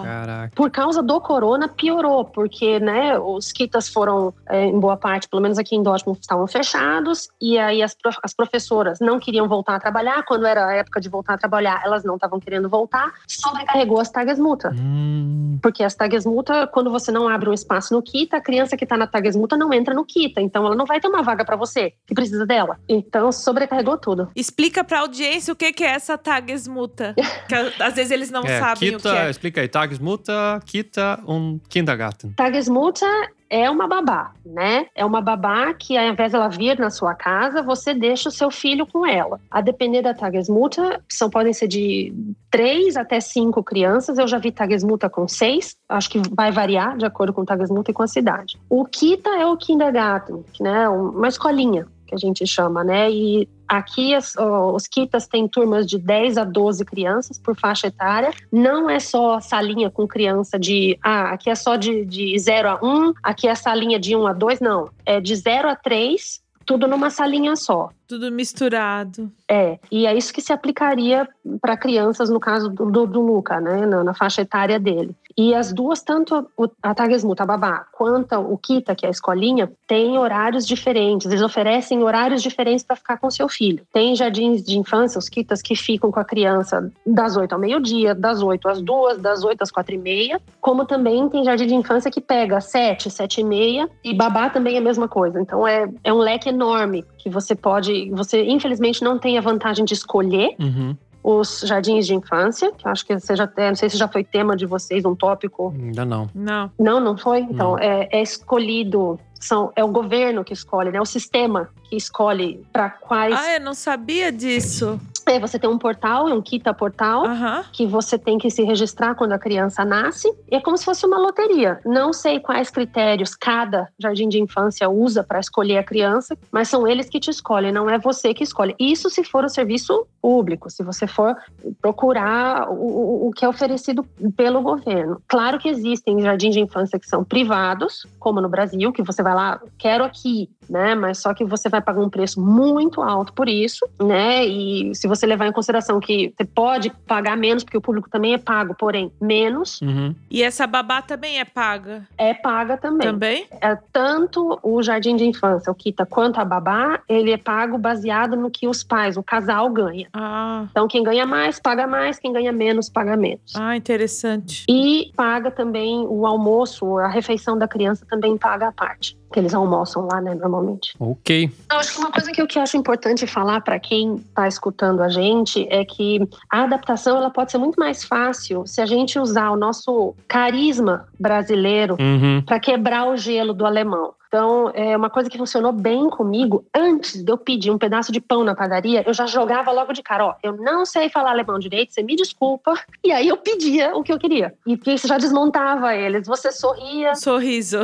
Caraca. 0.03 0.51
Por 0.55 0.69
causa 0.69 1.01
do 1.01 1.19
corona, 1.19 1.67
piorou, 1.67 2.25
porque 2.25 2.79
né, 2.79 3.17
os 3.19 3.51
kitas 3.51 3.80
foram, 3.87 4.33
é, 4.49 4.65
em 4.65 4.79
boa 4.79 4.97
parte, 4.97 5.27
pelo 5.27 5.41
menos 5.41 5.57
aqui 5.57 5.75
em 5.75 5.83
Dortmund, 5.83 6.19
estavam 6.19 6.47
fechados, 6.47 7.29
e 7.41 7.57
aí 7.57 7.81
as, 7.81 7.95
as 8.23 8.33
professoras 8.33 8.99
não 8.99 9.19
queriam 9.19 9.47
voltar 9.47 9.75
a 9.75 9.79
trabalhar. 9.79 10.23
Quando 10.23 10.45
era 10.45 10.65
a 10.67 10.73
época 10.73 10.99
de 11.01 11.09
voltar 11.09 11.33
a 11.33 11.37
trabalhar, 11.37 11.81
elas 11.83 12.03
não 12.03 12.15
estavam 12.15 12.39
querendo 12.39 12.67
voltar, 12.69 13.11
sobrecarregou 13.27 13.99
as 13.99 14.09
Tagesmuta. 14.09 14.71
Hum, 14.75 15.59
Porque 15.61 15.83
as 15.83 15.95
Tagesmuta, 15.95 16.67
quando 16.67 16.89
você 16.91 17.11
não 17.11 17.27
abre 17.27 17.49
um 17.49 17.53
espaço 17.53 17.93
no 17.93 18.01
Kita, 18.01 18.37
a 18.37 18.41
criança 18.41 18.75
que 18.77 18.83
está 18.83 18.97
na 18.97 19.07
Tagesmuta 19.07 19.57
não 19.57 19.73
entra 19.73 19.93
no 19.93 20.05
Kita, 20.05 20.41
então 20.41 20.65
ela 20.65 20.75
não 20.75 20.85
vai 20.85 20.99
ter 20.99 21.07
uma 21.07 21.21
vaga 21.23 21.43
para 21.45 21.55
você, 21.55 21.93
que 22.05 22.13
precisa 22.13 22.45
dela. 22.45 22.79
Então, 22.87 23.31
sobrecarregou 23.31 23.97
tudo. 23.97 24.29
Explica 24.35 24.83
pra 24.83 24.99
audiência 25.01 25.51
o 25.51 25.55
que 25.55 25.71
que 25.73 25.83
é 25.83 25.91
essa 25.91 26.17
tagesmuta. 26.17 27.13
Que 27.47 27.55
a- 27.55 27.87
às 27.87 27.93
vezes 27.95 28.11
eles 28.11 28.29
não 28.31 28.43
é, 28.43 28.59
sabem 28.59 28.91
kita, 28.91 29.09
o 29.09 29.11
que 29.13 29.17
é. 29.17 29.29
explica 29.29 29.61
aí. 29.61 29.67
Tagesmutter, 29.67 30.59
kita 30.65 31.19
und 31.25 31.61
Kindergarten. 31.69 32.33
Tagesmuta 32.33 33.05
é 33.51 33.69
uma 33.69 33.85
babá, 33.85 34.31
né? 34.45 34.85
É 34.95 35.05
uma 35.05 35.19
babá 35.19 35.73
que, 35.73 35.97
ao 35.97 36.05
invés 36.05 36.31
dela 36.31 36.47
vir 36.47 36.79
na 36.79 36.89
sua 36.89 37.13
casa, 37.13 37.61
você 37.61 37.93
deixa 37.93 38.29
o 38.29 38.31
seu 38.31 38.49
filho 38.49 38.87
com 38.87 39.05
ela. 39.05 39.41
A 39.51 39.59
depender 39.59 40.01
da 40.01 40.13
Tagesmuta, 40.13 41.03
são, 41.09 41.29
podem 41.29 41.51
ser 41.51 41.67
de 41.67 42.13
três 42.49 42.95
até 42.95 43.19
cinco 43.19 43.61
crianças. 43.61 44.17
Eu 44.17 44.25
já 44.25 44.37
vi 44.37 44.53
Tagesmuta 44.53 45.09
com 45.09 45.27
seis. 45.27 45.75
Acho 45.89 46.09
que 46.09 46.21
vai 46.33 46.49
variar 46.49 46.95
de 46.95 47.05
acordo 47.05 47.33
com 47.33 47.43
Tagesmuta 47.43 47.91
e 47.91 47.93
com 47.93 48.03
a 48.03 48.07
cidade. 48.07 48.57
O 48.69 48.85
Kita 48.85 49.31
é 49.31 49.45
o 49.45 49.57
Kindergarten, 49.57 50.45
né? 50.61 50.87
Uma 50.87 51.27
escolinha 51.27 51.85
que 52.07 52.15
a 52.15 52.17
gente 52.17 52.47
chama, 52.47 52.85
né? 52.85 53.11
E 53.11 53.49
aqui 53.71 54.13
as- 54.13 54.35
os 54.37 54.85
Kitas 54.85 55.27
têm 55.27 55.47
turmas 55.47 55.85
de 55.87 55.97
10 55.97 56.37
a 56.37 56.43
12 56.43 56.83
crianças 56.83 57.39
por 57.39 57.55
faixa 57.55 57.87
etária. 57.87 58.31
Não 58.51 58.89
é 58.89 58.99
só 58.99 59.39
salinha 59.39 59.89
com 59.89 60.05
criança 60.05 60.59
de, 60.59 60.99
ah, 61.01 61.31
aqui 61.31 61.49
é 61.49 61.55
só 61.55 61.77
de, 61.77 62.03
de 62.05 62.37
0 62.37 62.69
a 62.69 62.79
1, 62.83 63.13
aqui 63.23 63.47
é 63.47 63.55
salinha 63.55 63.97
de 63.97 64.13
1 64.15 64.27
a 64.27 64.33
2, 64.33 64.59
não. 64.59 64.89
É 65.05 65.21
de 65.21 65.33
0 65.35 65.69
a 65.69 65.75
3, 65.75 66.41
tudo 66.65 66.87
numa 66.87 67.09
salinha 67.09 67.55
só. 67.55 67.89
Tudo 68.07 68.31
misturado. 68.31 69.31
É, 69.49 69.79
e 69.89 70.05
é 70.05 70.15
isso 70.15 70.33
que 70.33 70.41
se 70.41 70.51
aplicaria 70.51 71.27
para 71.61 71.77
crianças, 71.77 72.29
no 72.29 72.39
caso 72.39 72.69
do, 72.69 72.91
do, 72.91 73.07
do 73.07 73.21
Luca, 73.21 73.59
né, 73.59 73.85
na, 73.85 74.03
na 74.03 74.13
faixa 74.13 74.41
etária 74.41 74.79
dele. 74.79 75.15
E 75.37 75.53
as 75.53 75.73
duas, 75.73 76.01
tanto 76.01 76.47
a 76.81 76.93
Tagesmuta, 76.95 77.43
a 77.43 77.45
babá, 77.45 77.85
quanto 77.91 78.35
o 78.35 78.57
Kita, 78.57 78.95
que 78.95 79.05
é 79.05 79.09
a 79.09 79.11
escolinha, 79.11 79.71
têm 79.87 80.17
horários 80.17 80.65
diferentes. 80.65 81.27
Eles 81.27 81.41
oferecem 81.41 82.03
horários 82.03 82.41
diferentes 82.41 82.83
para 82.83 82.95
ficar 82.95 83.17
com 83.17 83.29
seu 83.29 83.47
filho. 83.49 83.85
Tem 83.93 84.15
jardins 84.15 84.63
de 84.63 84.77
infância, 84.77 85.19
os 85.19 85.29
Kitas, 85.29 85.61
que 85.61 85.75
ficam 85.75 86.11
com 86.11 86.19
a 86.19 86.25
criança 86.25 86.91
das 87.05 87.35
8 87.35 87.53
ao 87.53 87.59
meio-dia, 87.59 88.15
das 88.15 88.41
8 88.41 88.69
às 88.69 88.81
2, 88.81 89.17
das 89.19 89.43
8 89.43 89.61
às 89.61 89.71
4 89.71 89.95
e 89.95 89.97
meia. 89.97 90.41
Como 90.59 90.85
também 90.85 91.27
tem 91.29 91.43
jardim 91.43 91.67
de 91.67 91.75
infância 91.75 92.11
que 92.11 92.21
pega 92.21 92.61
7, 92.61 93.09
7 93.09 93.41
e 93.41 93.43
meia. 93.43 93.89
E 94.03 94.13
babá 94.13 94.49
também 94.49 94.75
é 94.75 94.77
a 94.79 94.81
mesma 94.81 95.07
coisa. 95.07 95.39
Então 95.39 95.67
é, 95.67 95.89
é 96.03 96.13
um 96.13 96.19
leque 96.19 96.49
enorme 96.49 97.03
que 97.17 97.29
você 97.29 97.55
pode. 97.55 98.09
Você, 98.11 98.43
infelizmente, 98.43 99.03
não 99.03 99.17
tem 99.17 99.37
a 99.37 99.41
vantagem 99.41 99.85
de 99.85 99.93
escolher 99.93 100.55
Uhum. 100.59 100.95
Os 101.23 101.61
jardins 101.61 102.07
de 102.07 102.15
infância, 102.15 102.71
que 102.71 102.87
eu 102.87 102.91
acho 102.91 103.05
que 103.05 103.19
seja 103.19 103.43
até, 103.43 103.67
não 103.67 103.75
sei 103.75 103.89
se 103.89 103.97
já 103.97 104.07
foi 104.07 104.23
tema 104.23 104.55
de 104.55 104.65
vocês, 104.65 105.05
um 105.05 105.15
tópico. 105.15 105.73
Ainda 105.77 106.03
não. 106.05 106.29
Não. 106.33 106.71
Não, 106.79 106.99
não 106.99 107.17
foi? 107.17 107.41
Então, 107.41 107.71
Não. 107.71 107.79
é, 107.79 108.09
é 108.11 108.21
escolhido, 108.21 109.19
são, 109.39 109.71
é 109.75 109.83
o 109.83 109.87
governo 109.87 110.43
que 110.43 110.53
escolhe, 110.53 110.91
né? 110.91 110.99
O 110.99 111.05
sistema 111.05 111.69
que 111.83 111.95
escolhe 111.95 112.65
para 112.71 112.89
quais. 112.89 113.35
Ah, 113.37 113.55
eu 113.55 113.61
não 113.61 113.73
sabia 113.73 114.31
disso. 114.31 114.99
É, 115.25 115.39
você 115.39 115.57
tem 115.59 115.69
um 115.69 115.77
portal, 115.77 116.25
um 116.27 116.41
Kita 116.41 116.73
portal. 116.73 117.25
Aham. 117.25 117.63
Que 117.71 117.85
você 117.85 118.17
tem 118.17 118.37
que 118.37 118.49
se 118.49 118.63
registrar 118.63 119.15
quando 119.15 119.31
a 119.33 119.39
criança 119.39 119.83
nasce. 119.85 120.31
E 120.51 120.55
é 120.55 120.61
como 120.61 120.77
se 120.77 120.85
fosse 120.85 121.05
uma 121.05 121.17
loteria. 121.17 121.79
Não 121.85 122.11
sei 122.13 122.39
quais 122.39 122.69
critérios 122.69 123.35
cada 123.35 123.87
jardim 123.99 124.27
de 124.27 124.39
infância 124.41 124.89
usa 124.89 125.23
para 125.23 125.39
escolher 125.39 125.77
a 125.77 125.83
criança, 125.83 126.37
mas 126.51 126.67
são 126.67 126.87
eles 126.87 127.09
que 127.09 127.19
te 127.19 127.29
escolhem, 127.29 127.71
não 127.71 127.89
é 127.89 127.97
você 127.97 128.33
que 128.33 128.43
escolhe. 128.43 128.75
Isso 128.79 129.09
se 129.09 129.23
for 129.23 129.43
o 129.45 129.49
serviço 129.49 130.05
público, 130.21 130.69
se 130.69 130.83
você 130.83 131.07
for 131.07 131.35
procurar 131.81 132.69
o, 132.69 132.73
o- 132.73 133.27
o 133.27 133.31
que 133.31 133.43
é 133.43 133.49
oferecido 133.49 134.03
pelo 134.35 134.61
governo. 134.61 135.21
Claro 135.27 135.59
que 135.59 135.69
existem 135.69 136.21
jardins 136.21 136.53
de 136.53 136.59
infância 136.59 136.99
que 136.99 137.07
são 137.07 137.23
privados, 137.23 138.05
como 138.19 138.39
no 138.41 138.49
Brasil, 138.49 138.91
que 138.91 139.01
você 139.03 139.23
vai 139.23 139.33
lá, 139.33 139.59
quero 139.77 140.03
aqui, 140.03 140.49
né? 140.69 140.95
Mas 140.95 141.19
só 141.19 141.33
que 141.33 141.43
você 141.43 141.67
vai 141.69 141.81
pagar 141.81 142.01
um 142.01 142.09
preço 142.09 142.39
muito 142.39 143.01
alto 143.01 143.33
por 143.33 143.49
isso, 143.49 143.85
né? 144.01 144.45
E 144.45 144.93
se 144.95 145.07
você 145.15 145.25
levar 145.25 145.47
em 145.47 145.51
consideração 145.51 145.99
que 145.99 146.33
você 146.35 146.45
pode 146.45 146.89
pagar 147.05 147.35
menos, 147.37 147.63
porque 147.63 147.77
o 147.77 147.81
público 147.81 148.09
também 148.09 148.33
é 148.33 148.37
pago, 148.37 148.73
porém, 148.77 149.11
menos 149.21 149.79
Uhum. 149.81 150.15
E 150.29 150.41
essa 150.43 150.65
babá 150.65 151.01
também 151.01 151.39
é 151.39 151.45
paga? 151.45 152.07
é 152.17 152.33
paga 152.33 152.77
também. 152.77 153.07
Também? 153.07 153.45
É, 153.61 153.75
tanto 153.91 154.59
o 154.63 154.81
jardim 154.81 155.15
de 155.15 155.25
infância, 155.25 155.71
o 155.71 155.75
Kita, 155.75 156.05
quanto 156.05 156.39
a 156.39 156.45
babá, 156.45 156.99
ele 157.09 157.31
é 157.31 157.37
pago 157.37 157.77
baseado 157.77 158.35
no 158.37 158.49
que 158.49 158.67
os 158.67 158.83
pais, 158.83 159.17
o 159.17 159.23
casal, 159.23 159.69
ganha. 159.69 160.07
Ah, 160.13 160.65
Então, 160.71 160.87
quem 160.87 161.03
ganha 161.03 161.25
mais, 161.25 161.59
paga 161.59 161.85
mais, 161.87 162.17
quem 162.19 162.31
ganha 162.31 162.51
menos, 162.51 162.89
paga 162.89 163.17
menos. 163.17 163.53
ah 163.55 163.75
interessante. 163.75 164.65
E 164.69 165.11
paga 165.15 165.51
também 165.51 166.05
o 166.07 166.25
almoço, 166.25 166.97
a 166.97 167.07
refeição 167.07 167.57
da 167.57 167.67
criança 167.67 168.05
também 168.09 168.37
paga 168.37 168.67
a 168.67 168.71
parte. 168.71 169.17
Que 169.31 169.39
eles 169.39 169.53
almoçam 169.53 170.07
lá, 170.11 170.19
né, 170.19 170.35
normalmente. 170.35 170.93
Ok. 170.99 171.49
Eu 171.71 171.77
acho 171.79 171.93
que 171.93 171.99
uma 171.99 172.11
coisa 172.11 172.31
que 172.31 172.41
eu, 172.41 172.47
que 172.47 172.59
acho 172.59 172.75
importante 172.77 173.25
falar 173.25 173.61
para 173.61 173.79
quem 173.79 174.15
está 174.15 174.47
escutando 174.47 175.01
a 175.01 175.09
gente 175.09 175.65
é 175.69 175.85
que 175.85 176.27
a 176.51 176.63
adaptação 176.63 177.17
ela 177.17 177.29
pode 177.29 177.51
ser 177.51 177.57
muito 177.57 177.79
mais 177.79 178.03
fácil 178.03 178.65
se 178.67 178.81
a 178.81 178.85
gente 178.85 179.17
usar 179.17 179.51
o 179.51 179.55
nosso 179.57 180.13
carisma 180.27 181.07
brasileiro 181.19 181.95
Uhum. 181.99 182.41
para 182.45 182.59
quebrar 182.59 183.07
o 183.09 183.15
gelo 183.17 183.53
do 183.53 183.65
alemão. 183.65 184.13
Então, 184.31 184.71
é 184.73 184.95
uma 184.95 185.09
coisa 185.09 185.29
que 185.29 185.37
funcionou 185.37 185.73
bem 185.73 186.09
comigo. 186.09 186.63
Antes 186.73 187.21
de 187.21 187.29
eu 187.29 187.37
pedir 187.37 187.69
um 187.69 187.77
pedaço 187.77 188.13
de 188.13 188.21
pão 188.21 188.45
na 188.45 188.55
padaria, 188.55 189.03
eu 189.05 189.13
já 189.13 189.25
jogava 189.25 189.73
logo 189.73 189.91
de 189.91 190.01
cara: 190.01 190.27
ó, 190.27 190.35
eu 190.41 190.55
não 190.55 190.85
sei 190.85 191.09
falar 191.09 191.31
alemão 191.31 191.59
direito, 191.59 191.93
você 191.93 192.01
me 192.01 192.15
desculpa. 192.15 192.73
E 193.03 193.11
aí 193.11 193.27
eu 193.27 193.35
pedia 193.35 193.93
o 193.93 194.01
que 194.01 194.13
eu 194.13 194.17
queria. 194.17 194.53
E 194.65 194.79
isso 194.87 195.05
já 195.05 195.17
desmontava 195.17 195.93
eles. 195.93 196.25
Você 196.27 196.49
sorria. 196.49 197.13
Sorriso. 197.13 197.79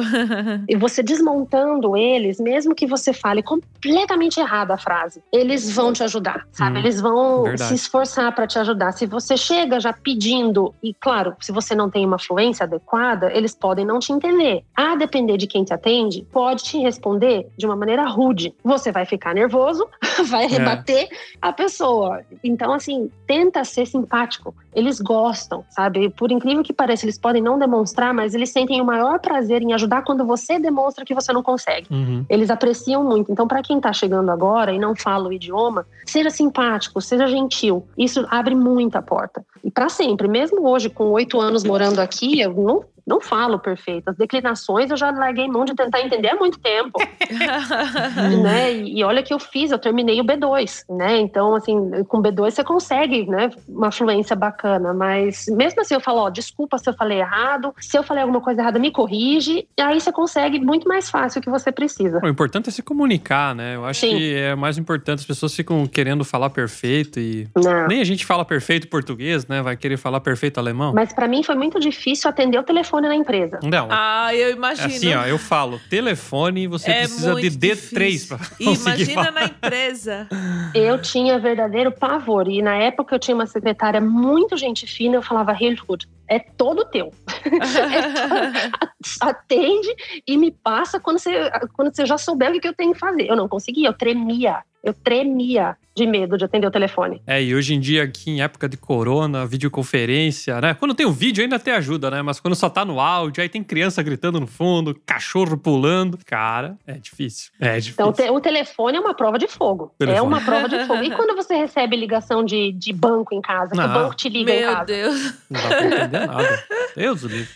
e 0.69 0.75
você 0.77 1.03
desmontando 1.03 1.97
eles, 1.97 2.39
mesmo 2.39 2.73
que 2.73 2.87
você 2.87 3.11
fale 3.11 3.43
completamente 3.43 4.39
errado 4.39 4.71
a 4.71 4.77
frase, 4.77 5.21
eles 5.33 5.69
vão 5.75 5.91
te 5.91 6.01
ajudar, 6.03 6.47
sabe? 6.53 6.77
Hum, 6.77 6.79
eles 6.79 7.01
vão 7.01 7.43
verdade. 7.43 7.67
se 7.67 7.75
esforçar 7.75 8.33
para 8.33 8.47
te 8.47 8.57
ajudar. 8.57 8.93
Se 8.93 9.05
você 9.05 9.35
chega 9.35 9.81
já 9.81 9.91
pedindo, 9.91 10.73
e 10.81 10.93
claro, 10.93 11.35
se 11.41 11.51
você 11.51 11.75
não 11.75 11.89
tem 11.89 12.05
uma 12.05 12.17
fluência 12.17 12.63
adequada, 12.63 13.29
eles 13.33 13.53
podem 13.53 13.85
não 13.85 13.99
te 13.99 14.13
entender. 14.13 14.63
A 14.73 14.95
depender 14.95 15.35
de 15.35 15.45
quem 15.45 15.65
te 15.65 15.73
atende, 15.73 16.25
pode 16.37 16.63
te 16.65 16.77
responder 16.77 17.47
de 17.57 17.65
uma 17.65 17.75
maneira 17.75 18.07
rude. 18.07 18.53
Você 18.63 18.91
vai 18.91 19.07
ficar 19.07 19.33
nervoso, 19.33 19.87
vai 20.29 20.43
É. 20.43 20.47
rebater 20.47 21.09
a 21.41 21.51
pessoa. 21.51 22.21
Então, 22.43 22.71
assim, 22.73 23.09
tenta 23.25 23.63
ser 23.63 23.87
simpático. 23.87 24.53
Eles 24.71 25.01
gostam, 25.01 25.65
sabe? 25.71 26.11
Por 26.11 26.31
incrível 26.31 26.63
que 26.63 26.71
pareça, 26.71 27.05
eles 27.05 27.17
podem 27.17 27.41
não 27.41 27.57
demonstrar, 27.57 28.13
mas 28.13 28.35
eles 28.35 28.51
sentem 28.51 28.79
o 28.79 28.85
maior 28.85 29.19
prazer 29.19 29.63
em 29.63 29.73
ajudar 29.73 30.03
quando 30.03 30.23
você 30.27 30.59
demonstra 30.59 31.03
que 31.03 31.15
você 31.15 31.33
não 31.33 31.41
consegue. 31.41 31.87
Uhum. 31.89 32.23
Eles 32.29 32.51
apreciam 32.51 33.03
muito. 33.03 33.31
Então, 33.31 33.47
para 33.47 33.63
quem 33.63 33.77
está 33.77 33.91
chegando 33.91 34.29
agora 34.29 34.71
e 34.71 34.77
não 34.77 34.95
fala 34.95 35.29
o 35.29 35.33
idioma, 35.33 35.87
seja 36.05 36.29
simpático, 36.29 37.01
seja 37.01 37.25
gentil. 37.25 37.83
Isso 37.97 38.27
abre 38.29 38.53
muita 38.53 39.01
porta. 39.01 39.43
E 39.63 39.71
para 39.71 39.89
sempre, 39.89 40.27
mesmo 40.27 40.69
hoje, 40.69 40.87
com 40.87 41.05
oito 41.13 41.39
anos 41.39 41.63
morando 41.63 41.97
aqui, 41.99 42.39
eu 42.39 42.53
não, 42.53 42.83
não 43.07 43.21
falo 43.21 43.57
perfeito. 43.57 44.09
As 44.09 44.17
declinações 44.17 44.91
eu 44.91 44.97
já 44.97 45.09
larguei 45.09 45.47
mão 45.47 45.63
de 45.63 45.73
tentar 45.73 46.01
entender 46.01 46.29
há 46.29 46.35
muito 46.35 46.59
tempo. 46.59 46.99
né? 48.43 48.73
E, 48.73 48.99
e 48.99 49.03
olha 49.03 49.23
que 49.23 49.33
eu 49.33 49.39
fiz, 49.39 49.71
eu 49.71 49.79
terminei 49.79 50.19
o 50.19 50.25
B2, 50.25 50.83
né? 50.89 51.17
Então, 51.17 51.55
assim, 51.55 52.03
com 52.07 52.21
B2 52.21 52.51
você 52.51 52.63
consegue, 52.63 53.25
né, 53.25 53.49
uma 53.67 53.91
fluência 53.91 54.35
bacana, 54.35 54.93
mas 54.93 55.45
mesmo 55.47 55.81
assim 55.81 55.93
eu 55.93 56.01
falo, 56.01 56.19
ó, 56.19 56.29
desculpa 56.29 56.77
se 56.77 56.89
eu 56.89 56.93
falei 56.93 57.19
errado, 57.19 57.73
se 57.79 57.97
eu 57.97 58.03
falei 58.03 58.23
alguma 58.23 58.41
coisa 58.41 58.61
errada, 58.61 58.77
me 58.77 58.91
corrige, 58.91 59.67
e 59.77 59.81
aí 59.81 60.01
você 60.01 60.11
consegue 60.11 60.59
muito 60.59 60.87
mais 60.87 61.09
fácil 61.09 61.39
o 61.39 61.41
que 61.41 61.49
você 61.49 61.71
precisa. 61.71 62.19
O 62.21 62.27
importante 62.27 62.67
é 62.67 62.71
se 62.71 62.81
comunicar, 62.81 63.55
né? 63.55 63.75
Eu 63.75 63.85
acho 63.85 64.01
Sim. 64.01 64.17
que 64.17 64.35
é 64.35 64.55
mais 64.55 64.77
importante. 64.77 65.19
As 65.19 65.25
pessoas 65.25 65.55
ficam 65.55 65.85
querendo 65.87 66.25
falar 66.25 66.49
perfeito 66.49 67.19
e. 67.19 67.47
Não. 67.55 67.87
Nem 67.87 68.01
a 68.01 68.03
gente 68.03 68.25
fala 68.25 68.43
perfeito 68.43 68.87
português, 68.87 69.47
né? 69.47 69.61
Vai 69.61 69.77
querer 69.77 69.97
falar 69.97 70.19
perfeito 70.19 70.59
alemão? 70.59 70.93
Mas 70.93 71.13
para 71.13 71.27
mim 71.27 71.43
foi 71.43 71.55
muito 71.55 71.79
difícil 71.79 72.29
atender 72.29 72.57
o 72.57 72.63
telefone 72.63 72.96
na 73.01 73.15
empresa. 73.15 73.59
Não. 73.63 73.87
Ah, 73.91 74.33
eu 74.33 74.47
É 74.47 74.51
imagino. 74.51 74.87
assim, 74.87 75.13
ó, 75.13 75.25
eu 75.25 75.37
falo, 75.37 75.79
telefone, 75.89 76.67
você 76.67 76.89
É 76.89 76.99
precisa 77.01 77.35
de 77.35 77.41
muito 77.49 77.57
D3 77.59 77.75
difícil. 78.09 78.37
pra 78.37 78.47
E 78.59 78.65
conseguir 78.65 78.81
Imagina 79.03 79.13
falar. 79.25 79.31
na 79.31 79.45
empresa. 79.45 80.27
Eu 80.73 81.01
tinha 81.01 81.39
verdadeiro 81.39 81.91
pavor. 81.91 82.47
E 82.47 82.61
na 82.61 82.75
época 82.75 83.15
eu 83.15 83.19
tinha 83.19 83.35
uma 83.35 83.45
secretária 83.47 84.01
muito 84.01 84.57
gente 84.57 84.85
fina, 84.87 85.15
eu 85.15 85.21
falava, 85.21 85.53
Hiltrud, 85.59 86.07
é 86.29 86.39
todo 86.39 86.85
teu. 86.85 87.11
Atende 89.21 89.87
e 90.27 90.37
me 90.37 90.51
passa 90.51 90.99
quando 90.99 91.19
você, 91.19 91.49
quando 91.73 91.93
você 91.95 92.05
já 92.05 92.17
souber 92.17 92.49
o 92.49 92.53
que 92.53 92.59
que 92.61 92.67
eu 92.67 92.73
tenho 92.73 92.93
que 92.93 92.99
fazer. 92.99 93.27
Eu 93.27 93.35
não 93.35 93.47
conseguia, 93.47 93.87
eu 93.89 93.93
tremia. 93.93 94.59
Eu 94.83 94.93
tremia 94.93 95.75
de 95.95 96.05
medo 96.05 96.37
de 96.37 96.45
atender 96.45 96.67
o 96.67 96.71
telefone. 96.71 97.21
É, 97.25 97.41
e 97.41 97.55
hoje 97.55 97.73
em 97.73 97.79
dia, 97.79 98.03
aqui 98.03 98.29
em 98.29 98.41
época 98.41 98.69
de 98.69 98.77
corona, 98.77 99.45
videoconferência, 99.47 100.61
né? 100.61 100.73
Quando 100.75 100.93
tem 100.93 101.05
o 101.07 101.11
vídeo 101.11 101.43
ainda 101.43 101.55
até 101.55 101.75
ajuda, 101.75 102.11
né? 102.11 102.21
Mas 102.21 102.39
quando 102.39 102.53
só 102.55 102.69
tá 102.69 102.85
no 102.85 102.99
áudio, 102.99 103.41
aí 103.41 103.49
tem 103.49 103.63
criança 103.63 104.03
gritando 104.03 104.39
no 104.39 104.45
fundo, 104.45 104.95
cachorro 105.05 105.57
pulando. 105.57 106.19
Cara, 106.25 106.77
é 106.85 106.93
difícil. 106.93 107.51
É 107.59 107.75
difícil. 107.79 107.93
Então, 107.93 108.13
te- 108.13 108.29
o 108.29 108.39
telefone 108.39 108.97
é 108.97 108.99
uma 108.99 109.15
prova 109.15 109.39
de 109.39 109.47
fogo. 109.47 109.91
Telefone. 109.97 110.19
É 110.19 110.21
uma 110.21 110.39
prova 110.39 110.69
de 110.69 110.85
fogo. 110.85 111.03
E 111.03 111.09
quando 111.11 111.35
você 111.35 111.55
recebe 111.55 111.95
ligação 111.95 112.45
de, 112.45 112.71
de 112.73 112.93
banco 112.93 113.33
em 113.33 113.41
casa, 113.41 113.71
que 113.71 113.79
o 113.79 113.87
banco 113.87 114.15
te 114.15 114.29
liga 114.29 114.51
em 114.53 114.59
Meu 114.61 114.71
casa? 114.73 114.85
Deus. 114.85 115.33
Não 115.49 115.61
dá 115.61 115.67
pra 115.67 115.85
entender 115.87 116.27
nada. 116.27 116.63
Deus 116.95 117.23
o 117.23 117.27
livre. 117.27 117.49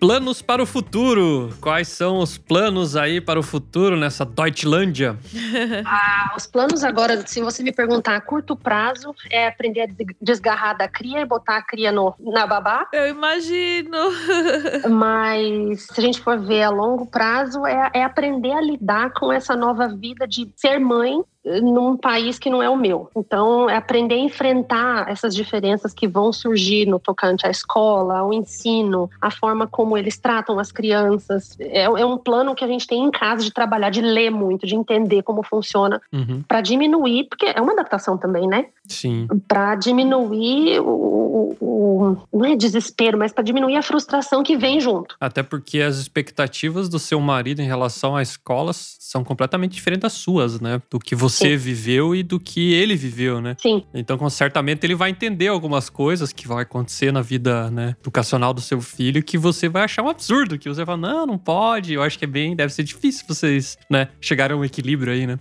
Planos 0.00 0.40
para 0.40 0.62
o 0.62 0.66
futuro. 0.66 1.52
Quais 1.60 1.88
são 1.88 2.18
os 2.18 2.38
planos 2.38 2.94
aí 2.94 3.20
para 3.20 3.38
o 3.38 3.42
futuro 3.42 3.96
nessa 3.96 4.24
Deutschlandia? 4.24 5.18
Ah, 5.84 6.34
os 6.36 6.46
planos 6.46 6.84
agora, 6.84 7.26
se 7.26 7.40
você 7.40 7.62
me 7.62 7.72
perguntar 7.72 8.16
a 8.16 8.20
curto 8.20 8.54
prazo, 8.54 9.14
é 9.30 9.46
aprender 9.48 9.82
a 9.82 9.86
des- 9.86 10.16
desgarrar 10.20 10.76
da 10.76 10.88
cria 10.88 11.20
e 11.20 11.24
botar 11.24 11.56
a 11.56 11.62
cria 11.62 11.90
no, 11.90 12.14
na 12.20 12.46
babá. 12.46 12.86
Eu 12.92 13.08
imagino. 13.08 13.96
Mas 14.90 15.82
se 15.82 15.98
a 15.98 16.00
gente 16.00 16.20
for 16.20 16.38
ver 16.38 16.62
a 16.62 16.70
longo 16.70 17.06
prazo, 17.06 17.66
é, 17.66 17.90
é 17.94 18.04
aprender 18.04 18.52
a 18.52 18.60
lidar 18.60 19.12
com 19.12 19.32
essa 19.32 19.56
nova 19.56 19.88
vida 19.88 20.26
de 20.26 20.50
ser 20.56 20.78
mãe 20.78 21.22
num 21.44 21.96
país 21.96 22.38
que 22.38 22.50
não 22.50 22.62
é 22.62 22.68
o 22.68 22.76
meu. 22.76 23.10
Então, 23.16 23.70
é 23.70 23.76
aprender 23.76 24.14
a 24.16 24.18
enfrentar 24.18 25.08
essas 25.10 25.34
diferenças 25.34 25.94
que 25.94 26.06
vão 26.06 26.32
surgir 26.32 26.86
no 26.86 26.98
tocante 26.98 27.46
à 27.46 27.50
escola, 27.50 28.18
ao 28.18 28.32
ensino, 28.32 29.08
a 29.20 29.30
forma 29.30 29.66
como 29.66 29.96
eles 29.96 30.18
tratam 30.18 30.58
as 30.58 30.70
crianças. 30.70 31.56
É, 31.60 31.82
é 31.84 32.04
um 32.04 32.18
plano 32.18 32.54
que 32.54 32.64
a 32.64 32.68
gente 32.68 32.86
tem 32.86 33.02
em 33.02 33.10
casa 33.10 33.42
de 33.44 33.52
trabalhar, 33.52 33.90
de 33.90 34.00
ler 34.02 34.30
muito, 34.30 34.66
de 34.66 34.74
entender 34.74 35.22
como 35.22 35.42
funciona, 35.42 36.00
Uhum, 36.12 36.42
para 36.46 36.60
diminuir, 36.60 37.24
porque 37.28 37.46
é 37.46 37.60
uma 37.60 37.72
adaptação 37.72 38.18
também, 38.18 38.46
né? 38.46 38.66
sim. 38.86 39.26
para 39.46 39.74
diminuir 39.74 40.80
o, 40.80 40.88
o- 40.88 41.56
o- 41.60 42.16
não 42.32 42.44
é 42.46 42.56
desespero, 42.56 43.18
mas 43.18 43.32
para 43.32 43.44
diminuir 43.44 43.76
a 43.76 43.82
frustração 43.82 44.42
que 44.42 44.56
vem 44.56 44.80
junto. 44.80 45.14
Até 45.20 45.42
porque 45.42 45.80
as 45.80 45.96
expectativas 45.98 46.88
do 46.88 46.98
seu 46.98 47.20
marido 47.20 47.60
em 47.60 47.66
relação 47.66 48.16
à 48.16 48.22
escola 48.22 48.72
são 48.74 49.22
completamente 49.22 49.72
diferentes 49.72 50.02
das 50.02 50.12
suas, 50.14 50.58
né? 50.60 50.80
Do 50.90 50.98
que 50.98 51.14
você 51.14 51.27
Sim. 51.28 51.56
viveu 51.56 52.14
e 52.14 52.22
do 52.22 52.38
que 52.38 52.72
ele 52.74 52.96
viveu, 52.96 53.40
né? 53.40 53.56
Sim, 53.58 53.82
Então, 53.94 54.16
com- 54.16 54.28
certamente 54.30 54.84
ele 54.84 54.94
vai 54.94 55.10
entender 55.10 55.48
algumas 55.48 55.88
coisas 55.90 56.32
que 56.32 56.46
vão 56.46 56.58
acontecer 56.58 57.12
na 57.12 57.22
vida, 57.22 57.70
né, 57.70 57.94
educacional 58.00 58.52
do 58.54 58.60
seu 58.60 58.80
filho 58.80 59.22
que 59.22 59.36
você 59.38 59.68
vai 59.68 59.82
achar 59.84 60.02
um 60.02 60.08
absurdo, 60.08 60.58
que 60.58 60.68
você 60.68 60.84
vai 60.84 60.86
falar, 60.86 60.98
não, 60.98 61.26
não 61.26 61.38
pode. 61.38 61.94
Eu 61.94 62.02
acho 62.02 62.18
que 62.18 62.24
é 62.24 62.28
bem, 62.28 62.54
deve 62.54 62.72
ser 62.72 62.82
difícil 62.82 63.24
vocês, 63.28 63.76
né, 63.90 64.08
chegarem 64.20 64.56
a 64.56 64.60
um 64.60 64.64
equilíbrio 64.64 65.12
aí, 65.12 65.26
né? 65.26 65.38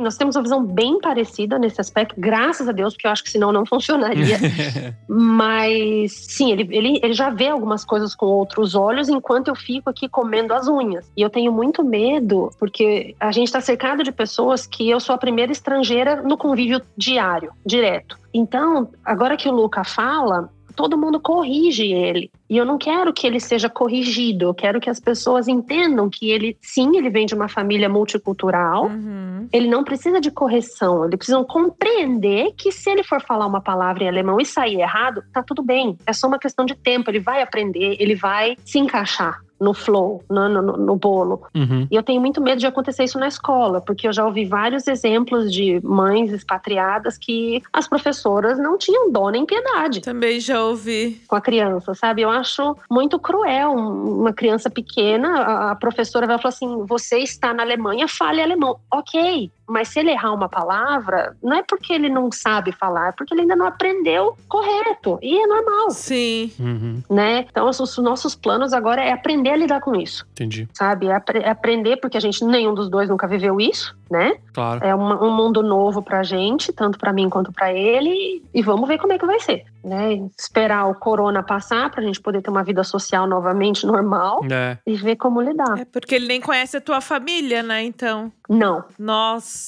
nós 0.00 0.16
temos 0.16 0.34
uma 0.34 0.42
visão 0.42 0.64
bem 0.64 0.98
parecida 0.98 1.58
nesse 1.58 1.80
aspecto, 1.80 2.14
graças 2.18 2.66
a 2.68 2.72
Deus, 2.72 2.94
porque 2.94 3.06
eu 3.06 3.10
acho 3.10 3.22
que 3.22 3.30
senão 3.30 3.52
não 3.52 3.64
funcionaria. 3.66 4.38
Mas 5.08 6.12
sim, 6.12 6.52
ele, 6.52 6.68
ele, 6.74 7.00
ele 7.02 7.12
já 7.12 7.30
vê 7.30 7.48
algumas 7.48 7.84
coisas 7.84 8.14
com 8.14 8.26
outros 8.26 8.74
olhos 8.74 9.08
enquanto 9.08 9.48
eu 9.48 9.54
fico 9.54 9.90
aqui 9.90 10.08
comendo 10.08 10.54
as 10.54 10.66
unhas. 10.66 11.10
E 11.16 11.22
eu 11.22 11.28
tenho 11.28 11.52
muito 11.52 11.84
medo, 11.84 12.50
porque 12.58 13.14
a 13.20 13.30
gente 13.30 13.48
está 13.48 13.60
cercado 13.60 14.02
de 14.02 14.10
pessoas 14.10 14.66
que 14.66 14.88
eu 14.88 14.98
sou 15.00 15.14
a 15.14 15.18
primeira 15.20 15.52
estrangeira 15.52 16.22
no 16.22 16.36
convívio 16.36 16.82
diário, 16.96 17.52
direto. 17.64 18.18
Então, 18.34 18.90
agora 19.04 19.36
que 19.36 19.48
o 19.48 19.52
Luca 19.52 19.84
fala, 19.84 20.50
todo 20.74 20.98
mundo 20.98 21.20
corrige 21.20 21.92
ele. 21.92 22.30
E 22.50 22.56
eu 22.56 22.64
não 22.66 22.76
quero 22.76 23.12
que 23.12 23.26
ele 23.26 23.38
seja 23.38 23.68
corrigido, 23.70 24.46
eu 24.46 24.54
quero 24.54 24.80
que 24.80 24.90
as 24.90 24.98
pessoas 24.98 25.46
entendam 25.46 26.10
que 26.10 26.28
ele, 26.30 26.56
sim, 26.60 26.96
ele 26.96 27.08
vem 27.08 27.24
de 27.24 27.34
uma 27.34 27.48
família 27.48 27.88
multicultural, 27.88 28.86
Uhum. 28.86 29.46
ele 29.52 29.68
não 29.68 29.84
precisa 29.84 30.20
de 30.20 30.30
correção, 30.32 31.04
ele 31.04 31.16
precisa 31.16 31.42
compreender 31.44 32.52
que 32.56 32.72
se 32.72 32.90
ele 32.90 33.02
for 33.04 33.20
falar 33.22 33.46
uma 33.46 33.60
palavra 33.60 34.04
em 34.04 34.08
alemão 34.08 34.40
e 34.40 34.44
sair 34.44 34.80
errado, 34.80 35.22
tá 35.32 35.42
tudo 35.42 35.62
bem. 35.62 35.96
É 36.06 36.12
só 36.12 36.26
uma 36.26 36.38
questão 36.38 36.64
de 36.66 36.74
tempo, 36.74 37.10
ele 37.10 37.20
vai 37.20 37.40
aprender, 37.42 37.96
ele 38.00 38.14
vai 38.16 38.56
se 38.64 38.78
encaixar 38.78 39.40
no 39.60 39.74
flow, 39.74 40.24
no, 40.30 40.48
no, 40.48 40.62
no 40.78 40.96
bolo. 40.96 41.42
Uhum. 41.54 41.86
E 41.90 41.94
eu 41.94 42.02
tenho 42.02 42.18
muito 42.18 42.40
medo 42.40 42.58
de 42.58 42.66
acontecer 42.66 43.04
isso 43.04 43.18
na 43.18 43.28
escola, 43.28 43.78
porque 43.82 44.08
eu 44.08 44.12
já 44.12 44.24
ouvi 44.24 44.46
vários 44.46 44.88
exemplos 44.88 45.52
de 45.52 45.78
mães 45.84 46.32
expatriadas 46.32 47.18
que 47.18 47.62
as 47.70 47.86
professoras 47.86 48.58
não 48.58 48.78
tinham 48.78 49.12
dó 49.12 49.28
nem 49.28 49.44
piedade 49.44 50.00
Também 50.00 50.40
já 50.40 50.64
ouvi. 50.64 51.20
com 51.28 51.36
a 51.36 51.42
criança, 51.42 51.92
sabe? 51.94 52.22
Eu 52.22 52.30
acho 52.40 52.76
muito 52.90 53.18
cruel 53.18 53.70
um- 53.72 54.20
uma 54.20 54.32
criança 54.32 54.68
pequena, 54.70 55.70
a 55.70 55.76
professora 55.76 56.26
vai 56.26 56.38
falar 56.38 56.48
assim: 56.54 56.84
você 56.86 57.18
está 57.18 57.54
na 57.54 57.62
Alemanha, 57.62 58.06
fale 58.08 58.42
alemão. 58.42 58.78
Ok, 58.92 59.50
Mas 59.70 59.88
se 59.88 60.00
ele 60.00 60.10
errar 60.10 60.32
uma 60.34 60.48
palavra, 60.48 61.36
não 61.42 61.56
é 61.56 61.62
porque 61.62 61.92
ele 61.92 62.08
não 62.08 62.30
sabe 62.32 62.72
falar, 62.72 63.08
é 63.08 63.12
porque 63.12 63.32
ele 63.32 63.42
ainda 63.42 63.54
não 63.56 63.66
aprendeu 63.66 64.36
correto. 64.48 65.18
E 65.22 65.38
é 65.38 65.46
normal, 65.46 65.90
Sim. 65.90 66.52
Uhum, 66.58 67.02
né? 67.08 67.46
Então, 67.50 67.68
os, 67.68 67.78
os 67.80 67.96
nossos 67.98 68.34
planos 68.34 68.72
agora 68.72 69.02
é 69.02 69.12
aprender 69.12 69.50
a 69.50 69.56
lidar 69.56 69.80
com 69.80 69.94
isso, 69.94 70.26
entendi. 70.32 70.68
sabe? 70.72 71.06
É 71.06 71.14
apre- 71.14 71.38
é 71.40 71.50
aprender, 71.50 71.96
porque 71.98 72.16
a 72.16 72.20
gente, 72.20 72.44
nenhum 72.44 72.74
dos 72.74 72.90
dois 72.90 73.08
nunca 73.08 73.26
viveu 73.26 73.60
isso, 73.60 73.94
né? 74.10 74.34
Claro. 74.52 74.84
É 74.84 74.94
uma- 74.94 75.22
um 75.22 75.30
mundo 75.34 75.62
novo 75.62 76.02
pra 76.02 76.22
gente, 76.22 76.72
tanto 76.72 76.98
pra 76.98 77.12
mim 77.12 77.28
quanto 77.30 77.52
pra 77.52 77.72
ele, 77.72 78.42
e 78.52 78.62
vamos 78.62 78.88
ver 78.88 78.98
como 78.98 79.12
é 79.12 79.18
que 79.18 79.26
vai 79.26 79.38
ser, 79.40 79.64
né? 79.84 80.14
Esperar 80.38 80.86
o 80.88 80.94
corona 80.94 81.42
passar 81.42 81.90
pra 81.90 82.02
gente 82.02 82.20
poder 82.20 82.42
ter 82.42 82.50
uma 82.50 82.64
vida 82.64 82.82
social 82.82 83.26
novamente 83.26 83.86
normal 83.86 84.40
É. 84.50 84.78
e 84.86 84.94
ver 84.96 85.16
como 85.16 85.40
lidar. 85.40 85.78
É 85.78 85.84
porque 85.84 86.14
ele 86.14 86.26
nem 86.26 86.40
conhece 86.40 86.76
a 86.76 86.80
tua 86.80 87.00
família, 87.00 87.62
né? 87.62 87.82
Então. 87.84 88.32
Não, 88.48 88.84
Nossa. 88.98 89.59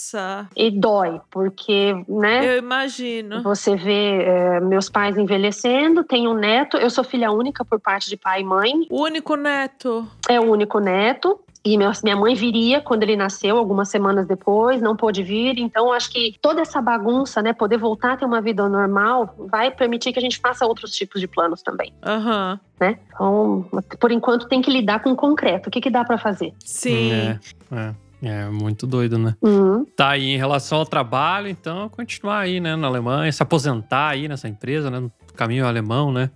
E 0.57 0.71
dói, 0.71 1.21
porque, 1.31 1.95
né? 2.09 2.55
Eu 2.55 2.59
imagino. 2.59 3.43
Você 3.43 3.77
vê 3.77 4.23
é, 4.23 4.61
meus 4.61 4.89
pais 4.89 5.17
envelhecendo, 5.17 6.05
tenho 6.05 6.31
um 6.31 6.35
neto, 6.35 6.77
eu 6.77 6.91
sou 6.91 7.05
filha 7.05 7.31
única 7.31 7.65
por 7.65 7.81
parte 7.81 8.09
de 8.09 8.17
pai 8.17 8.41
e 8.41 8.45
mãe, 8.45 8.73
O 8.91 9.03
único 9.03 9.37
neto. 9.37 10.07
é 10.29 10.41
o 10.41 10.45
único 10.45 10.79
neto. 10.79 11.39
E 11.65 11.79
minha 11.79 12.17
mãe 12.17 12.35
viria 12.35 12.81
quando 12.81 13.05
ele 13.05 13.15
nasceu, 13.15 13.57
algumas 13.57 13.89
semanas 13.89 14.27
depois, 14.27 14.83
não 14.83 14.97
pôde 14.97 15.23
vir. 15.23 15.59
Então, 15.59 15.93
acho 15.93 16.11
que 16.11 16.35
toda 16.43 16.61
essa 16.61 16.83
bagunça, 16.83 17.41
né, 17.41 17.53
poder 17.53 17.77
voltar 17.77 18.15
a 18.15 18.17
ter 18.17 18.25
uma 18.25 18.41
vida 18.41 18.69
normal, 18.69 19.33
vai 19.39 19.71
permitir 19.71 20.13
que 20.13 20.19
a 20.19 20.23
gente 20.23 20.41
faça 20.41 20.67
outros 20.67 20.91
tipos 20.91 21.21
de 21.21 21.29
planos 21.29 21.63
também, 21.63 21.93
Aham. 22.05 22.59
né? 22.81 22.99
Então, 23.15 23.65
por 24.01 24.11
enquanto, 24.11 24.49
tem 24.49 24.61
que 24.61 24.73
lidar 24.73 25.05
com 25.05 25.13
o 25.13 25.17
concreto. 25.17 25.69
O 25.69 25.71
que, 25.71 25.81
que 25.81 25.89
dá 25.89 26.05
pra 26.05 26.19
fazer? 26.19 26.53
Sim. 26.65 27.13
É, 27.13 27.39
é. 27.71 27.95
É 28.23 28.49
muito 28.49 28.87
doido, 28.87 29.19
né? 29.19 29.35
Uhum. 29.43 29.85
Tá 29.97 30.11
aí 30.11 30.27
em 30.27 30.37
relação 30.37 30.79
ao 30.79 30.87
trabalho, 30.87 31.49
então 31.49 31.89
continuar 31.89 32.39
aí, 32.39 32.61
né, 32.61 32.77
na 32.77 32.87
Alemanha, 32.87 33.33
se 33.33 33.43
aposentar 33.43 34.11
aí 34.11 34.29
nessa 34.29 34.49
empresa, 34.49 34.89
né, 34.91 35.11
caminho 35.37 35.67
alemão, 35.67 36.13
né? 36.13 36.31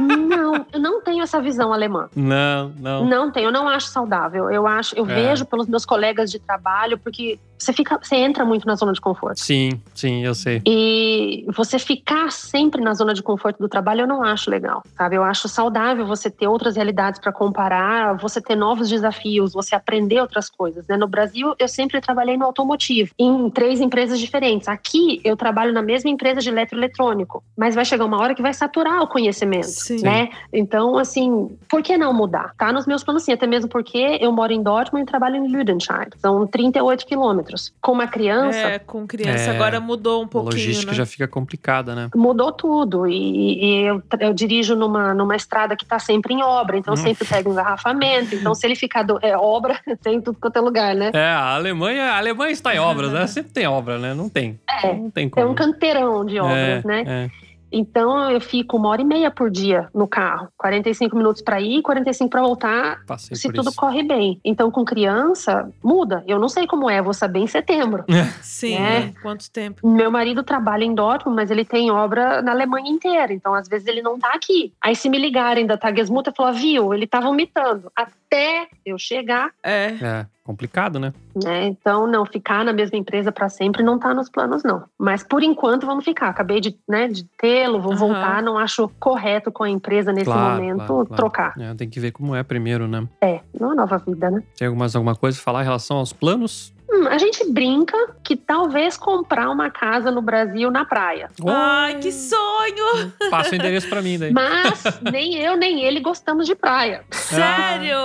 Não, 0.00 0.66
eu 0.72 0.80
não 0.80 1.00
tenho 1.02 1.22
essa 1.22 1.40
visão 1.40 1.72
alemã. 1.72 2.08
Não, 2.16 2.72
não. 2.78 3.04
Não 3.04 3.30
tenho, 3.30 3.48
eu 3.48 3.52
não 3.52 3.68
acho 3.68 3.88
saudável. 3.88 4.50
Eu 4.50 4.66
acho, 4.66 4.96
eu 4.96 5.08
É. 5.08 5.14
vejo 5.14 5.44
pelos 5.44 5.66
meus 5.68 5.84
colegas 5.84 6.30
de 6.30 6.38
trabalho, 6.38 6.98
porque 6.98 7.38
você 7.58 7.72
fica, 7.72 7.96
você 8.02 8.16
entra 8.16 8.44
muito 8.44 8.66
na 8.66 8.74
zona 8.74 8.92
de 8.92 9.00
conforto. 9.00 9.38
Sim, 9.38 9.80
sim, 9.94 10.24
eu 10.24 10.34
sei. 10.34 10.60
E 10.66 11.46
você 11.54 11.78
ficar 11.78 12.32
sempre 12.32 12.82
na 12.82 12.92
zona 12.92 13.14
de 13.14 13.22
conforto 13.22 13.58
do 13.58 13.68
trabalho, 13.68 14.00
eu 14.00 14.06
não 14.06 14.24
acho 14.24 14.50
legal, 14.50 14.82
sabe? 14.96 15.14
Eu 15.14 15.22
acho 15.22 15.48
saudável 15.48 16.04
você 16.04 16.28
ter 16.28 16.48
outras 16.48 16.74
realidades 16.74 17.20
para 17.20 17.30
comparar, 17.32 18.16
você 18.16 18.40
ter 18.40 18.56
novos 18.56 18.88
desafios, 18.88 19.52
você 19.52 19.76
aprender 19.76 20.20
outras 20.20 20.48
coisas. 20.50 20.84
Né? 20.88 20.96
No 20.96 21.06
Brasil, 21.06 21.54
eu 21.56 21.68
sempre 21.68 22.00
trabalhei 22.00 22.36
no 22.36 22.44
automotivo, 22.46 23.12
em 23.16 23.48
três 23.50 23.80
empresas 23.80 24.18
diferentes. 24.18 24.66
Aqui, 24.66 25.20
eu 25.22 25.36
trabalho 25.36 25.72
na 25.72 25.82
mesma 25.82 26.10
empresa 26.10 26.40
de 26.40 26.48
eletroeletrônico, 26.48 27.44
mas 27.56 27.76
vai 27.76 27.84
chegar 27.84 28.04
uma 28.06 28.11
hora 28.18 28.34
que 28.34 28.42
vai 28.42 28.52
saturar 28.52 29.00
o 29.02 29.06
conhecimento, 29.06 29.66
Sim. 29.66 30.02
né? 30.02 30.28
Então, 30.52 30.98
assim, 30.98 31.50
por 31.68 31.82
que 31.82 31.96
não 31.96 32.12
mudar? 32.12 32.52
Tá 32.58 32.72
nos 32.72 32.86
meus 32.86 33.02
planos, 33.04 33.22
sim, 33.22 33.32
até 33.32 33.46
mesmo 33.46 33.68
porque 33.68 34.18
eu 34.20 34.32
moro 34.32 34.52
em 34.52 34.62
Dortmund 34.62 35.02
e 35.02 35.06
trabalho 35.06 35.36
em 35.36 35.48
Lüdenscheid. 35.48 36.10
São 36.18 36.46
38 36.46 37.06
quilômetros. 37.06 37.72
Com 37.80 37.92
uma 37.92 38.06
criança, 38.06 38.58
É, 38.58 38.78
com 38.78 39.06
criança. 39.06 39.50
É, 39.50 39.54
Agora 39.54 39.80
mudou 39.80 40.22
um 40.22 40.24
A 40.24 40.28
pouquinho. 40.28 40.52
logística 40.54 40.92
né? 40.92 40.96
já 40.96 41.06
fica 41.06 41.26
complicada, 41.28 41.94
né? 41.94 42.08
mudou 42.14 42.52
tudo. 42.52 43.06
E, 43.06 43.64
e 43.64 43.82
eu, 43.86 44.02
eu 44.20 44.32
dirijo 44.34 44.74
numa, 44.76 45.12
numa 45.14 45.36
estrada 45.36 45.76
que 45.76 45.84
está 45.84 45.98
sempre 45.98 46.34
em 46.34 46.42
obra, 46.42 46.76
então 46.76 46.94
Hum. 46.94 46.96
sempre 46.96 47.26
pega 47.26 47.48
engarrafamento. 47.48 48.34
Então, 48.34 48.54
se 48.54 48.66
ele 48.66 48.74
ficar 48.76 49.02
do, 49.02 49.18
é, 49.22 49.36
obra, 49.36 49.78
tem 50.02 50.16
em 50.16 50.20
tudo 50.20 50.38
quanto 50.40 50.56
é 50.56 50.60
lugar, 50.60 50.94
né? 50.94 51.10
É, 51.14 51.24
a 51.26 51.54
Alemanha, 51.54 52.12
a 52.12 52.16
Alemanha 52.18 52.50
está 52.52 52.74
em 52.74 52.78
obras, 52.78 53.12
né? 53.12 53.26
Sempre 53.26 53.52
tem 53.52 53.66
obra, 53.66 53.98
né? 53.98 54.14
Não 54.14 54.28
tem. 54.28 54.58
É. 54.82 54.92
Não 54.94 55.10
tem 55.10 55.26
É 55.26 55.30
como. 55.30 55.48
um 55.48 55.54
canteirão 55.54 56.24
de 56.24 56.38
obras, 56.38 56.56
É, 56.56 56.82
né? 56.86 57.04
é. 57.06 57.30
Então 57.72 58.30
eu 58.30 58.40
fico 58.40 58.76
uma 58.76 58.88
hora 58.90 59.02
e 59.02 59.04
meia 59.04 59.30
por 59.30 59.50
dia 59.50 59.88
no 59.94 60.06
carro, 60.06 60.48
45 60.58 61.16
minutos 61.16 61.42
para 61.42 61.60
ir, 61.60 61.82
45 61.82 62.30
para 62.30 62.42
voltar. 62.42 63.04
Passei 63.06 63.36
Se 63.36 63.50
tudo 63.50 63.70
isso. 63.70 63.76
corre 63.76 64.02
bem. 64.02 64.40
Então, 64.44 64.70
com 64.70 64.84
criança, 64.84 65.70
muda. 65.82 66.22
Eu 66.26 66.38
não 66.38 66.48
sei 66.48 66.66
como 66.66 66.88
é, 66.88 67.00
vou 67.00 67.14
saber 67.14 67.40
em 67.40 67.46
setembro. 67.46 68.04
Sim. 68.42 68.74
É. 68.74 69.12
Quanto 69.22 69.50
tempo? 69.50 69.86
Meu 69.88 70.10
marido 70.10 70.42
trabalha 70.42 70.84
em 70.84 70.94
Dortmund, 70.94 71.36
mas 71.36 71.50
ele 71.50 71.64
tem 71.64 71.90
obra 71.90 72.42
na 72.42 72.52
Alemanha 72.52 72.90
inteira. 72.90 73.32
Então, 73.32 73.54
às 73.54 73.68
vezes, 73.68 73.86
ele 73.86 74.02
não 74.02 74.18
tá 74.18 74.32
aqui. 74.34 74.72
Aí, 74.82 74.94
se 74.94 75.08
me 75.08 75.18
ligarem 75.18 75.66
da 75.66 75.76
Tagesmutter, 75.76 76.32
eu 76.32 76.36
falo, 76.36 76.52
viu, 76.56 76.94
ele 76.94 77.06
tá 77.06 77.20
vomitando. 77.20 77.90
Até 78.32 78.66
eu 78.86 78.98
chegar, 78.98 79.50
É. 79.62 79.88
É, 80.00 80.26
complicado, 80.42 80.98
né? 80.98 81.12
né? 81.44 81.66
Então, 81.66 82.06
não, 82.06 82.24
ficar 82.24 82.64
na 82.64 82.72
mesma 82.72 82.96
empresa 82.96 83.30
para 83.30 83.50
sempre 83.50 83.82
não 83.82 83.98
tá 83.98 84.14
nos 84.14 84.30
planos, 84.30 84.62
não. 84.64 84.84
Mas, 84.98 85.22
por 85.22 85.42
enquanto, 85.42 85.84
vamos 85.84 86.02
ficar. 86.02 86.30
Acabei 86.30 86.58
de, 86.58 86.74
né, 86.88 87.08
de 87.08 87.24
tê-lo, 87.36 87.78
vou 87.82 87.92
Aham. 87.92 87.98
voltar. 88.00 88.42
Não 88.42 88.56
acho 88.56 88.88
correto 88.98 89.52
com 89.52 89.64
a 89.64 89.68
empresa, 89.68 90.14
nesse 90.14 90.24
Claro, 90.24 90.54
momento, 90.54 90.76
claro, 90.78 90.94
claro. 91.06 91.14
trocar. 91.14 91.54
É, 91.60 91.74
tem 91.74 91.90
que 91.90 92.00
ver 92.00 92.10
como 92.12 92.34
é 92.34 92.42
primeiro, 92.42 92.88
né? 92.88 93.06
É, 93.22 93.40
uma 93.60 93.74
nova 93.74 93.98
vida, 93.98 94.30
né? 94.30 94.42
Tem 94.56 94.74
mais 94.74 94.96
alguma 94.96 95.14
coisa 95.14 95.38
a 95.38 95.42
falar 95.42 95.60
em 95.60 95.64
relação 95.64 95.98
aos 95.98 96.14
planos? 96.14 96.72
Hum, 97.02 97.08
a 97.08 97.18
gente 97.18 97.44
brinca 97.50 97.96
que 98.22 98.36
talvez 98.36 98.96
comprar 98.96 99.50
uma 99.50 99.70
casa 99.70 100.10
no 100.10 100.22
Brasil 100.22 100.70
na 100.70 100.84
praia. 100.84 101.28
Ai, 101.46 101.98
que 101.98 102.12
sonho! 102.12 103.12
Passa 103.30 103.52
o 103.52 103.54
endereço 103.54 103.88
pra 103.88 104.00
mim 104.02 104.18
daí. 104.18 104.32
Mas 104.32 104.82
nem 105.10 105.36
eu 105.38 105.56
nem 105.56 105.82
ele 105.82 106.00
gostamos 106.00 106.46
de 106.46 106.54
praia. 106.54 107.04
Sério? 107.10 107.96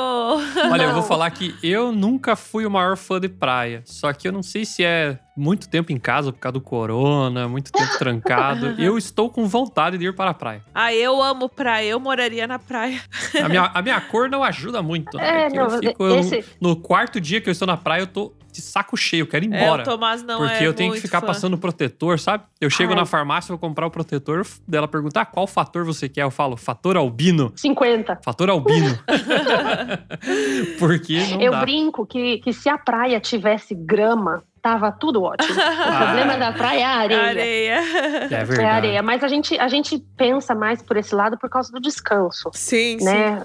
Olha, 0.72 0.84
eu 0.84 0.94
vou 0.94 1.04
falar 1.04 1.30
que 1.32 1.56
eu 1.64 1.92
nunca 1.92 2.36
fui 2.36 2.66
o 2.66 2.72
maior 2.72 2.98
fã 2.98 3.20
de 3.20 3.30
praia. 3.30 3.82
Só 3.86 4.12
que 4.14 4.28
eu 4.28 4.32
não 4.32 4.42
sei 4.44 4.66
se 4.66 4.84
é 4.84 5.20
muito 5.36 5.70
tempo 5.70 5.92
em 5.92 6.00
casa 6.00 6.32
por 6.34 6.40
causa 6.40 6.54
do 6.54 6.62
corona, 6.62 7.48
muito 7.48 7.72
tempo 7.72 7.92
trancado. 8.00 8.74
Eu 8.80 8.98
estou 8.98 9.30
com 9.30 9.46
vontade 9.48 9.98
de 9.98 10.06
ir 10.06 10.16
para 10.16 10.32
a 10.32 10.34
praia. 10.34 10.64
Ah, 10.74 10.94
eu 10.94 11.22
amo 11.22 11.48
praia. 11.48 11.90
Eu 11.90 12.00
moraria 12.00 12.48
na 12.48 12.58
praia. 12.58 13.00
A 13.44 13.48
minha, 13.50 13.72
a 13.74 13.82
minha 13.82 14.02
cor 14.02 14.30
não 14.30 14.44
ajuda 14.44 14.82
muito. 14.82 15.16
né? 15.18 15.46
É, 15.46 15.50
Que 15.52 15.60
eu 15.60 15.70
não, 15.70 15.80
fico- 15.80 16.04
eu- 16.04 16.20
esse- 16.20 16.46
no 16.60 16.76
quarto 16.76 17.22
dia 17.22 17.40
que 17.40 17.50
eu 17.50 17.52
estou 17.52 17.68
na 17.68 17.78
praia, 17.78 18.02
eu 18.02 18.08
tô 18.08 18.34
de 18.58 18.64
saco 18.64 18.98
cheio, 18.98 19.22
eu 19.22 19.28
quero 19.28 19.46
ir 19.46 19.54
É, 19.54 19.64
embora. 19.64 19.84
o 19.84 19.86
Tomás 19.86 20.24
não 20.24 20.40
porque 20.40 20.64
é 20.64 20.68
eu 20.68 20.74
tenho 20.74 20.92
que 20.92 21.00
ficar 21.00 21.22
fã. 21.22 21.28
passando 21.28 21.58
protetor, 21.58 22.20
sabe? 22.20 22.44
Eu 22.60 22.70
chego 22.72 22.92
Ai. 22.94 23.00
na 23.00 23.06
farmácia, 23.06 23.50
vou 23.52 23.60
comprar 23.60 23.86
o 23.86 23.92
protetor, 23.92 24.46
dela 24.68 24.88
perguntar 24.88 25.26
qual 25.28 25.46
fator 25.46 25.86
você 25.86 26.10
quer. 26.10 26.24
Eu 26.24 26.32
falo, 26.32 26.58
fator 26.58 26.98
albino. 26.98 27.54
50. 27.56 28.20
Fator 28.24 28.50
albino. 28.50 28.98
porque 30.80 31.20
não 31.36 31.42
eu 31.42 31.52
dá. 31.52 31.62
brinco 31.62 32.06
que, 32.06 32.40
que 32.40 32.52
se 32.54 32.68
a 32.70 32.78
praia 32.78 33.20
tivesse 33.20 33.74
grama, 33.76 34.44
tava 34.72 34.92
tudo 34.92 35.24
ótimo. 35.24 35.54
O 35.58 35.62
Ah. 35.62 35.98
problema 36.06 36.38
da 36.38 36.52
praia 36.52 36.80
é 36.80 36.84
a 36.86 36.90
areia. 36.98 37.22
Areia. 37.24 37.74
É 37.74 38.24
É 38.26 38.44
verdade. 38.44 38.62
a 38.64 38.74
areia. 38.74 39.02
Mas 39.04 39.24
a 39.24 39.28
gente, 39.28 39.58
a 39.60 39.68
gente 39.68 39.98
pensa 40.18 40.54
mais 40.54 40.82
por 40.82 40.98
esse 40.98 41.14
lado 41.16 41.38
por 41.38 41.50
causa 41.50 41.72
do 41.72 41.80
descanso. 41.80 42.50
Sim, 42.54 42.98
sim. 43.00 43.06
Né? 43.06 43.40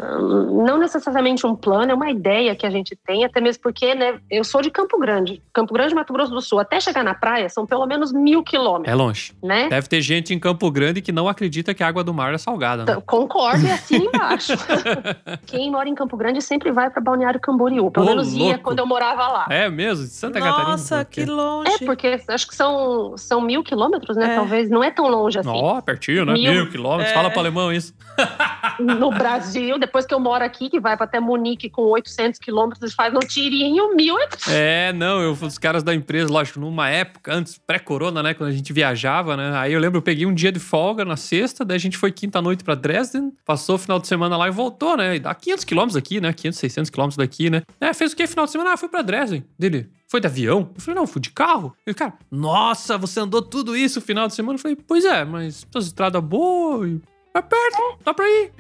Não 0.67 0.79
necessariamente 0.79 1.47
um 1.47 1.55
plano, 1.55 1.93
é 1.93 1.95
uma 1.95 2.11
ideia 2.11 2.55
que 2.57 2.67
a 2.67 2.71
gente 2.71 2.97
tem, 2.97 3.25
até 3.25 3.41
mesmo 3.41 3.63
porque 3.63 3.95
né, 3.95 4.19
eu 4.31 4.43
sou 4.45 4.61
de 4.63 4.71
Campo 4.71 4.99
Grande. 4.99 5.43
Campo 5.53 5.73
Grande, 5.73 5.95
Mato 5.95 6.13
Grosso 6.13 6.33
do 6.33 6.41
Sul. 6.41 6.59
Até 6.59 6.81
chegar 6.81 7.05
na 7.05 7.15
praia 7.15 7.49
são 7.49 7.67
pelo 7.67 7.87
menos 7.87 8.13
mil 8.13 8.41
É 8.41 8.43
quilômetros. 8.45 8.97
longe. 8.99 9.33
Né? 9.43 9.69
Deve 9.69 9.89
ter 9.89 10.01
gente 10.01 10.35
em 10.35 10.39
Campo 10.39 10.71
Grande 10.71 11.01
que 11.01 11.13
não 11.13 11.29
acredita 11.29 11.73
que 11.75 11.83
a 11.83 11.89
água 11.89 12.03
do 12.03 12.13
mar 12.13 12.33
é 12.35 12.39
salgada, 12.39 12.85
né? 12.85 12.93
Então, 12.93 13.01
Concordo 13.03 13.65
e 13.67 13.71
assim 13.71 13.97
embaixo. 14.07 14.53
Quem 15.47 15.71
mora 15.71 15.89
em 15.89 15.95
Campo 15.95 16.17
Grande 16.17 16.41
sempre 16.41 16.73
vai 16.73 16.91
para 16.91 17.01
Balneário 17.01 17.41
Camboriú. 17.41 17.91
Pelo 17.91 18.07
Ô, 18.07 18.09
menos 18.09 18.33
ia 18.33 18.45
louco. 18.45 18.61
quando 18.63 18.79
eu 18.79 18.87
morava 18.87 19.29
lá. 19.29 19.47
É 19.51 19.69
mesmo? 19.69 20.05
De 20.05 20.11
Santa 20.11 20.41
Catarina? 20.41 20.71
Nossa, 20.71 21.05
Por 21.05 21.11
quê? 21.11 21.12
Que 21.13 21.25
longe. 21.25 21.71
É, 21.71 21.79
porque 21.85 22.21
acho 22.27 22.49
que 22.49 22.55
são, 22.55 23.17
são 23.17 23.41
mil 23.41 23.63
quilômetros, 23.63 24.17
né? 24.17 24.33
É. 24.33 24.35
Talvez 24.35 24.71
não 24.71 24.83
é 24.83 24.91
tão 24.91 25.09
longe 25.09 25.39
assim. 25.39 25.49
Ó, 25.49 25.81
pertinho, 25.81 26.25
né? 26.25 26.33
Mil. 26.33 26.53
Mil, 26.53 26.71
quilômetros. 26.71 27.11
É. 27.11 27.15
Fala 27.15 27.31
pro 27.31 27.41
alemão 27.41 27.73
isso. 27.73 27.95
No 28.79 29.11
Brasil, 29.11 29.79
depois 29.79 30.07
que 30.07 30.15
eu 30.15 30.21
moro 30.21 30.43
aqui, 30.43 30.71
que 30.71 30.81
vai 30.81 30.97
para 30.97 31.05
até 31.05 31.21
Munique 31.21 31.69
com 31.69 31.83
800 31.83 32.39
quilômetros, 32.39 32.81
eles 32.81 32.95
fazem 32.95 33.17
um 33.17 33.21
tirinho, 33.21 33.95
mil 33.95 34.19
é... 34.19 34.29
É, 34.49 34.93
não, 34.93 35.21
eu 35.21 35.33
os 35.33 35.59
caras 35.59 35.83
da 35.83 35.95
empresa, 35.95 36.33
lógico, 36.33 36.61
numa 36.61 36.89
época 36.89 37.35
antes, 37.35 37.59
pré-corona, 37.59 38.23
né, 38.23 38.35
quando 38.35 38.51
a 38.51 38.53
gente 38.53 38.73
viajava, 38.73 39.37
né? 39.37 39.53
Aí 39.57 39.73
eu 39.73 39.81
lembro, 39.81 39.99
eu 39.99 40.03
peguei 40.03 40.25
um 40.27 40.35
dia 40.35 40.53
de 40.53 40.59
folga 40.59 41.05
na 41.05 41.17
sexta, 41.17 41.65
daí 41.65 41.77
a 41.77 41.81
gente 41.81 41.97
foi 41.97 42.13
quinta-noite 42.13 42.65
pra 42.65 42.75
Dresden, 42.75 43.33
passou 43.45 43.77
o 43.77 43.79
final 43.79 43.99
de 43.99 44.07
semana 44.07 44.37
lá 44.37 44.49
e 44.49 44.51
voltou, 44.51 44.97
né? 44.97 45.17
E 45.17 45.19
dá 45.19 45.35
500 45.35 45.65
quilômetros 45.65 45.97
aqui, 45.97 46.21
né? 46.21 46.33
500, 46.33 46.59
600 46.59 46.91
quilômetros 46.91 47.17
daqui, 47.17 47.51
né? 47.51 47.63
É, 47.81 47.93
fez 47.93 48.13
o 48.13 48.17
que 48.17 48.27
final 48.27 48.47
de 48.47 48.53
semana? 48.53 48.73
Ah, 48.73 48.77
fui 48.77 48.89
pra 48.89 49.03
Dresden. 49.03 49.45
Dele, 49.59 49.91
foi 50.13 50.21
de 50.21 50.27
avião? 50.27 50.69
Eu 50.75 50.81
falei, 50.83 51.01
não, 51.01 51.07
fui 51.07 51.23
de 51.23 51.31
carro. 51.31 51.75
E 51.87 51.91
o 51.91 51.95
cara, 51.95 52.13
nossa, 52.31 52.99
você 52.99 53.19
andou 53.19 53.41
tudo 53.41 53.75
isso 53.75 53.99
no 53.99 54.05
final 54.05 54.29
de 54.29 54.35
semana? 54.35 54.57
Eu 54.57 54.61
falei, 54.61 54.77
pois 54.77 55.07
é, 55.07 55.25
mas 55.25 55.67
essas 55.71 55.87
estradas 55.87 56.23
boas 56.23 56.87
e 56.91 57.01
é 57.35 57.41
perto, 57.41 57.99
dá 58.05 58.13
pra 58.13 58.29
ir. 58.29 58.53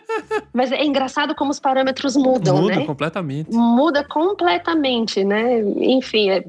Mas 0.50 0.72
é 0.72 0.82
engraçado 0.82 1.34
como 1.34 1.50
os 1.50 1.60
parâmetros 1.60 2.16
mudam, 2.16 2.56
Muda 2.56 2.76
né? 2.76 2.86
completamente. 2.86 3.50
Muda 3.52 4.02
completamente, 4.02 5.22
né? 5.22 5.60
Enfim, 5.60 6.30
é- 6.30 6.42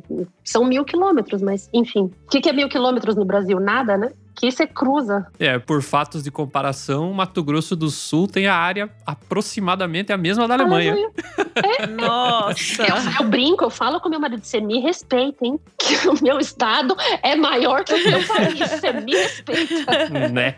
são 0.45 0.63
mil 0.63 0.85
quilômetros, 0.85 1.41
mas 1.41 1.69
enfim. 1.73 2.11
O 2.25 2.29
que, 2.29 2.39
que 2.39 2.49
é 2.49 2.53
mil 2.53 2.69
quilômetros 2.69 3.15
no 3.15 3.25
Brasil? 3.25 3.59
Nada, 3.59 3.97
né? 3.97 4.11
Aqui 4.35 4.51
você 4.51 4.67
cruza. 4.67 5.25
É, 5.39 5.57
por 5.57 5.81
fatos 5.81 6.21
de 6.21 6.29
comparação, 6.29 7.13
Mato 7.13 7.41
Grosso 7.41 7.73
do 7.73 7.89
Sul 7.89 8.27
tem 8.27 8.47
a 8.47 8.53
área 8.53 8.89
aproximadamente 9.05 10.11
a 10.11 10.17
mesma 10.17 10.45
da 10.45 10.55
Alemanha. 10.55 10.93
Nossa. 11.97 12.83
Eu, 12.83 13.23
eu 13.23 13.29
brinco, 13.29 13.63
eu 13.63 13.69
falo 13.69 14.01
com 14.01 14.09
meu 14.09 14.19
marido, 14.19 14.43
você 14.43 14.59
me 14.59 14.81
respeita, 14.81 15.45
hein? 15.45 15.57
Que 15.85 16.09
o 16.09 16.21
meu 16.21 16.39
estado 16.39 16.95
é 17.21 17.35
maior 17.35 17.83
que 17.83 17.93
o 17.93 18.01
seu 18.01 18.27
país, 18.27 18.57
você 18.57 18.91
me 18.91 19.13
respeita. 19.13 20.09
né? 20.33 20.55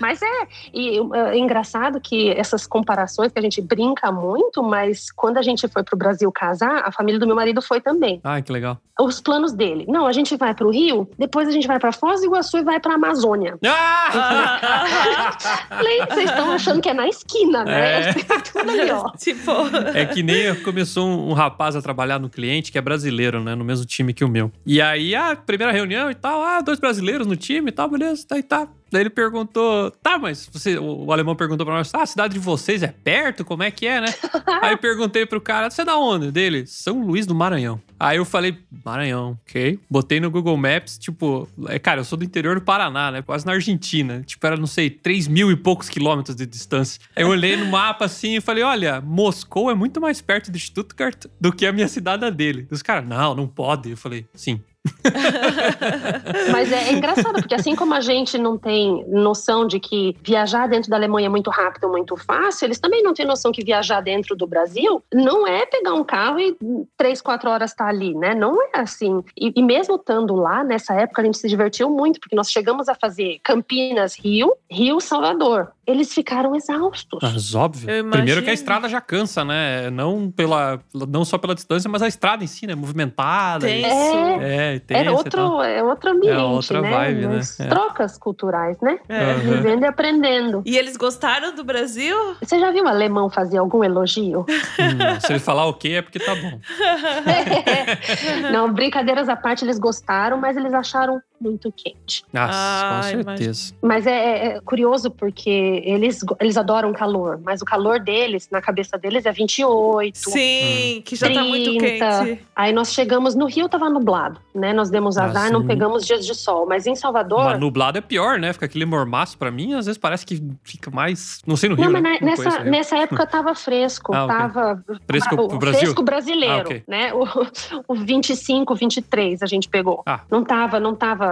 Mas 0.00 0.22
é, 0.22 0.48
e 0.72 1.00
é 1.12 1.36
engraçado 1.36 2.00
que 2.00 2.30
essas 2.30 2.68
comparações 2.68 3.32
que 3.32 3.38
a 3.38 3.42
gente 3.42 3.60
brinca 3.60 4.12
muito, 4.12 4.62
mas 4.62 5.10
quando 5.10 5.38
a 5.38 5.42
gente 5.42 5.66
foi 5.66 5.82
pro 5.82 5.96
Brasil 5.96 6.30
casar, 6.30 6.84
a 6.86 6.92
família 6.92 7.18
do 7.18 7.26
meu 7.26 7.34
marido 7.34 7.60
foi 7.60 7.80
também. 7.80 8.20
Ai, 8.22 8.42
que 8.42 8.52
legal. 8.56 8.80
Os 8.98 9.20
planos 9.20 9.52
dele. 9.52 9.84
Não, 9.88 10.06
a 10.06 10.12
gente 10.12 10.36
vai 10.36 10.54
pro 10.54 10.70
Rio, 10.70 11.08
depois 11.18 11.46
a 11.48 11.50
gente 11.50 11.66
vai 11.66 11.78
pra 11.78 11.92
Foz 11.92 12.20
do 12.20 12.26
Iguaçu 12.26 12.58
e 12.58 12.62
vai 12.62 12.80
pra 12.80 12.94
Amazônia. 12.94 13.58
Ah! 13.64 15.36
Falei, 15.68 15.98
vocês 16.06 16.30
estão 16.30 16.50
achando 16.50 16.80
que 16.80 16.88
é 16.88 16.94
na 16.94 17.06
esquina, 17.06 17.64
né? 17.64 18.10
É. 18.10 18.12
Tudo 18.52 18.70
ali, 18.70 18.90
ó. 18.90 19.10
tipo, 19.18 19.52
É 19.94 20.06
que 20.06 20.22
nem 20.22 20.54
começou 20.62 21.06
um, 21.06 21.30
um 21.30 21.32
rapaz 21.34 21.76
a 21.76 21.82
trabalhar 21.82 22.18
no 22.18 22.30
cliente 22.30 22.72
que 22.72 22.78
é 22.78 22.80
brasileiro, 22.80 23.42
né? 23.42 23.54
No 23.54 23.64
mesmo 23.64 23.84
time 23.84 24.14
que 24.14 24.24
o 24.24 24.28
meu. 24.28 24.50
E 24.64 24.80
aí, 24.80 25.14
a 25.14 25.36
primeira 25.36 25.72
reunião 25.72 26.10
e 26.10 26.14
tal, 26.14 26.42
ah, 26.42 26.60
dois 26.60 26.80
brasileiros 26.80 27.26
no 27.26 27.36
time 27.36 27.68
e 27.68 27.72
tal, 27.72 27.88
beleza, 27.88 28.26
tá 28.26 28.38
e 28.38 28.42
tá. 28.42 28.66
Daí 28.96 29.02
ele 29.02 29.10
perguntou, 29.10 29.90
tá, 29.90 30.18
mas 30.18 30.48
você, 30.50 30.78
o, 30.78 31.04
o 31.04 31.12
alemão 31.12 31.36
perguntou 31.36 31.66
pra 31.66 31.74
nós, 31.74 31.92
ah, 31.92 32.00
a 32.00 32.06
cidade 32.06 32.32
de 32.32 32.40
vocês 32.40 32.82
é 32.82 32.86
perto? 32.86 33.44
Como 33.44 33.62
é 33.62 33.70
que 33.70 33.86
é, 33.86 34.00
né? 34.00 34.06
aí 34.62 34.72
eu 34.72 34.78
perguntei 34.78 35.26
pro 35.26 35.38
cara, 35.38 35.68
você 35.68 35.82
é 35.82 35.84
da 35.84 35.98
onde? 35.98 36.32
Dele, 36.32 36.66
São 36.66 37.04
Luís 37.04 37.26
do 37.26 37.34
Maranhão. 37.34 37.78
Aí 38.00 38.16
eu 38.16 38.24
falei, 38.24 38.58
Maranhão, 38.82 39.38
ok. 39.46 39.78
Botei 39.90 40.18
no 40.18 40.30
Google 40.30 40.56
Maps, 40.56 40.96
tipo, 40.96 41.46
é, 41.68 41.78
cara, 41.78 42.00
eu 42.00 42.04
sou 42.04 42.16
do 42.16 42.24
interior 42.24 42.54
do 42.54 42.62
Paraná, 42.62 43.10
né? 43.10 43.20
Quase 43.20 43.44
na 43.44 43.52
Argentina. 43.52 44.22
Tipo, 44.22 44.46
era, 44.46 44.56
não 44.56 44.66
sei, 44.66 44.88
3 44.88 45.28
mil 45.28 45.50
e 45.50 45.56
poucos 45.56 45.90
quilômetros 45.90 46.34
de 46.34 46.46
distância. 46.46 46.98
Aí 47.14 47.22
eu 47.22 47.28
olhei 47.28 47.54
no 47.54 47.66
mapa 47.66 48.06
assim 48.06 48.36
e 48.36 48.40
falei, 48.40 48.64
olha, 48.64 49.02
Moscou 49.02 49.70
é 49.70 49.74
muito 49.74 50.00
mais 50.00 50.22
perto 50.22 50.50
de 50.50 50.58
Stuttgart 50.58 51.26
do 51.38 51.52
que 51.52 51.66
a 51.66 51.72
minha 51.72 51.88
cidade 51.88 52.30
dele. 52.30 52.66
E 52.70 52.74
os 52.74 52.80
caras, 52.80 53.06
não, 53.06 53.34
não 53.34 53.46
pode. 53.46 53.90
Eu 53.90 53.96
falei, 53.98 54.24
sim. 54.32 54.58
Mas 56.52 56.72
é, 56.72 56.88
é 56.88 56.92
engraçado, 56.92 57.40
porque 57.40 57.54
assim 57.54 57.74
como 57.74 57.94
a 57.94 58.00
gente 58.00 58.38
não 58.38 58.56
tem 58.56 59.04
noção 59.08 59.66
de 59.66 59.80
que 59.80 60.16
viajar 60.22 60.68
dentro 60.68 60.90
da 60.90 60.96
Alemanha 60.96 61.26
é 61.26 61.30
muito 61.30 61.50
rápido, 61.50 61.88
muito 61.88 62.16
fácil, 62.16 62.66
eles 62.66 62.78
também 62.78 63.02
não 63.02 63.14
têm 63.14 63.26
noção 63.26 63.52
que 63.52 63.64
viajar 63.64 64.00
dentro 64.00 64.36
do 64.36 64.46
Brasil 64.46 65.02
não 65.12 65.46
é 65.46 65.66
pegar 65.66 65.94
um 65.94 66.04
carro 66.04 66.38
e 66.38 66.56
três, 66.96 67.20
quatro 67.20 67.50
horas 67.50 67.70
estar 67.70 67.88
ali, 67.88 68.14
né? 68.14 68.34
Não 68.34 68.60
é 68.62 68.70
assim. 68.74 69.22
E, 69.36 69.52
e 69.56 69.62
mesmo 69.62 69.96
estando 69.96 70.34
lá, 70.34 70.62
nessa 70.62 70.94
época, 70.94 71.22
a 71.22 71.24
gente 71.24 71.38
se 71.38 71.48
divertiu 71.48 71.90
muito, 71.90 72.20
porque 72.20 72.36
nós 72.36 72.50
chegamos 72.50 72.88
a 72.88 72.94
fazer 72.94 73.40
Campinas, 73.42 74.16
Rio, 74.18 74.52
Rio, 74.70 75.00
Salvador. 75.00 75.72
Eles 75.86 76.12
ficaram 76.12 76.54
exaustos. 76.54 77.20
Mas 77.22 77.54
óbvio. 77.54 77.86
Primeiro 78.10 78.42
que 78.42 78.50
a 78.50 78.52
estrada 78.52 78.88
já 78.88 79.00
cansa, 79.00 79.44
né? 79.44 79.88
Não, 79.90 80.30
pela, 80.30 80.80
não 81.08 81.24
só 81.24 81.38
pela 81.38 81.54
distância, 81.54 81.88
mas 81.88 82.02
a 82.02 82.08
estrada 82.08 82.42
em 82.42 82.46
si, 82.46 82.66
né? 82.66 82.74
Movimentada. 82.74 83.66
Tem 83.66 83.80
isso. 83.80 84.16
É, 84.40 84.78
tensa 84.80 85.00
Era 85.00 85.10
e 85.10 85.14
outro, 85.14 85.62
é 85.62 85.82
outro 85.82 86.10
ambiente, 86.10 86.36
outra 86.36 86.80
né? 86.80 86.90
vibe, 86.90 87.26
né? 87.26 87.40
É. 87.60 87.66
Trocas 87.68 88.18
culturais, 88.18 88.80
né? 88.80 88.98
É. 89.08 89.32
Aham. 89.32 89.38
Vivendo 89.38 89.82
e 89.84 89.86
aprendendo. 89.86 90.62
E 90.64 90.76
eles 90.76 90.96
gostaram 90.96 91.54
do 91.54 91.62
Brasil? 91.64 92.16
Você 92.40 92.58
já 92.58 92.70
viu 92.70 92.84
um 92.84 92.88
alemão 92.88 93.30
fazer 93.30 93.58
algum 93.58 93.84
elogio? 93.84 94.44
Hum, 94.78 95.20
se 95.20 95.32
ele 95.32 95.38
falar 95.38 95.66
ok, 95.66 95.96
é 95.96 96.02
porque 96.02 96.18
tá 96.18 96.34
bom. 96.34 96.60
Não, 98.52 98.72
brincadeiras 98.72 99.28
à 99.28 99.36
parte, 99.36 99.64
eles 99.64 99.78
gostaram, 99.78 100.36
mas 100.36 100.56
eles 100.56 100.72
acharam 100.74 101.20
muito 101.40 101.72
quente. 101.72 102.22
Nossa, 102.32 102.52
Ah, 102.54 102.96
com 102.96 103.02
certeza. 103.24 103.74
Mas 103.82 104.06
é, 104.06 104.10
é- 104.10 104.46
é 104.56 104.60
curioso 104.60 105.10
porque 105.10 105.82
eles, 105.84 106.20
eles 106.40 106.56
adoram 106.56 106.92
calor, 106.92 107.38
mas 107.44 107.60
o 107.62 107.64
calor 107.64 108.00
deles, 108.00 108.48
na 108.50 108.60
cabeça 108.60 108.96
deles, 108.96 109.26
é 109.26 109.32
28. 109.32 110.16
Sim, 110.18 111.02
que 111.04 111.14
já 111.16 111.30
tá 111.32 111.42
muito 111.44 111.76
30. 111.76 112.24
quente. 112.24 112.42
Aí 112.54 112.72
nós 112.72 112.92
chegamos 112.92 113.34
no 113.34 113.46
Rio, 113.46 113.68
tava 113.68 113.88
nublado, 113.90 114.40
né? 114.54 114.72
Nós 114.72 114.90
demos 114.90 115.16
Ah, 115.18 115.24
azar, 115.24 115.50
não 115.52 115.60
sim. 115.60 115.66
pegamos 115.66 116.06
dias 116.06 116.24
de 116.24 116.34
sol. 116.34 116.66
Mas 116.66 116.86
em 116.86 116.94
Salvador. 116.94 117.44
Mas 117.44 117.60
nublado 117.60 117.98
é 117.98 118.00
pior, 118.00 118.38
né? 118.38 118.52
Fica 118.52 118.66
aquele 118.66 118.84
mormaço 118.86 119.36
pra 119.36 119.50
mim, 119.50 119.74
às 119.74 119.86
vezes 119.86 119.98
parece 119.98 120.24
que 120.24 120.42
fica 120.64 120.90
mais. 120.90 121.40
Não 121.46 121.56
sei 121.56 121.68
no 121.68 121.74
Rio. 121.76 121.84
Não, 121.86 121.92
mas 121.92 122.02
né? 122.02 122.18
Não 122.20 122.28
nessa, 122.28 122.50
Rio. 122.62 122.70
nessa 122.70 122.96
época 122.98 123.26
tava 123.26 123.54
fresco, 123.54 124.14
Ah, 124.14 124.24
ok. 124.24 124.36
tava 124.36 124.84
Fresco 125.06 125.34
o- 125.34 125.58
Brasil? 125.58 125.80
fresco 125.80 126.02
brasileiro, 126.02 126.54
Ah, 126.54 126.60
ok. 126.62 126.82
né? 126.88 127.12
O, 127.14 127.24
o 127.88 127.94
25, 127.94 128.74
23 128.74 129.42
a 129.42 129.46
gente 129.46 129.68
pegou. 129.68 130.02
Ah. 130.06 130.20
Não 130.30 130.42
tava, 130.44 130.80
não 130.80 130.94
tava 130.94 131.25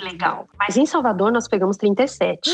legal. 0.00 0.46
Mas 0.58 0.76
em 0.76 0.86
Salvador 0.86 1.32
nós 1.32 1.48
pegamos 1.48 1.76
37. 1.76 2.50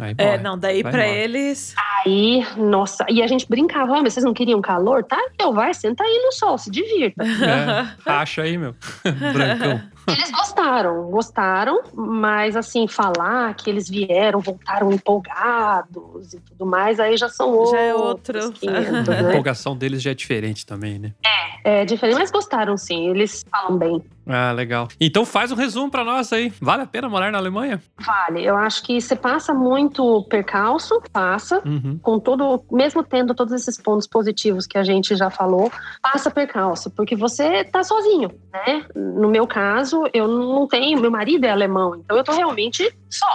Aí, 0.00 0.14
É, 0.18 0.38
não, 0.38 0.58
daí 0.58 0.80
embora. 0.80 1.06
eles. 1.06 1.74
Aí, 2.04 2.44
nossa, 2.56 3.04
e 3.08 3.22
a 3.22 3.26
gente 3.26 3.48
brincava, 3.48 3.96
ah, 3.98 4.02
mas 4.02 4.12
vocês 4.14 4.24
não 4.24 4.34
queriam 4.34 4.60
calor? 4.60 5.04
Tá, 5.04 5.18
então 5.34 5.52
vai, 5.52 5.72
senta 5.74 6.02
aí 6.04 6.22
no 6.24 6.32
sol, 6.32 6.58
se 6.58 6.70
divirta. 6.70 7.22
É, 7.24 7.88
racha 8.10 8.42
aí, 8.42 8.56
meu. 8.58 8.74
Brancão. 9.32 9.80
Eles 10.06 10.30
gostaram, 10.30 11.10
gostaram, 11.10 11.80
mas 11.94 12.56
assim, 12.56 12.86
falar 12.86 13.54
que 13.54 13.70
eles 13.70 13.88
vieram, 13.88 14.38
voltaram 14.38 14.92
empolgados 14.92 16.34
e 16.34 16.40
tudo 16.40 16.66
mais, 16.66 17.00
aí 17.00 17.16
já 17.16 17.28
são 17.30 17.50
outros 17.50 17.70
Já 17.72 17.80
é 17.80 17.94
outro. 17.94 18.52
500, 18.52 19.08
A 19.08 19.22
né? 19.22 19.30
empolgação 19.30 19.74
deles 19.74 20.02
já 20.02 20.10
é 20.10 20.14
diferente 20.14 20.66
também, 20.66 20.98
né? 20.98 21.12
É 21.24 21.43
diferente, 21.86 22.18
mas 22.18 22.30
gostaram 22.30 22.76
sim, 22.76 23.08
eles 23.08 23.42
falam 23.50 23.78
bem. 23.78 24.02
Ah, 24.26 24.52
legal. 24.52 24.88
Então 25.00 25.24
faz 25.24 25.50
um 25.52 25.54
resumo 25.54 25.90
pra 25.90 26.02
nós 26.04 26.32
aí. 26.32 26.52
Vale 26.60 26.82
a 26.82 26.86
pena 26.86 27.08
morar 27.08 27.30
na 27.32 27.38
Alemanha? 27.38 27.82
Vale, 28.00 28.44
eu 28.44 28.56
acho 28.56 28.82
que 28.82 29.00
você 29.00 29.14
passa 29.16 29.52
muito 29.54 30.22
percalço, 30.30 31.00
passa, 31.12 31.60
Uhum. 31.64 31.98
com 32.02 32.18
todo, 32.18 32.62
mesmo 32.70 33.02
tendo 33.02 33.34
todos 33.34 33.52
esses 33.52 33.76
pontos 33.80 34.06
positivos 34.06 34.66
que 34.66 34.76
a 34.78 34.84
gente 34.84 35.14
já 35.16 35.30
falou, 35.30 35.70
passa 36.02 36.30
percalço, 36.30 36.90
porque 36.90 37.14
você 37.16 37.64
tá 37.64 37.82
sozinho, 37.82 38.30
né? 38.52 38.84
No 38.94 39.28
meu 39.28 39.46
caso, 39.46 40.04
eu 40.12 40.26
não 40.28 40.66
tenho, 40.66 41.00
meu 41.00 41.10
marido 41.10 41.44
é 41.44 41.50
alemão, 41.50 41.94
então 41.96 42.16
eu 42.16 42.24
tô 42.24 42.32
realmente 42.32 42.94
só, 43.10 43.26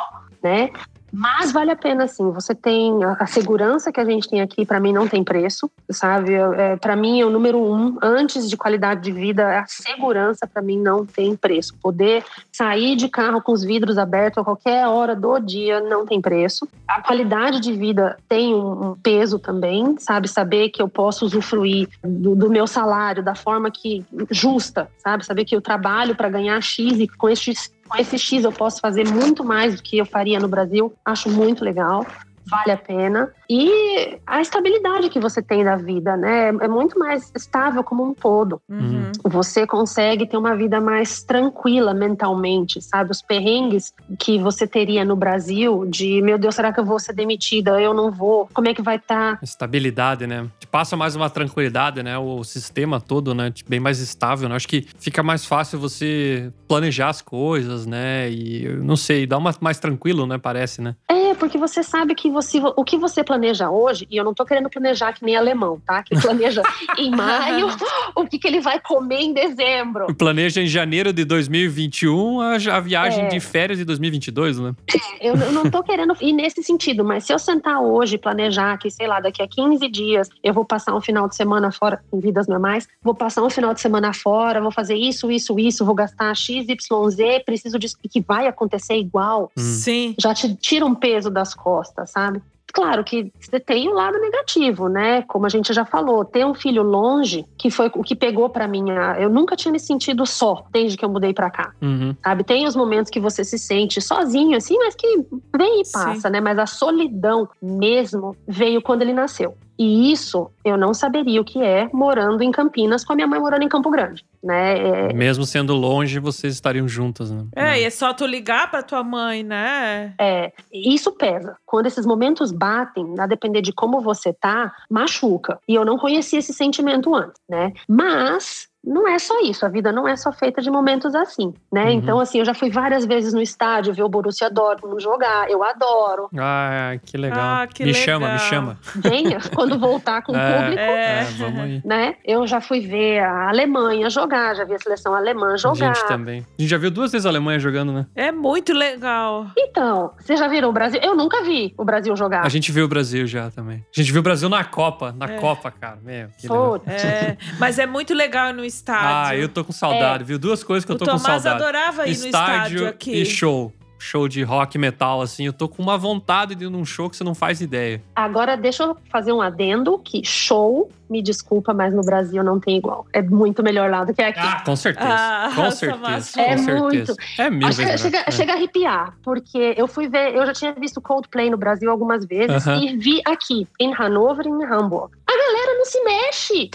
né? 0.43 0.69
Mas 1.11 1.51
vale 1.51 1.71
a 1.71 1.75
pena 1.75 2.07
sim. 2.07 2.31
Você 2.31 2.53
tem 2.53 3.03
a, 3.03 3.25
segurança 3.25 3.91
que 3.91 3.99
a 3.99 4.05
gente 4.05 4.29
tem 4.29 4.41
aqui, 4.41 4.65
para 4.65 4.79
mim 4.79 4.93
não 4.93 5.07
tem 5.07 5.23
preço, 5.23 5.69
sabe? 5.89 6.33
É, 6.33 6.75
para 6.75 6.95
mim 6.95 7.21
é 7.21 7.25
o 7.25 7.29
número 7.29 7.59
um. 7.59 7.97
Antes 8.01 8.49
de 8.49 8.57
qualidade 8.57 9.01
de 9.01 9.11
vida, 9.11 9.59
a 9.59 9.65
segurança 9.67 10.47
para 10.47 10.61
mim 10.61 10.77
não 10.79 11.05
tem 11.05 11.35
preço. 11.35 11.75
Poder 11.81 12.23
sair 12.51 12.95
de 12.95 13.09
carro 13.09 13.41
com 13.41 13.51
os 13.51 13.63
vidros 13.63 13.97
abertos 13.97 14.39
a 14.41 14.43
qualquer 14.43 14.87
hora 14.87 15.15
do 15.15 15.39
dia 15.39 15.79
não 15.79 16.05
tem 16.05 16.21
preço. 16.21 16.67
A 16.87 17.01
qualidade 17.01 17.59
de 17.59 17.73
vida 17.73 18.17
tem 18.27 18.53
um, 18.53 18.95
peso 19.01 19.39
também, 19.39 19.95
sabe? 19.99 20.27
Saber 20.27 20.69
que 20.69 20.81
eu 20.81 20.87
posso 20.87 21.25
usufruir 21.25 21.87
do, 22.03 22.35
do 22.35 22.49
meu 22.49 22.67
salário 22.67 23.23
da 23.23 23.35
forma 23.35 23.71
que 23.71 24.05
justa, 24.29 24.89
sabe? 24.97 25.25
Saber 25.25 25.45
que 25.45 25.55
eu 25.55 25.61
trabalho 25.61 26.15
para 26.15 26.29
ganhar 26.29 26.59
X 26.61 26.99
e 26.99 27.07
com 27.07 27.29
esse 27.29 27.53
com 27.89 27.97
esse 27.97 28.17
X 28.17 28.43
eu 28.43 28.51
posso 28.51 28.79
fazer 28.79 29.07
muito 29.09 29.43
mais 29.43 29.75
do 29.75 29.81
que 29.81 29.97
eu 29.97 30.05
faria 30.05 30.39
no 30.39 30.47
Brasil. 30.47 30.93
Acho 31.03 31.29
muito 31.29 31.65
legal. 31.65 32.05
Vale 32.49 32.71
a 32.71 32.77
pena. 32.77 33.31
E 33.49 34.19
a 34.27 34.41
estabilidade 34.41 35.09
que 35.09 35.19
você 35.19 35.41
tem 35.41 35.63
da 35.63 35.75
vida, 35.75 36.15
né? 36.15 36.49
É 36.49 36.67
muito 36.67 36.99
mais 36.99 37.31
estável 37.35 37.83
como 37.83 38.03
um 38.03 38.13
todo. 38.13 38.61
Uhum. 38.69 39.11
Você 39.23 39.65
consegue 39.65 40.27
ter 40.27 40.37
uma 40.37 40.55
vida 40.55 40.79
mais 40.79 41.23
tranquila 41.23 41.93
mentalmente, 41.93 42.81
sabe? 42.81 43.11
Os 43.11 43.21
perrengues 43.21 43.93
que 44.17 44.37
você 44.37 44.67
teria 44.67 45.03
no 45.03 45.15
Brasil, 45.15 45.85
de 45.87 46.21
meu 46.21 46.37
Deus, 46.37 46.55
será 46.55 46.71
que 46.71 46.79
eu 46.79 46.85
vou 46.85 46.99
ser 46.99 47.13
demitida? 47.13 47.79
Eu 47.81 47.93
não 47.93 48.11
vou. 48.11 48.47
Como 48.53 48.67
é 48.67 48.73
que 48.73 48.81
vai 48.81 48.97
estar? 48.97 49.39
Estabilidade, 49.41 50.27
né? 50.27 50.47
Te 50.59 50.67
Passa 50.67 50.95
mais 50.95 51.15
uma 51.15 51.29
tranquilidade, 51.29 52.03
né? 52.03 52.17
O 52.19 52.43
sistema 52.43 53.01
todo, 53.01 53.33
né? 53.33 53.51
Bem 53.67 53.79
mais 53.79 53.99
estável, 53.99 54.47
né? 54.47 54.55
Acho 54.55 54.67
que 54.67 54.85
fica 54.99 55.23
mais 55.23 55.43
fácil 55.43 55.79
você 55.79 56.51
planejar 56.67 57.09
as 57.09 57.21
coisas, 57.21 57.87
né? 57.87 58.29
E 58.29 58.67
não 58.77 58.95
sei, 58.95 59.25
dá 59.25 59.37
uma 59.37 59.53
mais 59.59 59.79
tranquilo, 59.79 60.27
né? 60.27 60.37
Parece, 60.37 60.81
né? 60.81 60.95
É, 61.39 61.47
porque 61.49 61.57
você 61.57 61.81
sabe 61.81 62.13
que 62.15 62.29
você, 62.29 62.59
o 62.75 62.83
que 62.83 62.97
você 62.97 63.23
planeja 63.23 63.69
hoje, 63.69 64.05
e 64.11 64.17
eu 64.17 64.23
não 64.25 64.33
tô 64.33 64.45
querendo 64.45 64.69
planejar 64.69 65.13
que 65.13 65.23
nem 65.23 65.35
alemão, 65.37 65.79
tá? 65.85 66.03
Que 66.03 66.19
planeja 66.19 66.61
em 66.97 67.09
maio 67.11 67.67
o 68.15 68.25
que, 68.25 68.37
que 68.37 68.47
ele 68.47 68.59
vai 68.59 68.79
comer 68.79 69.21
em 69.21 69.33
dezembro. 69.33 70.13
Planeja 70.15 70.61
em 70.61 70.67
janeiro 70.67 71.13
de 71.13 71.23
2021 71.23 72.41
a, 72.41 72.55
a 72.55 72.79
viagem 72.79 73.25
É. 73.25 73.27
de 73.29 73.39
férias 73.39 73.77
de 73.79 73.85
2022, 73.85 74.59
né? 74.59 74.75
Eu, 75.21 75.35
eu 75.35 75.51
não 75.51 75.69
tô 75.69 75.81
querendo 75.83 76.13
ir 76.21 76.33
nesse 76.33 76.61
sentido, 76.63 77.03
mas 77.05 77.23
se 77.23 77.33
eu 77.33 77.39
sentar 77.39 77.81
hoje 77.81 78.15
e 78.15 78.17
planejar 78.17 78.77
que, 78.77 78.89
sei 78.91 79.07
lá, 79.07 79.19
daqui 79.19 79.41
a 79.41 79.47
15 79.47 79.87
dias 79.89 80.29
eu 80.43 80.53
vou 80.53 80.65
passar 80.65 80.93
um 80.95 81.01
final 81.01 81.27
de 81.27 81.35
semana 81.35 81.71
fora 81.71 82.01
em 82.13 82.19
vidas 82.19 82.47
normais, 82.47 82.87
vou 83.01 83.13
passar 83.15 83.43
um 83.43 83.49
final 83.49 83.73
de 83.73 83.79
semana 83.81 84.13
fora, 84.13 84.61
vou 84.61 84.71
fazer 84.71 84.95
isso, 84.95 85.31
isso, 85.31 85.57
isso, 85.59 85.85
vou 85.85 85.95
gastar 85.95 86.35
X, 86.35 86.67
Y, 86.67 87.09
Z, 87.09 87.43
preciso 87.45 87.79
disso, 87.79 87.95
e 88.03 88.09
que 88.09 88.19
vai 88.21 88.47
acontecer 88.47 88.95
igual, 88.95 89.51
Hum. 89.57 89.61
Sim. 89.61 90.15
já 90.19 90.33
te 90.33 90.53
tira 90.55 90.85
um 90.85 90.93
peso 90.95 91.28
das 91.29 91.53
costas, 91.53 92.11
sabe? 92.11 92.41
claro 92.73 93.03
que 93.03 93.31
você 93.39 93.59
tem 93.59 93.89
o 93.89 93.93
lado 93.93 94.19
negativo, 94.19 94.87
né? 94.87 95.21
Como 95.23 95.45
a 95.45 95.49
gente 95.49 95.73
já 95.73 95.85
falou, 95.85 96.23
ter 96.23 96.45
um 96.45 96.53
filho 96.53 96.83
longe, 96.83 97.45
que 97.57 97.69
foi 97.69 97.91
o 97.93 98.03
que 98.03 98.15
pegou 98.15 98.49
para 98.49 98.67
mim. 98.67 98.85
Eu 99.19 99.29
nunca 99.29 99.55
tinha 99.55 99.71
me 99.71 99.79
sentido 99.79 100.25
só 100.25 100.65
desde 100.71 100.97
que 100.97 101.03
eu 101.03 101.09
mudei 101.09 101.33
para 101.33 101.49
cá. 101.49 101.73
Uhum. 101.81 102.15
Sabe, 102.23 102.43
tem 102.43 102.65
os 102.65 102.75
momentos 102.75 103.09
que 103.09 103.19
você 103.19 103.43
se 103.43 103.57
sente 103.57 104.01
sozinho, 104.01 104.57
assim, 104.57 104.77
mas 104.77 104.95
que 104.95 105.25
vem 105.55 105.81
e 105.81 105.91
passa, 105.91 106.29
né? 106.29 106.39
Mas 106.39 106.57
a 106.57 106.65
solidão 106.65 107.47
mesmo 107.61 108.35
veio 108.47 108.81
quando 108.81 109.01
ele 109.01 109.13
nasceu. 109.13 109.55
E 109.79 110.11
isso 110.11 110.51
eu 110.65 110.77
não 110.77 110.93
saberia 110.93 111.39
o 111.39 111.45
que 111.45 111.63
é 111.63 111.89
morando 111.93 112.43
em 112.43 112.51
Campinas 112.51 113.05
com 113.05 113.13
a 113.13 113.15
minha 113.15 113.27
mãe 113.27 113.39
morando 113.39 113.63
em 113.63 113.69
Campo 113.69 113.89
Grande, 113.89 114.25
né? 114.43 115.09
É, 115.09 115.13
Mesmo 115.13 115.45
sendo 115.45 115.73
longe, 115.73 116.19
vocês 116.19 116.53
estariam 116.53 116.87
juntas, 116.87 117.31
né? 117.31 117.45
É, 117.55 117.79
e 117.79 117.85
é 117.85 117.89
só 117.89 118.13
tu 118.13 118.25
ligar 118.25 118.69
pra 118.69 118.83
tua 118.83 119.03
mãe, 119.03 119.41
né? 119.41 120.13
É, 120.19 120.51
isso 120.73 121.13
pesa. 121.13 121.55
Quando 121.65 121.85
esses 121.85 122.05
momentos 122.05 122.51
batem, 122.51 123.15
a 123.17 123.25
depender 123.25 123.61
de 123.61 123.71
como 123.71 124.01
você 124.01 124.33
tá, 124.33 124.73
machuca. 124.89 125.59
E 125.67 125.75
eu 125.75 125.85
não 125.85 125.97
conhecia 125.97 126.39
esse 126.39 126.53
sentimento 126.53 127.15
antes, 127.15 127.41
né? 127.47 127.71
Mas 127.87 128.68
não 128.83 129.07
é 129.07 129.19
só 129.19 129.39
isso, 129.41 129.65
a 129.65 129.69
vida 129.69 129.91
não 129.91 130.07
é 130.07 130.15
só 130.15 130.31
feita 130.31 130.61
de 130.61 130.69
momentos 130.71 131.13
assim, 131.15 131.53
né? 131.71 131.85
Uhum. 131.85 131.89
Então, 131.91 132.19
assim, 132.19 132.39
eu 132.39 132.45
já 132.45 132.53
fui 132.53 132.69
várias 132.69 133.05
vezes 133.05 133.33
no 133.33 133.41
estádio 133.41 133.93
ver 133.93 134.03
o 134.03 134.09
Borussia 134.09 134.49
Dortmund 134.49 135.01
jogar, 135.03 135.49
eu 135.49 135.63
adoro. 135.63 136.29
Ah, 136.37 136.93
que 137.05 137.17
legal. 137.17 137.39
Ah, 137.39 137.67
que 137.67 137.83
me 137.83 137.91
legal. 137.91 138.05
chama, 138.05 138.33
me 138.33 138.39
chama. 138.39 138.79
Venha, 138.95 139.37
quando 139.53 139.77
voltar 139.77 140.21
com 140.21 140.31
o 140.31 140.35
É. 140.37 140.61
público, 140.61 140.81
É. 140.81 141.19
É, 141.21 141.23
vamos 141.37 141.59
aí. 141.59 141.81
né? 141.85 142.15
Eu 142.25 142.47
já 142.47 142.61
fui 142.61 142.79
ver 142.81 143.19
a 143.19 143.49
Alemanha 143.49 144.09
jogar, 144.09 144.55
já 144.55 144.63
vi 144.63 144.73
a 144.75 144.79
seleção 144.79 145.13
alemã 145.13 145.53
A 145.53 145.57
jogar. 145.57 145.93
gente 145.95 146.07
também. 146.07 146.45
A 146.57 146.61
gente 146.61 146.69
já 146.71 146.77
viu 146.77 146.89
duas 146.91 147.11
vezes 147.11 147.25
a 147.25 147.29
Alemanha 147.29 147.59
jogando, 147.59 147.91
né? 147.91 148.05
É 148.15 148.31
muito 148.31 148.73
legal. 148.73 149.47
Então, 149.57 150.11
vocês 150.19 150.39
já 150.39 150.47
viram 150.47 150.69
o 150.69 150.73
Brasil? 150.73 150.99
Eu 151.03 151.15
nunca 151.15 151.43
vi 151.43 151.73
o 151.77 151.83
Brasil 151.83 152.15
jogar. 152.15 152.45
A 152.45 152.49
gente 152.49 152.71
viu 152.71 152.85
o 152.85 152.87
Brasil 152.87 153.27
já 153.27 153.51
também. 153.51 153.85
A 153.95 154.01
gente 154.01 154.11
viu 154.11 154.19
o 154.21 154.23
Brasil 154.23 154.47
na 154.49 154.63
Copa. 154.63 155.13
Na 155.17 155.25
É. 155.25 155.37
Copa, 155.37 155.69
cara. 155.71 155.97
Meu, 156.03 156.29
que 156.37 156.47
legal. 156.47 156.81
É, 156.87 157.37
mas 157.59 157.77
é 157.79 157.85
muito 157.85 158.13
legal 158.13 158.49
ir 158.49 158.53
no 158.69 158.95
Ah, 158.95 159.31
estádio. 159.33 159.41
eu 159.41 159.49
tô 159.49 159.63
com 159.65 159.71
saudade, 159.71 160.23
viu? 160.23 160.37
Duas 160.39 160.63
coisas 160.63 160.85
que 160.85 160.91
eu 160.91 160.95
o 160.95 160.99
tô 160.99 161.05
com 161.05 161.11
Tomás 161.17 161.43
saudade. 161.43 161.63
adorava 161.63 162.07
ir 162.07 162.17
no 162.17 162.25
estádio 162.25 162.87
aqui. 162.87 163.11
e 163.21 163.25
show. 163.25 163.73
Show 164.01 164.29
de 164.29 164.43
rock 164.43 164.77
metal, 164.77 165.21
assim. 165.21 165.45
Eu 165.45 165.51
tô 165.51 165.67
com 165.67 165.83
uma 165.83 165.97
vontade 165.97 166.55
de 166.55 166.63
ir 166.65 166.69
num 166.69 166.85
show 166.85 167.09
que 167.09 167.17
você 167.17 167.23
não 167.23 167.35
faz 167.35 167.59
ideia. 167.59 168.01
Agora, 168.15 168.55
deixa 168.55 168.83
eu 168.83 168.95
fazer 169.11 169.33
um 169.33 169.41
adendo 169.41 169.99
que 169.99 170.23
show, 170.23 170.89
me 171.09 171.21
desculpa, 171.21 171.73
mas 171.73 171.93
no 171.93 172.01
Brasil 172.03 172.43
não 172.43 172.59
tem 172.59 172.77
igual. 172.77 173.05
É 173.13 173.21
muito 173.21 173.63
melhor 173.63 173.89
lá 173.89 174.03
do 174.03 174.13
que 174.13 174.21
aqui. 174.21 174.39
Ah, 174.41 174.61
com 174.65 174.75
certeza. 174.75 175.07
Ah, 175.09 175.49
com 175.55 175.55
Tomás, 175.55 176.25
certeza. 176.25 176.41
É 176.41 176.55
com 176.55 176.57
certeza. 176.63 176.79
muito. 176.79 177.15
É 177.37 177.49
mil 177.49 177.71
Chega. 177.73 177.91
É. 178.27 178.31
chega 178.31 178.51
a 178.53 178.55
arrepiar, 178.55 179.13
porque 179.23 179.73
eu 179.77 179.87
fui 179.87 180.07
ver, 180.07 180.35
eu 180.35 180.45
já 180.45 180.53
tinha 180.53 180.73
visto 180.73 181.01
Coldplay 181.01 181.49
no 181.49 181.57
Brasil 181.57 181.89
algumas 181.89 182.25
vezes 182.25 182.67
Aham. 182.67 182.81
e 182.83 182.97
vi 182.97 183.21
aqui, 183.25 183.67
em 183.79 183.93
Hanover 183.93 184.45
e 184.45 184.49
em 184.49 184.63
Hamburg. 184.65 185.13
A 185.27 185.31
galera 185.31 185.77
não 185.77 185.85
se 185.85 186.03
mexe. 186.03 186.71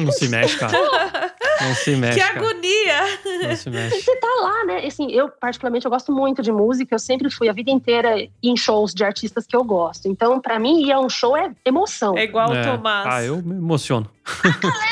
Não 0.00 0.12
se 0.12 0.28
mexe, 0.28 0.56
cara. 0.58 0.76
Não 1.58 1.74
se 1.74 1.96
mexe, 1.96 2.20
Que 2.20 2.26
cara. 2.26 2.38
agonia! 2.38 3.48
Não 3.48 3.56
se 3.56 3.70
mexe. 3.70 4.02
Você 4.02 4.16
tá 4.16 4.28
lá, 4.42 4.64
né? 4.66 4.86
Assim, 4.86 5.10
eu, 5.10 5.30
particularmente, 5.30 5.86
eu 5.86 5.90
gosto 5.90 6.12
muito 6.12 6.42
de 6.42 6.52
música. 6.52 6.94
Eu 6.94 6.98
sempre 6.98 7.30
fui 7.30 7.48
a 7.48 7.52
vida 7.54 7.70
inteira 7.70 8.14
em 8.42 8.54
shows 8.58 8.92
de 8.92 9.02
artistas 9.02 9.46
que 9.46 9.56
eu 9.56 9.64
gosto. 9.64 10.06
Então, 10.06 10.38
pra 10.38 10.58
mim, 10.58 10.82
ir 10.84 10.92
a 10.92 11.00
um 11.00 11.08
show 11.08 11.34
é 11.34 11.50
emoção. 11.64 12.14
É 12.16 12.24
igual 12.24 12.52
É. 12.54 12.60
o 12.60 12.76
Tomás. 12.76 13.06
Ah, 13.08 13.24
eu 13.24 13.36
me 13.38 13.54
emociono. 13.54 13.75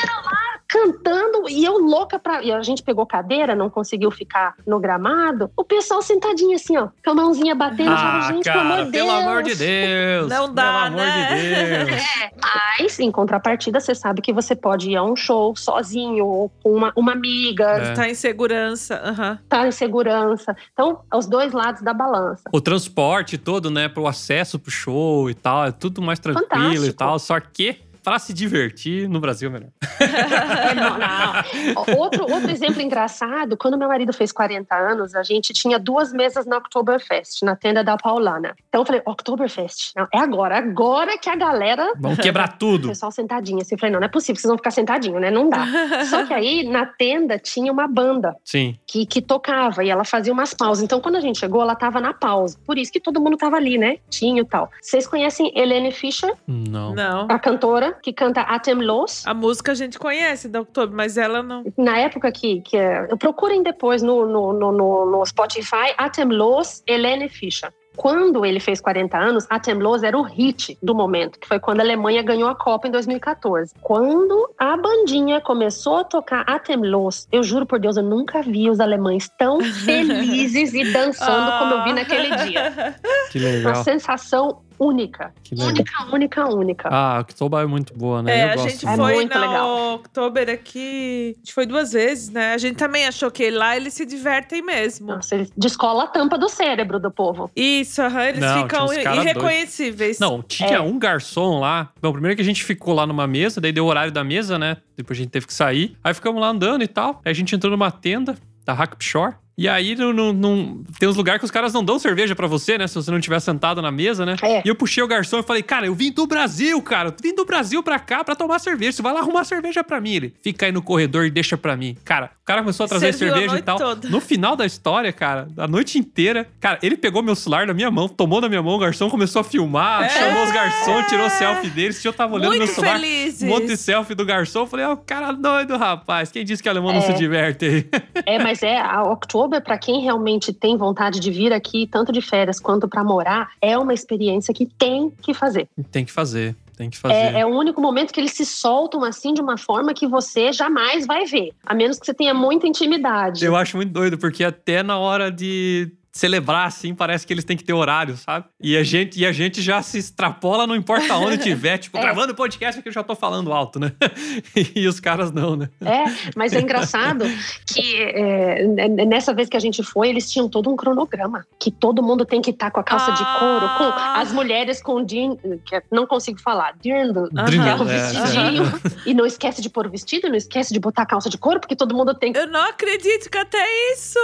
Cantando 0.67 1.47
e 1.47 1.63
eu 1.63 1.77
louca 1.77 2.17
pra. 2.19 2.41
E 2.43 2.51
a 2.51 2.61
gente 2.61 2.81
pegou 2.83 3.05
cadeira, 3.05 3.55
não 3.55 3.69
conseguiu 3.69 4.09
ficar 4.09 4.55
no 4.65 4.79
gramado. 4.79 5.49
O 5.55 5.63
pessoal 5.63 6.01
sentadinho 6.01 6.55
assim, 6.55 6.75
ó, 6.75 6.89
com 7.03 7.11
a 7.11 7.15
mãozinha 7.15 7.53
batendo. 7.55 7.91
Ah, 7.91 8.29
gente, 8.31 8.43
cara, 8.43 8.59
pelo 8.59 8.69
amor 8.71 8.83
de 8.83 8.91
Deus. 8.91 9.07
pelo 9.07 9.11
amor 9.11 9.43
de 9.43 9.55
Deus. 9.55 10.27
Não 10.27 10.53
dá, 10.53 10.63
pelo 10.63 10.77
amor 10.77 10.97
né? 10.97 11.27
de 11.27 11.85
Deus. 11.85 12.01
É, 12.01 12.31
mas 12.79 12.99
em 12.99 13.11
contrapartida, 13.11 13.79
você 13.79 13.93
sabe 13.93 14.21
que 14.21 14.33
você 14.33 14.55
pode 14.55 14.89
ir 14.89 14.95
a 14.97 15.03
um 15.03 15.15
show 15.15 15.55
sozinho 15.55 16.25
ou 16.25 16.49
com 16.61 16.73
uma, 16.73 16.91
uma 16.95 17.11
amiga, 17.13 17.63
É. 17.65 17.93
Tá 17.93 18.09
em 18.09 18.15
segurança. 18.15 18.95
aham. 19.03 19.39
tá 19.47 19.67
em 19.67 19.71
segurança. 19.71 20.57
Então, 20.73 20.99
os 21.13 21.27
dois 21.27 21.53
lados 21.53 21.83
da 21.83 21.93
balança. 21.93 22.43
O 22.51 22.59
transporte 22.59 23.37
todo, 23.37 23.69
né, 23.69 23.87
pro 23.87 24.07
acesso 24.07 24.57
pro 24.59 24.71
show 24.71 25.29
e 25.29 25.35
tal, 25.35 25.65
é 25.65 25.71
tudo 25.71 26.01
mais 26.01 26.19
tranquilo 26.19 26.49
e 26.49 26.75
Fantástico. 26.75 26.97
tal. 26.97 27.19
Só 27.19 27.39
que 27.39 27.77
pra 28.05 28.19
se 28.19 28.33
divertir 28.33 29.09
no 29.09 29.19
Brasil 29.19 29.49
é 29.49 29.51
melhor. 29.51 29.69
Não, 30.75 30.97
não. 30.97 31.97
Outro, 31.99 32.23
outro 32.31 32.49
exemplo 32.51 32.81
engraçado, 32.81 33.57
quando 33.57 33.77
meu 33.77 33.87
marido 33.87 34.11
fez 34.13 34.31
40 34.31 34.75
anos, 34.75 35.15
a 35.15 35.23
gente 35.23 35.53
tinha 35.53 35.79
duas 35.79 36.11
mesas 36.13 36.45
na 36.45 36.57
Oktoberfest, 36.57 37.43
na 37.43 37.55
tenda 37.55 37.83
da 37.83 37.97
Paulana. 37.97 38.55
Então 38.67 38.81
eu 38.81 38.85
falei, 38.85 39.01
Oktoberfest, 39.05 39.91
não, 39.95 40.07
é 40.13 40.19
agora, 40.19 40.57
agora 40.57 41.17
que 41.17 41.29
a 41.29 41.35
galera 41.35 41.91
Vamos 41.99 42.19
quebrar 42.19 42.45
O 42.55 42.57
tudo. 42.57 42.87
pessoal 42.89 43.11
sentadinho. 43.11 43.61
Assim, 43.61 43.75
eu 43.75 43.79
falei, 43.79 43.91
não, 43.93 43.99
não 43.99 44.05
é 44.05 44.09
possível, 44.09 44.35
vocês 44.39 44.47
vão 44.49 44.57
ficar 44.57 44.71
sentadinho, 44.71 45.19
né? 45.19 45.31
Não 45.31 45.49
dá. 45.49 45.65
Só 46.09 46.25
que 46.25 46.33
aí, 46.33 46.63
na 46.67 46.85
tenda, 46.85 47.39
tinha 47.39 47.71
uma 47.71 47.87
banda 47.87 48.35
Sim. 48.43 48.77
que, 48.87 49.05
que 49.05 49.21
tocava 49.21 49.83
e 49.83 49.89
ela 49.89 50.03
fazia 50.03 50.31
umas 50.33 50.53
pausas. 50.53 50.83
Então, 50.83 50.99
quando 51.01 51.15
a 51.15 51.21
gente 51.21 51.39
chegou, 51.39 51.61
ela 51.61 51.75
tava 51.75 51.99
na 51.99 52.13
pausa. 52.13 52.57
Por 52.65 52.77
isso 52.77 52.91
que 52.91 52.99
todo 52.99 53.19
mundo 53.21 53.37
tava 53.37 53.55
ali, 53.55 53.77
né? 53.77 53.97
Tinha 54.09 54.41
e 54.41 54.45
tal. 54.45 54.69
Vocês 54.81 55.07
conhecem 55.07 55.51
Helene 55.57 55.91
Fischer, 55.91 56.33
Não. 56.47 56.93
Não. 56.93 57.27
a 57.29 57.39
cantora, 57.39 57.94
que 58.01 58.13
canta 58.13 58.41
Atemlos? 58.41 59.25
A 59.25 59.33
música 59.33 59.71
a 59.71 59.75
gente 59.75 59.97
conhece 59.99 60.47
da 60.47 60.61
October, 60.61 60.95
mas 60.95 61.17
ela 61.17 61.41
não. 61.41 61.63
Na 61.77 61.97
época 61.97 62.31
que, 62.31 62.61
que 62.61 62.77
é, 62.77 63.07
procurem 63.17 63.63
depois 63.63 64.01
no, 64.01 64.25
no, 64.25 64.53
no, 64.53 64.71
no, 64.71 65.05
no 65.05 65.25
Spotify, 65.25 65.93
Atemlos, 65.97 66.83
Helene 66.87 67.29
Fischer. 67.29 67.71
Quando 67.95 68.45
ele 68.45 68.59
fez 68.59 68.81
40 68.81 69.17
anos, 69.17 69.45
Atemlos 69.49 70.03
era 70.03 70.17
o 70.17 70.21
hit 70.21 70.77
do 70.81 70.93
momento, 70.93 71.39
que 71.39 71.47
foi 71.47 71.59
quando 71.59 71.79
a 71.79 71.83
Alemanha 71.83 72.21
ganhou 72.21 72.49
a 72.49 72.55
Copa 72.55 72.87
em 72.87 72.91
2014. 72.91 73.73
Quando 73.81 74.49
a 74.57 74.75
bandinha 74.77 75.39
começou 75.41 75.97
a 75.97 76.03
tocar 76.03 76.41
Atemlos, 76.41 77.27
eu 77.31 77.41
juro 77.41 77.65
por 77.65 77.79
Deus, 77.79 77.97
eu 77.97 78.03
nunca 78.03 78.41
vi 78.41 78.69
os 78.69 78.79
alemães 78.79 79.29
tão 79.37 79.61
felizes 79.85 80.73
e 80.73 80.91
dançando 80.91 81.57
como 81.59 81.73
eu 81.75 81.83
vi 81.83 81.93
naquele 81.93 82.35
dia. 82.35 82.95
Que 83.31 83.39
Uma 83.39 83.49
legal. 83.49 83.83
sensação 83.83 84.61
única. 84.79 85.33
Única, 85.51 85.91
única, 86.13 86.49
única. 86.53 86.89
Ah, 86.91 87.17
a 87.17 87.19
Oktober 87.21 87.59
é 87.61 87.65
muito 87.65 87.93
boa, 87.93 88.21
né? 88.21 88.39
É, 88.39 88.43
Eu 88.45 88.49
a 88.49 88.55
gosto 88.55 88.69
gente 88.69 88.87
É 88.87 88.95
foi 88.95 89.13
muito 89.15 89.33
na 89.33 89.41
legal. 89.41 89.93
October 89.95 90.49
aqui. 90.49 91.33
A 91.35 91.39
gente 91.39 91.53
foi 91.53 91.65
duas 91.65 91.93
vezes, 91.93 92.29
né? 92.29 92.53
A 92.53 92.57
gente 92.57 92.75
também 92.75 93.05
achou 93.07 93.29
que 93.31 93.49
lá 93.49 93.75
eles 93.75 93.93
se 93.93 94.05
divertem 94.05 94.61
mesmo. 94.61 95.07
Nossa, 95.07 95.35
ele 95.35 95.49
descola 95.57 96.03
a 96.03 96.07
tampa 96.07 96.37
do 96.37 96.49
cérebro 96.49 96.99
do 96.99 97.09
povo. 97.11 97.49
Isso, 97.55 98.01
aham, 98.01 98.23
eles 98.25 98.39
Não, 98.41 98.61
ficam 98.63 98.87
irreconhecíveis. 98.93 100.19
Não, 100.19 100.41
tinha 100.41 100.75
É. 100.77 100.79
um 100.81 100.97
garçom 100.97 101.59
lá. 101.59 101.91
Bom, 102.01 102.11
primeiro 102.11 102.35
que 102.35 102.41
a 102.41 102.45
gente 102.45 102.63
ficou 102.63 102.93
lá 102.93 103.05
numa 103.05 103.27
mesa, 103.27 103.59
daí 103.61 103.71
deu 103.71 103.85
o 103.85 103.87
horário 103.87 104.11
da 104.11 104.23
mesa, 104.23 104.57
né? 104.57 104.77
Depois 104.97 105.17
a 105.19 105.21
gente 105.21 105.31
teve 105.31 105.45
que 105.47 105.53
sair. 105.53 105.97
Aí 106.03 106.13
ficamos 106.13 106.41
lá 106.41 106.47
andando 106.49 106.83
e 106.83 106.87
tal. 106.87 107.21
Aí 107.25 107.31
a 107.31 107.35
gente 107.35 107.55
entrou 107.55 107.71
numa 107.71 107.91
tenda 107.91 108.35
da 108.65 108.73
Hackp 108.73 109.01
Shore. 109.03 109.35
E 109.57 109.69
aí 109.69 109.95
não, 109.95 110.11
não- 110.11 110.33
não- 110.33 110.83
tem 110.99 111.07
uns 111.07 111.15
lugares 111.15 111.39
que 111.39 111.45
os 111.45 111.51
caras 111.51 111.71
não 111.71 111.83
dão 111.83 111.97
cerveja 111.97 112.35
pra 112.35 112.45
você, 112.45 112.77
né? 112.77 112.87
Se 112.87 112.95
você 112.95 113.09
não 113.09 113.21
tiver 113.21 113.39
sentado 113.39 113.81
na 113.81 113.89
mesa, 113.91 114.25
né? 114.25 114.35
É. 114.41 114.61
E 114.65 114.67
eu 114.67 114.75
puxei 114.75 115.01
o 115.01 115.07
garçom 115.07 115.39
e 115.39 115.43
falei, 115.43 115.63
cara, 115.63 115.85
eu 115.85 115.95
vim 115.95 116.11
do 116.11 116.27
Brasil, 116.27 116.81
cara. 116.81 117.09
Eu 117.09 117.15
vim 117.21 117.33
do 117.33 117.45
Brasil 117.45 117.81
pra 117.81 117.97
cá 117.97 118.21
pra 118.23 118.35
tomar 118.35 118.59
cerveja. 118.59 118.91
Você 118.93 119.01
vai 119.01 119.13
lá 119.13 119.21
arrumar 119.21 119.45
cerveja 119.45 119.81
pra 119.83 120.01
mim. 120.01 120.13
Ele 120.15 120.33
fica 120.41 120.65
aí 120.65 120.71
no 120.73 120.81
corredor 120.81 121.25
e 121.25 121.29
deixa 121.31 121.57
pra 121.57 121.77
mim. 121.77 121.95
Cara, 122.03 122.31
o 122.41 122.45
cara 122.45 122.61
começou 122.61 122.85
a 122.85 122.89
trazer 122.89 123.13
Serviu 123.13 123.27
a 123.27 123.37
cerveja 123.37 123.45
e 123.45 123.53
noite 123.53 123.65
tal. 123.65 123.77
toda. 123.77 124.09
No 124.09 124.19
final 124.19 124.55
da 124.57 124.65
história, 124.65 125.13
cara, 125.13 125.47
a 125.57 125.67
noite 125.67 125.97
inteira, 125.97 126.45
cara, 126.59 126.77
ele 126.83 126.97
pegou 126.97 127.23
meu 127.23 127.35
celular 127.35 127.65
na 127.65 127.73
minha 127.73 127.89
mão, 127.89 128.09
tomou 128.09 128.41
na 128.41 128.49
minha 128.49 128.61
mão, 128.61 128.73
o 128.75 128.79
garçom 128.79 129.09
começou 129.09 129.39
a 129.39 129.43
filmar, 129.43 130.03
É. 130.03 130.09
chamou 130.09 130.43
os 130.43 130.51
garçons, 130.51 131.07
tirou 131.07 131.29
selfie 131.29 131.69
deles. 131.69 132.03
Eu 132.03 132.11
tava 132.11 132.35
olhando 132.35 132.49
Muito 132.49 132.65
meu 132.65 132.67
celular. 132.67 132.99
felizes. 132.99 133.43
Um 133.43 133.47
monte 133.47 133.67
de 133.67 133.77
selfie 133.77 134.15
do 134.15 134.25
garçom. 134.25 134.59
Eu 134.63 134.67
falei, 134.67 134.85
ó, 134.85 134.93
o 134.93 134.97
cara 134.97 135.31
doido, 135.31 135.77
rapaz. 135.77 136.29
Quem 136.29 136.43
disse 136.43 136.61
que 136.61 136.67
alemão 136.67 136.91
não 136.91 136.99
É. 136.99 137.03
se 137.03 137.13
diverte 137.13 137.65
aí? 137.65 137.89
É, 138.25 138.37
mas 138.37 138.61
é, 138.61 138.77
a 138.79 139.01
Oktober, 139.45 139.61
para 139.61 139.77
quem 139.77 140.01
realmente 140.01 140.51
tem 140.51 140.75
vontade 140.75 141.19
de 141.19 141.31
vir 141.31 141.53
aqui, 141.53 141.87
tanto 141.87 142.11
de 142.11 142.21
férias 142.21 142.59
quanto 142.59 142.87
para 142.87 143.03
morar, 143.03 143.49
é 143.61 143.77
uma 143.77 143.93
experiência 143.93 144.53
que 144.53 144.65
tem 144.65 145.11
que 145.21 145.33
fazer. 145.33 145.67
Tem 145.91 146.03
que 146.03 146.11
fazer, 146.11 146.55
tem 146.75 146.89
que 146.89 146.97
fazer. 146.97 147.13
É, 147.13 147.39
é 147.41 147.45
o 147.45 147.49
único 147.49 147.79
momento 147.79 148.11
que 148.11 148.19
eles 148.19 148.31
se 148.31 148.45
soltam 148.45 149.03
assim 149.03 149.33
de 149.33 149.41
uma 149.41 149.57
forma 149.57 149.93
que 149.93 150.07
você 150.07 150.51
jamais 150.51 151.05
vai 151.05 151.25
ver, 151.25 151.51
a 151.65 151.73
menos 151.73 151.99
que 151.99 152.05
você 152.05 152.13
tenha 152.13 152.33
muita 152.33 152.67
intimidade. 152.67 153.45
Eu 153.45 153.55
acho 153.55 153.77
muito 153.77 153.91
doido, 153.91 154.17
porque 154.17 154.43
até 154.43 154.81
na 154.81 154.97
hora 154.97 155.31
de 155.31 155.91
celebrar, 156.15 156.65
assim, 156.67 156.95
parece 156.95 157.27
que 157.27 157.33
eles 157.33 157.43
têm 157.43 157.57
que 157.57 157.63
ter 157.63 157.73
horário, 157.73 158.15
sabe? 158.15 158.45
E 158.61 158.77
a 158.77 158.83
gente, 158.83 159.19
e 159.19 159.25
a 159.25 159.33
gente 159.33 159.61
já 159.61 159.81
se 159.81 159.97
extrapola, 159.97 160.65
não 160.65 160.73
importa 160.75 161.13
onde 161.15 161.37
tiver. 161.39 161.77
Tipo, 161.85 161.97
É. 161.97 162.01
gravando 162.01 162.33
podcast 162.33 162.79
aqui 162.79 162.87
eu 162.87 162.93
já 162.93 163.03
tô 163.03 163.15
falando 163.15 163.51
alto, 163.51 163.79
né? 163.79 163.91
e 164.73 164.87
os 164.87 165.01
caras 165.01 165.29
não, 165.31 165.57
né? 165.57 165.69
É, 165.81 166.05
mas 166.35 166.53
é 166.53 166.61
engraçado 166.61 167.25
que 167.67 168.01
é, 168.01 168.65
nessa 169.05 169.33
vez 169.33 169.49
que 169.49 169.57
a 169.57 169.59
gente 169.59 169.83
foi, 169.83 170.07
eles 170.07 170.31
tinham 170.31 170.47
todo 170.47 170.69
um 170.71 170.75
cronograma. 170.77 171.45
Que 171.59 171.69
todo 171.69 172.01
mundo 172.01 172.23
tem 172.25 172.41
que 172.41 172.51
estar 172.51 172.71
com 172.71 172.79
a 172.79 172.83
calça 172.83 173.11
de 173.11 173.23
couro, 173.37 173.67
com 173.77 173.83
Ah. 173.83 174.21
as 174.21 174.31
mulheres 174.31 174.81
com 174.81 175.03
din, 175.03 175.37
que 175.65 175.75
é- 175.75 175.83
não 175.91 176.07
consigo 176.07 176.39
falar, 176.39 176.75
dirndl, 176.81 177.25
Aham. 177.37 177.45
que 177.49 177.57
é 177.57 177.75
o 177.75 177.89
É, 177.89 177.97
vestidinho. 177.99 178.63
E 179.05 179.13
não 179.13 179.25
esquece 179.25 179.61
de 179.61 179.69
pôr 179.69 179.85
o 179.85 179.89
vestido, 179.89 180.29
não 180.29 180.35
esquece 180.35 180.73
de 180.73 180.79
botar 180.79 181.01
a 181.01 181.05
calça 181.05 181.29
de 181.29 181.37
couro, 181.37 181.59
porque 181.59 181.75
todo 181.75 181.93
mundo 181.93 182.13
tem 182.13 182.31
que. 182.31 182.39
Eu 182.39 182.47
não 182.47 182.69
acredito 182.69 183.29
que 183.29 183.37
até 183.37 183.61
isso! 183.93 184.17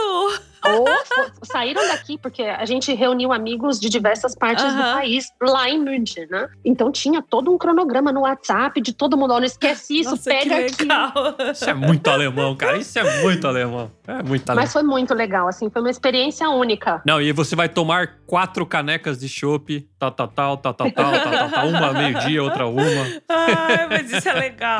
Ou 0.65 0.85
saíram 1.43 1.81
manda 1.81 1.93
aqui, 1.93 2.17
porque 2.17 2.43
a 2.43 2.65
gente 2.65 2.93
reuniu 2.93 3.31
amigos 3.33 3.79
de 3.79 3.89
diversas 3.89 4.35
partes 4.35 4.63
do 4.63 4.79
Aham. 4.81 4.93
país 4.93 5.31
lá 5.41 5.69
em 5.69 5.79
München, 5.79 6.27
né? 6.29 6.47
Então 6.63 6.91
tinha 6.91 7.21
todo 7.21 7.51
um 7.51 7.57
cronograma 7.57 8.11
no 8.11 8.21
WhatsApp 8.21 8.79
de 8.79 8.93
todo 8.93 9.17
mundo. 9.17 9.33
Ó, 9.33 9.39
não 9.39 9.45
esquece 9.45 9.99
isso, 9.99 10.11
Nossa, 10.11 10.29
pega 10.29 10.57
aqui. 10.57 10.87
Isso 11.51 11.69
é 11.69 11.73
muito 11.73 12.07
alemão, 12.09 12.55
cara. 12.55 12.77
Isso 12.77 12.97
é 12.99 13.21
muito 13.21 13.47
alemão. 13.47 13.91
É 14.07 14.21
muito 14.21 14.49
alemão. 14.49 14.63
Mas 14.63 14.73
foi 14.73 14.83
muito 14.83 15.13
legal, 15.13 15.47
assim, 15.47 15.69
foi 15.69 15.81
uma 15.81 15.89
experiência 15.89 16.49
única. 16.49 17.01
Não, 17.05 17.21
e 17.21 17.31
você 17.31 17.55
vai 17.55 17.67
tomar 17.69 18.17
quatro 18.27 18.65
canecas 18.65 19.19
de 19.19 19.27
chopp, 19.27 19.87
tal, 19.97 20.11
tal, 20.11 20.27
tal, 20.27 20.57
tal, 20.57 20.73
tal, 20.73 20.91
tal, 20.91 21.21
tal, 21.21 21.49
tal, 21.49 21.67
uma 21.67 21.93
meio-dia, 21.93 22.43
outra 22.43 22.67
uma. 22.67 23.07
Ai, 23.27 23.87
mas 23.89 24.11
isso 24.11 24.27
é 24.29 24.33
legal. 24.33 24.79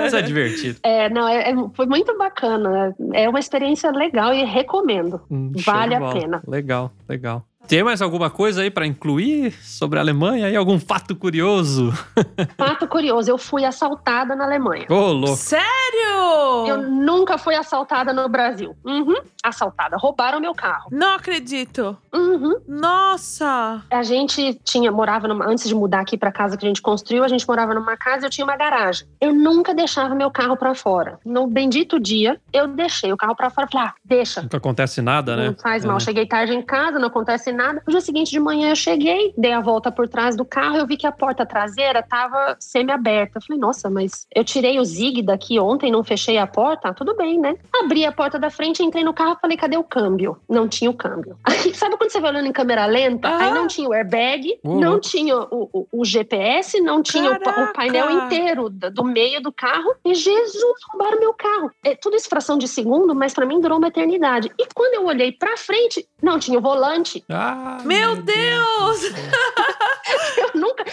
Mas 0.00 0.14
é 0.14 0.22
divertido. 0.22 0.78
É, 0.82 1.08
não, 1.08 1.26
é- 1.28 1.50
é- 1.50 1.54
foi 1.74 1.86
muito 1.86 2.16
bacana. 2.18 2.94
É 3.12 3.28
uma 3.28 3.38
experiência 3.38 3.90
legal 3.90 4.32
e 4.34 4.44
recomendo. 4.44 5.11
Hum, 5.30 5.52
show 5.56 5.72
Vale 5.72 5.94
a 5.94 5.98
bola. 5.98 6.12
pena. 6.12 6.42
Legal, 6.46 6.90
legal. 7.08 7.44
Tem 7.68 7.82
mais 7.82 8.02
alguma 8.02 8.28
coisa 8.28 8.62
aí 8.62 8.70
pra 8.70 8.86
incluir 8.86 9.52
sobre 9.62 9.98
a 9.98 10.02
Alemanha? 10.02 10.46
Aí 10.46 10.56
algum 10.56 10.78
fato 10.78 11.14
curioso? 11.16 11.92
Fato 12.58 12.86
curioso, 12.86 13.30
eu 13.30 13.38
fui 13.38 13.64
assaltada 13.64 14.34
na 14.34 14.44
Alemanha. 14.44 14.86
Ô, 14.90 15.12
louco. 15.12 15.36
Sério? 15.36 16.66
Eu 16.66 16.82
nunca 16.90 17.38
fui 17.38 17.54
assaltada 17.54 18.12
no 18.12 18.28
Brasil. 18.28 18.76
Uhum, 18.84 19.14
assaltada. 19.42 19.96
Roubaram 19.96 20.40
meu 20.40 20.54
carro. 20.54 20.88
Não 20.90 21.14
acredito. 21.14 21.96
Uhum. 22.12 22.60
Nossa. 22.68 23.82
A 23.90 24.02
gente 24.02 24.54
tinha, 24.64 24.90
morava 24.90 25.28
numa, 25.28 25.46
antes 25.46 25.68
de 25.68 25.74
mudar 25.74 26.00
aqui 26.00 26.16
pra 26.16 26.32
casa 26.32 26.56
que 26.56 26.64
a 26.64 26.68
gente 26.68 26.82
construiu, 26.82 27.24
a 27.24 27.28
gente 27.28 27.46
morava 27.46 27.74
numa 27.74 27.96
casa 27.96 28.24
e 28.24 28.26
eu 28.26 28.30
tinha 28.30 28.44
uma 28.44 28.56
garagem. 28.56 29.06
Eu 29.20 29.32
nunca 29.32 29.74
deixava 29.74 30.14
meu 30.14 30.30
carro 30.30 30.56
pra 30.56 30.74
fora. 30.74 31.18
No 31.24 31.46
bendito 31.46 31.98
dia, 31.98 32.40
eu 32.52 32.66
deixei 32.66 33.12
o 33.12 33.16
carro 33.16 33.34
pra 33.36 33.50
fora. 33.50 33.68
Falei, 33.70 33.88
ah, 33.88 33.94
deixa. 34.04 34.42
Nunca 34.42 34.56
acontece 34.56 35.00
nada, 35.00 35.36
né? 35.36 35.46
Não 35.46 35.54
faz 35.54 35.84
mal. 35.84 35.96
É. 35.96 36.00
Cheguei 36.00 36.26
tarde 36.26 36.52
em 36.52 36.62
casa, 36.62 36.98
não 36.98 37.08
acontece 37.08 37.51
nada. 37.52 37.82
No 37.86 37.90
dia 37.90 38.00
seguinte 38.00 38.30
de 38.30 38.40
manhã 38.40 38.70
eu 38.70 38.76
cheguei, 38.76 39.32
dei 39.36 39.52
a 39.52 39.60
volta 39.60 39.90
por 39.92 40.08
trás 40.08 40.36
do 40.36 40.44
carro, 40.44 40.76
eu 40.76 40.86
vi 40.86 40.96
que 40.96 41.06
a 41.06 41.12
porta 41.12 41.44
traseira 41.46 42.02
tava 42.02 42.56
semi-aberta. 42.58 43.38
Eu 43.38 43.42
falei, 43.42 43.60
nossa, 43.60 43.88
mas 43.90 44.26
eu 44.34 44.44
tirei 44.44 44.78
o 44.78 44.84
zig 44.84 45.22
daqui 45.22 45.58
ontem, 45.58 45.90
não 45.90 46.02
fechei 46.04 46.38
a 46.38 46.46
porta? 46.46 46.88
Ah, 46.88 46.94
tudo 46.94 47.14
bem, 47.16 47.38
né? 47.38 47.54
Abri 47.82 48.04
a 48.04 48.12
porta 48.12 48.38
da 48.38 48.50
frente, 48.50 48.82
entrei 48.82 49.04
no 49.04 49.12
carro, 49.14 49.36
falei, 49.40 49.56
cadê 49.56 49.76
o 49.76 49.84
câmbio? 49.84 50.36
Não 50.48 50.66
tinha 50.68 50.90
o 50.90 50.94
câmbio. 50.94 51.38
Aí, 51.44 51.74
sabe 51.74 51.96
quando 51.96 52.10
você 52.10 52.20
vai 52.20 52.30
olhando 52.30 52.46
em 52.48 52.52
câmera 52.52 52.86
lenta? 52.86 53.28
Ah. 53.28 53.38
Aí 53.38 53.54
não 53.54 53.66
tinha 53.66 53.88
o 53.88 53.92
airbag, 53.92 54.58
Ô, 54.64 54.80
não 54.80 54.98
tinha 55.00 55.36
o, 55.36 55.68
o- 55.72 55.88
o 56.00 56.04
GPS, 56.04 56.80
não 56.80 57.02
tinha 57.02 57.30
o, 57.30 57.34
o 57.34 57.72
painel 57.72 58.10
inteiro 58.10 58.68
da- 58.70 58.88
do 58.88 59.04
meio 59.04 59.40
do 59.42 59.52
carro. 59.52 59.94
E 60.04 60.14
Jesus, 60.14 60.74
roubaram 60.90 61.18
meu 61.20 61.34
carro. 61.34 61.70
É 61.84 61.94
tudo 61.94 62.16
isso 62.16 62.28
fração 62.28 62.56
de 62.58 62.66
segundo, 62.68 63.14
mas 63.14 63.32
pra 63.34 63.46
mim 63.46 63.60
durou 63.60 63.78
uma 63.78 63.88
eternidade. 63.88 64.50
E 64.58 64.66
quando 64.74 64.94
eu 64.94 65.06
olhei 65.06 65.32
pra 65.32 65.56
frente, 65.56 66.06
não 66.22 66.38
tinha 66.38 66.58
o 66.58 66.62
volante. 66.62 67.24
Ah, 67.28 67.41
Meu 67.84 68.16
Deus! 68.16 69.02
Eu 70.36 70.60
nunca. 70.60 70.84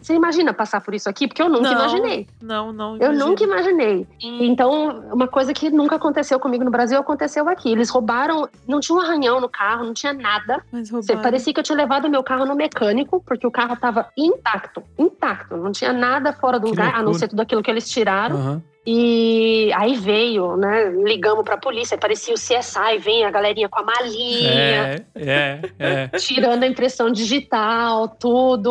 Você 0.00 0.14
imagina 0.14 0.52
passar 0.52 0.80
por 0.80 0.94
isso 0.94 1.08
aqui? 1.08 1.26
Porque 1.26 1.42
eu 1.42 1.48
nunca 1.48 1.70
Não. 1.70 1.72
imaginei. 1.72 2.28
Não, 2.40 2.72
não. 2.72 2.96
Eu 2.98 3.12
nunca 3.12 3.42
imaginei. 3.42 4.06
E, 4.20 4.46
então, 4.46 5.00
uma 5.12 5.26
coisa 5.26 5.52
que 5.52 5.68
nunca 5.70 5.96
aconteceu 5.96 6.38
comigo 6.38 6.62
no 6.62 6.70
Brasil 6.70 6.98
aconteceu 6.98 7.48
aqui. 7.48 7.70
Eles 7.72 7.90
roubaram, 7.90 8.48
não 8.68 8.78
tinha 8.78 8.96
um 8.96 9.00
arranhão 9.00 9.40
no 9.40 9.48
carro, 9.48 9.84
não 9.84 9.92
tinha 9.94 10.12
nada. 10.12 10.62
Mas 10.70 10.90
roubaram. 10.90 11.22
parecia 11.22 11.52
que 11.52 11.58
eu 11.58 11.64
tinha 11.64 11.76
levado 11.76 12.08
meu 12.08 12.22
carro 12.22 12.44
no 12.46 12.54
mecânico, 12.54 13.20
porque 13.26 13.46
o 13.46 13.50
carro 13.50 13.74
estava 13.74 14.08
intacto, 14.16 14.82
intacto, 14.98 15.56
não 15.56 15.72
tinha 15.72 15.92
nada 15.92 16.32
fora 16.32 16.58
do 16.60 16.64
Que 16.66 16.70
lugar, 16.70 16.88
a 16.88 16.98
não 16.98 17.04
loucura. 17.04 17.18
ser 17.18 17.28
tudo 17.28 17.40
aquilo 17.42 17.62
que 17.62 17.70
eles 17.70 17.88
tiraram. 17.88 18.36
Aham. 18.36 18.62
E 18.88 19.72
aí 19.74 19.96
veio, 19.96 20.56
né? 20.56 20.90
Ligamos 21.04 21.44
pra 21.44 21.56
polícia, 21.56 21.98
parecia 21.98 22.32
o 22.32 22.36
CSI, 22.36 22.98
vem 23.00 23.24
a 23.24 23.30
galerinha 23.30 23.68
com 23.68 23.80
a 23.80 23.82
malinha. 23.82 24.50
É, 24.52 25.02
é, 25.16 25.60
é. 25.78 26.08
Tirando 26.18 26.62
a 26.62 26.66
impressão 26.68 27.10
digital, 27.10 28.08
tudo. 28.08 28.70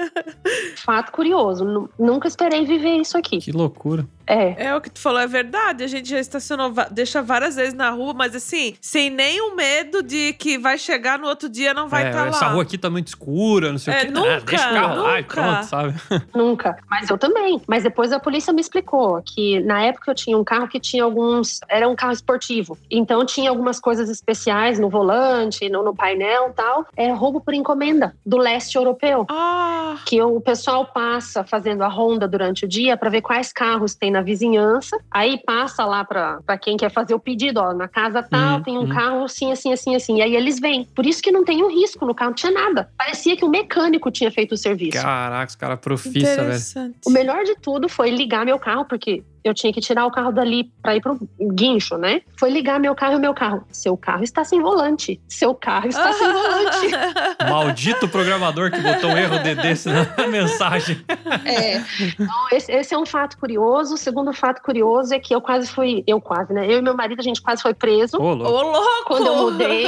Fato 0.76 1.12
curioso. 1.12 1.64
nu- 1.64 1.90
Nunca 1.98 2.28
esperei 2.28 2.64
viver 2.64 2.96
isso 2.96 3.18
aqui. 3.18 3.38
Que 3.38 3.52
loucura. 3.52 4.06
É. 4.26 4.66
É 4.66 4.74
o 4.74 4.80
que 4.80 4.90
tu 4.90 4.98
falou, 5.00 5.20
é 5.20 5.26
verdade. 5.26 5.84
A 5.84 5.86
gente 5.86 6.08
já 6.08 6.18
estacionou, 6.18 6.72
deixa 6.90 7.22
várias 7.22 7.56
vezes 7.56 7.74
na 7.74 7.90
rua, 7.90 8.12
mas 8.14 8.34
assim, 8.34 8.74
sem 8.80 9.08
nenhum 9.10 9.54
medo 9.54 10.02
de 10.02 10.32
que 10.34 10.58
vai 10.58 10.76
chegar 10.78 11.18
no 11.18 11.26
outro 11.28 11.48
dia 11.48 11.72
não 11.72 11.88
vai 11.88 12.04
É, 12.06 12.08
estar 12.10 12.22
lá. 12.22 12.28
essa 12.28 12.46
rua 12.48 12.62
aqui 12.62 12.76
tá 12.76 12.90
muito 12.90 13.08
escura, 13.08 13.70
não 13.70 13.78
sei 13.78 13.94
É, 13.94 13.96
o 13.96 14.00
quê. 14.00 14.06
Ah, 14.08 14.10
nunca, 14.10 14.40
deixa 14.46 14.70
o 14.70 14.74
carro 14.74 15.02
lá 15.02 15.18
e 15.18 15.22
nunca. 15.22 15.34
pronto, 15.34 15.64
sabe? 15.64 15.94
Nunca. 16.34 16.76
Mas 16.90 17.08
eu 17.10 17.16
também. 17.18 17.60
Mas 17.66 17.82
depois 17.82 18.12
a 18.12 18.18
polícia 18.18 18.52
me 18.52 18.60
explicou 18.60 19.22
que 19.24 19.60
na 19.60 19.82
época 19.82 20.10
eu 20.10 20.14
tinha 20.14 20.36
um 20.36 20.44
carro 20.44 20.68
que 20.68 20.80
tinha 20.80 21.04
alguns. 21.04 21.60
Era 21.68 21.88
um 21.88 21.94
carro 21.96 22.12
esportivo. 22.12 22.76
Então 22.90 23.24
tinha 23.24 23.50
algumas 23.50 23.78
coisas 23.80 24.08
especiais 24.10 24.78
no 24.78 24.88
volante, 24.88 25.68
no, 25.68 25.82
no 25.82 25.94
painel 25.94 26.48
e 26.50 26.52
tal. 26.52 26.86
É 26.96 27.10
roubo 27.12 27.40
por 27.40 27.54
encomenda 27.54 28.14
do 28.24 28.36
leste 28.36 28.76
europeu. 28.76 29.26
Ah, 29.30 29.96
que 30.04 30.20
o 30.20 30.40
pessoal 30.40 30.86
passa 30.86 31.44
fazendo 31.44 31.82
a 31.82 31.88
ronda 31.88 32.26
durante 32.28 32.64
o 32.64 32.68
dia 32.68 32.96
para 32.96 33.08
ver 33.10 33.22
quais 33.22 33.52
carros 33.52 33.94
tem 33.94 34.10
na 34.16 34.22
vizinhança. 34.22 34.98
Aí 35.10 35.38
passa 35.44 35.84
lá 35.84 36.04
para 36.04 36.58
quem 36.58 36.76
quer 36.76 36.90
fazer 36.90 37.14
o 37.14 37.20
pedido, 37.20 37.60
ó, 37.60 37.72
na 37.72 37.86
casa 37.88 38.22
tal, 38.22 38.58
Hum, 38.58 38.62
tem 38.62 38.78
um 38.78 38.82
hum. 38.82 38.88
carro 38.88 39.24
assim, 39.24 39.52
assim, 39.52 39.72
assim, 39.72 39.94
assim. 39.94 40.16
E 40.18 40.22
aí 40.22 40.34
eles 40.34 40.58
vêm. 40.58 40.84
Por 40.94 41.04
isso 41.04 41.22
que 41.22 41.30
não 41.30 41.44
tem 41.44 41.62
um 41.62 41.68
risco 41.68 42.04
no 42.06 42.14
carro, 42.14 42.30
não 42.30 42.34
tinha 42.34 42.52
nada. 42.52 42.88
Parecia 42.96 43.36
que 43.36 43.44
o 43.44 43.48
mecânico 43.48 44.10
tinha 44.10 44.30
feito 44.30 44.52
o 44.52 44.56
serviço. 44.56 45.00
Caraca, 45.00 45.48
os 45.48 45.56
caras 45.56 45.78
profissa, 45.78 46.26
velho. 46.26 46.42
interessante. 46.42 46.96
O 47.06 47.10
melhor 47.10 47.44
de 47.44 47.54
tudo 47.56 47.88
foi 47.88 48.10
ligar 48.10 48.44
meu 48.44 48.58
carro, 48.58 48.84
porque 48.84 49.22
eu 49.48 49.54
tinha 49.54 49.72
que 49.72 49.80
tirar 49.80 50.06
o 50.06 50.10
carro 50.10 50.32
dali 50.32 50.70
para 50.82 50.96
ir 50.96 51.00
pro 51.00 51.18
guincho, 51.52 51.96
né? 51.96 52.22
Foi 52.38 52.50
ligar 52.50 52.78
meu 52.80 52.94
carro 52.94 53.14
e 53.14 53.16
o 53.16 53.20
meu 53.20 53.34
carro. 53.34 53.64
Seu 53.70 53.96
carro 53.96 54.22
está 54.22 54.44
sem 54.44 54.60
volante. 54.60 55.20
Seu 55.28 55.54
carro 55.54 55.88
está 55.88 56.12
sem 56.12 56.32
volante. 56.32 57.46
Maldito 57.48 58.08
programador 58.08 58.70
que 58.70 58.80
botou 58.80 59.10
um 59.10 59.16
erro 59.16 59.38
de 59.38 59.54
desse 59.54 59.88
na 59.88 60.06
mensagem. 60.28 60.98
É. 61.44 61.76
Então, 62.18 62.48
esse, 62.52 62.72
esse 62.72 62.94
é 62.94 62.98
um 62.98 63.06
fato 63.06 63.38
curioso. 63.38 63.94
O 63.94 63.98
segundo 63.98 64.32
fato 64.32 64.62
curioso 64.62 65.14
é 65.14 65.18
que 65.18 65.34
eu 65.34 65.40
quase 65.40 65.68
fui. 65.68 66.02
Eu 66.06 66.20
quase, 66.20 66.52
né? 66.52 66.66
Eu 66.66 66.78
e 66.78 66.82
meu 66.82 66.94
marido, 66.94 67.20
a 67.20 67.24
gente 67.24 67.40
quase 67.40 67.62
foi 67.62 67.74
preso. 67.74 68.18
Ô, 68.18 68.30
Ô, 68.30 68.34
louco. 68.34 68.52
louco! 68.52 69.04
Quando 69.06 69.26
eu 69.26 69.36
mudei, 69.36 69.86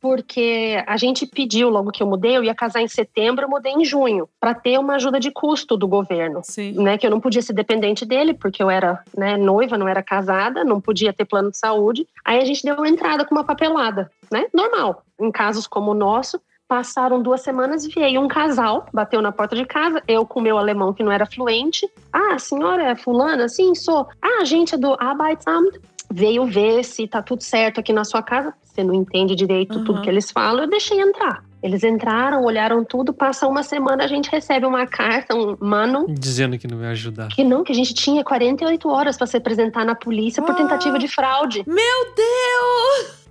porque 0.00 0.82
a 0.86 0.96
gente 0.96 1.26
pediu 1.26 1.68
logo 1.68 1.90
que 1.90 2.02
eu 2.02 2.06
mudei, 2.06 2.36
eu 2.36 2.44
ia 2.44 2.54
casar 2.54 2.82
em 2.82 2.88
setembro, 2.88 3.44
eu 3.44 3.48
mudei 3.48 3.72
em 3.72 3.84
junho, 3.84 4.28
para 4.40 4.54
ter 4.54 4.78
uma 4.78 4.96
ajuda 4.96 5.20
de 5.20 5.30
custo 5.30 5.76
do 5.76 5.86
governo. 5.86 6.40
Sim. 6.42 6.72
Né, 6.72 6.98
que 6.98 7.06
eu 7.06 7.10
não 7.10 7.20
podia 7.20 7.42
ser 7.42 7.52
dependente 7.52 8.04
dele, 8.04 8.34
porque 8.34 8.62
eu 8.62 8.70
era 8.70 8.91
né, 9.16 9.36
noiva, 9.36 9.76
não 9.78 9.88
era 9.88 10.02
casada, 10.02 10.64
não 10.64 10.80
podia 10.80 11.12
ter 11.12 11.24
plano 11.24 11.50
de 11.50 11.58
saúde. 11.58 12.06
Aí 12.24 12.40
a 12.40 12.44
gente 12.44 12.62
deu 12.62 12.74
uma 12.76 12.88
entrada 12.88 13.24
com 13.24 13.34
uma 13.34 13.44
papelada, 13.44 14.10
né? 14.30 14.46
Normal. 14.52 15.02
Em 15.20 15.30
casos 15.30 15.66
como 15.66 15.90
o 15.90 15.94
nosso, 15.94 16.40
passaram 16.68 17.20
duas 17.22 17.42
semanas 17.42 17.84
e 17.84 17.88
veio 17.90 18.20
um 18.20 18.28
casal, 18.28 18.86
bateu 18.92 19.20
na 19.20 19.30
porta 19.30 19.54
de 19.54 19.64
casa, 19.66 20.02
eu 20.08 20.24
com 20.24 20.40
meu 20.40 20.56
alemão 20.56 20.92
que 20.94 21.02
não 21.02 21.12
era 21.12 21.26
fluente. 21.26 21.88
Ah, 22.12 22.34
a 22.34 22.38
senhora 22.38 22.82
é 22.90 22.96
fulana? 22.96 23.48
Sim, 23.48 23.74
sou. 23.74 24.08
Ah, 24.22 24.40
a 24.40 24.44
gente 24.44 24.74
é 24.74 24.78
do 24.78 24.96
Arbeitsamt. 24.98 25.78
Veio 26.10 26.44
ver 26.46 26.82
se 26.84 27.06
tá 27.06 27.22
tudo 27.22 27.42
certo 27.42 27.80
aqui 27.80 27.92
na 27.92 28.04
sua 28.04 28.22
casa. 28.22 28.54
Você 28.62 28.82
não 28.84 28.94
entende 28.94 29.34
direito 29.34 29.78
Uhum. 29.78 29.84
tudo 29.84 30.00
que 30.02 30.08
eles 30.08 30.30
falam, 30.30 30.62
eu 30.64 30.70
deixei 30.70 31.00
entrar. 31.00 31.44
Eles 31.62 31.84
entraram, 31.84 32.42
olharam 32.44 32.84
tudo, 32.84 33.12
passa 33.12 33.46
uma 33.46 33.62
semana, 33.62 34.04
a 34.04 34.06
gente 34.08 34.28
recebe 34.30 34.66
uma 34.66 34.86
carta, 34.86 35.34
um 35.34 35.56
mano, 35.60 36.06
Dizendo 36.08 36.58
que 36.58 36.66
não 36.66 36.78
vai 36.78 36.88
ajudar. 36.88 37.28
que 37.28 37.44
não, 37.44 37.62
que 37.62 37.70
a 37.72 37.74
gente 37.74 37.94
tinha 37.94 38.24
48 38.24 38.88
horas 38.88 39.16
para 39.16 39.26
se 39.26 39.36
apresentar 39.36 39.84
na 39.84 39.94
polícia 39.94 40.42
por 40.42 40.52
Ah. 40.52 40.56
tentativa 40.56 40.98
de 40.98 41.06
fraude. 41.08 41.62
Meu 41.66 42.14
Deus! 42.16 43.22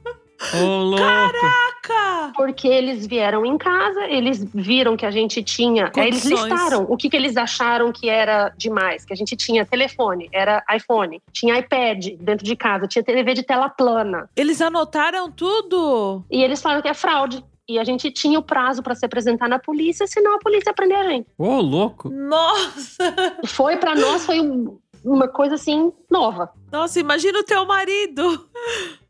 Ô, 0.60 0.66
louco. 0.82 1.04
Caraca! 1.04 2.32
Porque 2.36 2.68
eles 2.68 3.06
vieram 3.06 3.46
em 3.46 3.58
casa, 3.60 4.06
eles 4.08 4.44
viram 4.54 4.98
que 4.98 5.06
a 5.06 5.12
gente 5.12 5.44
tinha. 5.44 5.92
Aí 5.96 6.08
eles 6.08 6.26
listaram 6.26 6.86
o 6.90 6.98
que, 6.98 7.10
que 7.10 7.16
eles 7.16 7.38
acharam 7.38 7.92
que 7.92 8.10
era 8.10 8.52
demais. 8.58 9.06
Que 9.06 9.14
a 9.14 9.16
gente 9.16 9.36
tinha 9.36 9.66
telefone, 9.66 10.30
era 10.32 10.64
iPhone, 10.76 11.22
tinha 11.32 11.60
iPad 11.60 12.08
dentro 12.20 12.44
de 12.44 12.56
casa, 12.56 12.88
tinha 12.88 13.04
TV 13.04 13.34
de 13.36 13.44
tela 13.44 13.70
plana. 13.70 14.28
Eles 14.36 14.62
anotaram 14.62 15.30
tudo? 15.30 16.24
E 16.32 16.42
eles 16.44 16.60
falaram 16.62 16.82
que 16.82 16.88
é 16.88 16.94
fraude. 16.94 17.44
E 17.70 17.78
a 17.80 17.84
gente 17.84 18.12
tinha 18.12 18.40
o 18.40 18.44
prazo 18.44 18.82
para 18.84 18.96
se 18.96 19.06
apresentar 19.06 19.48
na 19.48 19.60
polícia, 19.60 20.06
senão 20.08 20.36
a 20.36 20.40
polícia 20.40 20.74
prender 20.74 20.98
a 20.98 21.04
gente. 21.10 21.28
Ô, 21.38 21.60
louco. 21.62 22.10
Nossa! 22.10 23.14
Foi 23.46 23.78
para 23.78 23.96
nós, 23.96 24.26
foi 24.26 24.42
um- 24.42 24.78
uma 25.06 25.28
coisa 25.28 25.56
assim 25.56 25.92
nova. 26.10 26.52
Nossa, 26.72 27.00
imagina 27.00 27.40
o 27.40 27.44
teu 27.44 27.66
marido. 27.66 28.48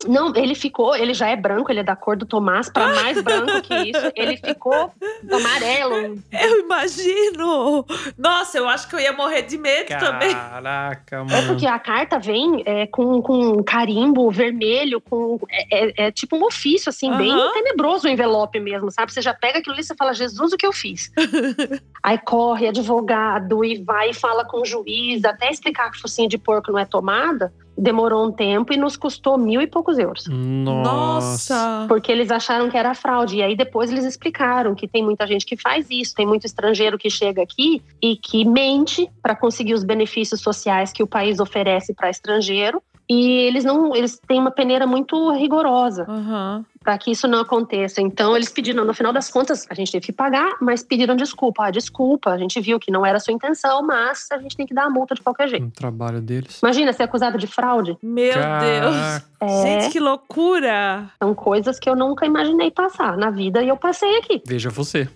Não, 0.08 0.34
ele 0.34 0.54
ficou, 0.54 0.96
ele 0.96 1.14
já 1.14 1.28
é 1.28 1.36
branco, 1.36 1.70
ele 1.70 1.80
é 1.80 1.84
da 1.84 1.94
cor 1.94 2.16
do 2.16 2.26
Tomás, 2.26 2.68
para 2.68 2.88
mais 2.88 3.20
branco 3.22 3.60
que 3.62 3.72
isso, 3.90 4.10
ele 4.16 4.36
ficou 4.36 4.90
amarelo. 5.30 6.18
Eu 6.32 6.60
imagino. 6.60 7.86
Nossa, 8.18 8.58
eu 8.58 8.68
acho 8.68 8.88
que 8.88 8.96
eu 8.96 9.00
ia 9.00 9.12
morrer 9.12 9.42
de 9.42 9.56
medo 9.58 9.88
também. 9.98 10.32
Caraca, 10.34 11.16
É 11.16 11.22
mano. 11.22 11.46
porque 11.46 11.66
a 11.66 11.78
carta 11.78 12.18
vem 12.18 12.62
é, 12.66 12.86
com, 12.86 13.22
com 13.22 13.62
carimbo 13.62 14.28
vermelho, 14.30 15.00
com 15.00 15.38
é, 15.48 15.66
é- 16.02 16.06
é 16.06 16.10
tipo 16.12 16.36
um 16.36 16.44
ofício, 16.44 16.88
assim, 16.90 17.14
bem 17.16 17.30
Aham. 17.30 17.52
tenebroso 17.52 18.08
o 18.08 18.10
envelope 18.10 18.58
mesmo, 18.58 18.90
sabe? 18.90 19.12
Você 19.12 19.22
já 19.22 19.34
pega 19.34 19.58
aquilo 19.58 19.74
ali 19.74 19.82
e 19.82 19.86
você 19.86 19.94
fala, 19.94 20.12
Jesus, 20.14 20.52
o 20.52 20.56
que 20.56 20.66
eu 20.66 20.72
fiz? 20.72 21.12
Aí 22.02 22.18
corre 22.18 22.66
advogado 22.66 23.64
e 23.64 23.80
vai 23.84 24.10
e 24.10 24.14
fala 24.14 24.44
com 24.44 24.62
o 24.62 24.64
juiz, 24.64 25.24
até 25.24 25.48
explicar 25.50 25.90
que 25.92 26.00
focinho 26.00 26.28
de 26.28 26.36
porco 26.38 26.72
não 26.72 26.78
é 26.80 26.84
tomada. 26.84 27.51
Demorou 27.76 28.26
um 28.26 28.30
tempo 28.30 28.72
e 28.72 28.76
nos 28.76 28.96
custou 28.96 29.38
mil 29.38 29.60
e 29.60 29.66
poucos 29.66 29.98
euros. 29.98 30.26
Nossa. 30.28 31.86
Porque 31.88 32.12
eles 32.12 32.30
acharam 32.30 32.68
que 32.68 32.76
era 32.76 32.94
fraude. 32.94 33.36
E 33.38 33.42
aí 33.42 33.56
depois 33.56 33.90
eles 33.90 34.04
explicaram 34.04 34.74
que 34.74 34.86
tem 34.86 35.02
muita 35.02 35.26
gente 35.26 35.46
que 35.46 35.56
faz 35.56 35.88
isso, 35.90 36.14
tem 36.14 36.26
muito 36.26 36.46
estrangeiro 36.46 36.98
que 36.98 37.08
chega 37.08 37.42
aqui 37.42 37.82
e 38.00 38.14
que 38.16 38.44
mente 38.44 39.10
para 39.22 39.34
conseguir 39.34 39.72
os 39.72 39.84
benefícios 39.84 40.42
sociais 40.42 40.92
que 40.92 41.02
o 41.02 41.06
país 41.06 41.40
oferece 41.40 41.94
para 41.94 42.10
estrangeiro. 42.10 42.82
E 43.08 43.30
eles 43.46 43.64
não, 43.64 43.96
eles 43.96 44.20
têm 44.26 44.38
uma 44.38 44.50
peneira 44.50 44.86
muito 44.86 45.30
rigorosa 45.32 46.06
Aham. 46.08 46.64
Para 46.82 46.96
que 46.98 47.10
isso 47.10 47.26
não 47.28 47.40
aconteça. 47.40 48.00
Então 48.00 48.36
eles 48.36 48.48
pediram, 48.50 48.84
no 48.84 48.94
final 48.94 49.12
das 49.12 49.30
contas, 49.30 49.66
a 49.68 49.74
gente 49.74 49.92
teve 49.92 50.06
que 50.06 50.12
pagar, 50.12 50.56
mas 50.60 50.82
pediram 50.82 51.14
desculpa. 51.16 51.66
Ah, 51.66 51.70
desculpa, 51.70 52.30
a 52.30 52.38
gente 52.38 52.60
viu 52.60 52.78
que 52.78 52.90
não 52.90 53.04
era 53.04 53.16
a 53.16 53.20
sua 53.20 53.32
intenção, 53.32 53.82
mas 53.82 54.26
a 54.32 54.38
gente 54.38 54.56
tem 54.56 54.66
que 54.66 54.74
dar 54.74 54.84
a 54.84 54.90
multa 54.90 55.14
de 55.14 55.20
qualquer 55.22 55.48
jeito. 55.48 55.66
O 55.66 55.70
trabalho 55.70 56.20
deles. 56.20 56.60
Imagina 56.62 56.92
ser 56.92 57.04
acusado 57.04 57.38
de 57.38 57.46
fraude. 57.46 57.96
Meu 58.02 58.32
Caraca. 58.34 58.66
Deus. 58.66 59.32
É, 59.40 59.62
Gente, 59.62 59.92
que 59.92 60.00
loucura. 60.00 61.10
são 61.22 61.34
coisas 61.34 61.78
que 61.78 61.88
eu 61.88 61.96
nunca 61.96 62.26
imaginei 62.26 62.70
passar 62.70 63.16
na 63.16 63.30
vida 63.30 63.62
e 63.62 63.68
eu 63.68 63.76
passei 63.76 64.18
aqui. 64.18 64.42
Veja 64.46 64.70
você. 64.70 65.08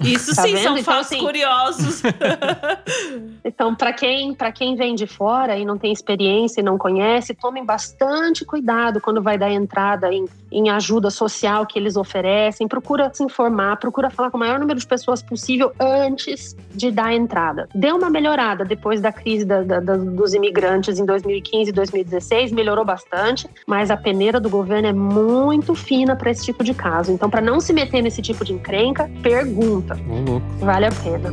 Isso 0.00 0.34
Tá 0.34 0.42
sim 0.42 0.52
vendo? 0.54 0.62
são 0.62 0.72
Então, 0.78 0.84
fatos 0.94 1.06
assim, 1.12 1.18
curiosos. 1.20 2.02
Então, 3.44 3.74
para 3.74 3.92
quem, 3.92 4.34
quem 4.54 4.74
vem 4.74 4.94
de 4.94 5.06
fora 5.06 5.56
e 5.58 5.64
não 5.64 5.76
tem 5.76 5.92
experiência 5.92 6.60
e 6.60 6.64
não 6.64 6.78
conhece, 6.78 7.34
tomem 7.34 7.64
bastante 7.64 8.44
cuidado 8.44 9.00
quando 9.00 9.22
vai 9.22 9.36
dar 9.36 9.50
entrada 9.50 10.12
em, 10.12 10.24
em 10.50 10.70
ajuda 10.70 11.10
social 11.10 11.66
que 11.66 11.78
eles 11.78 11.96
oferecem. 11.96 12.66
Procura 12.66 13.10
se 13.12 13.22
informar, 13.22 13.76
procura 13.76 14.08
falar 14.10 14.30
com 14.30 14.36
o 14.36 14.40
maior 14.40 14.58
número 14.58 14.78
de 14.80 14.86
pessoas 14.86 15.22
possível 15.22 15.72
antes 15.78 16.56
de 16.74 16.90
dar 16.90 17.12
entrada. 17.14 17.68
Deu 17.74 17.96
uma 17.96 18.08
melhorada 18.10 18.64
depois 18.64 19.00
da 19.00 19.12
crise 19.12 19.44
da- 19.44 19.62
da- 19.62 19.80
da- 19.80 19.96
dos 19.96 20.32
imigrantes 20.34 20.98
em 20.98 21.04
2015 21.04 21.70
e 21.70 21.72
2016, 21.72 22.50
melhorou 22.50 22.84
bastante, 22.84 23.46
mas 23.66 23.90
a 23.90 23.96
peneira 23.96 24.40
do 24.40 24.48
governo 24.48 24.88
é 24.88 24.92
muito 24.92 25.74
fina 25.74 26.16
para 26.16 26.30
esse 26.30 26.44
tipo 26.44 26.64
de 26.64 26.72
caso. 26.74 27.12
Então, 27.12 27.28
para 27.28 27.40
não 27.42 27.60
se 27.60 27.72
meter 27.72 28.02
nesse 28.02 28.22
tipo 28.22 28.44
de 28.44 28.52
encrenca, 28.54 29.10
pergunta. 29.22 29.83
Louco. 30.06 30.42
Vale 30.60 30.86
a 30.86 30.90
pena. 30.90 31.32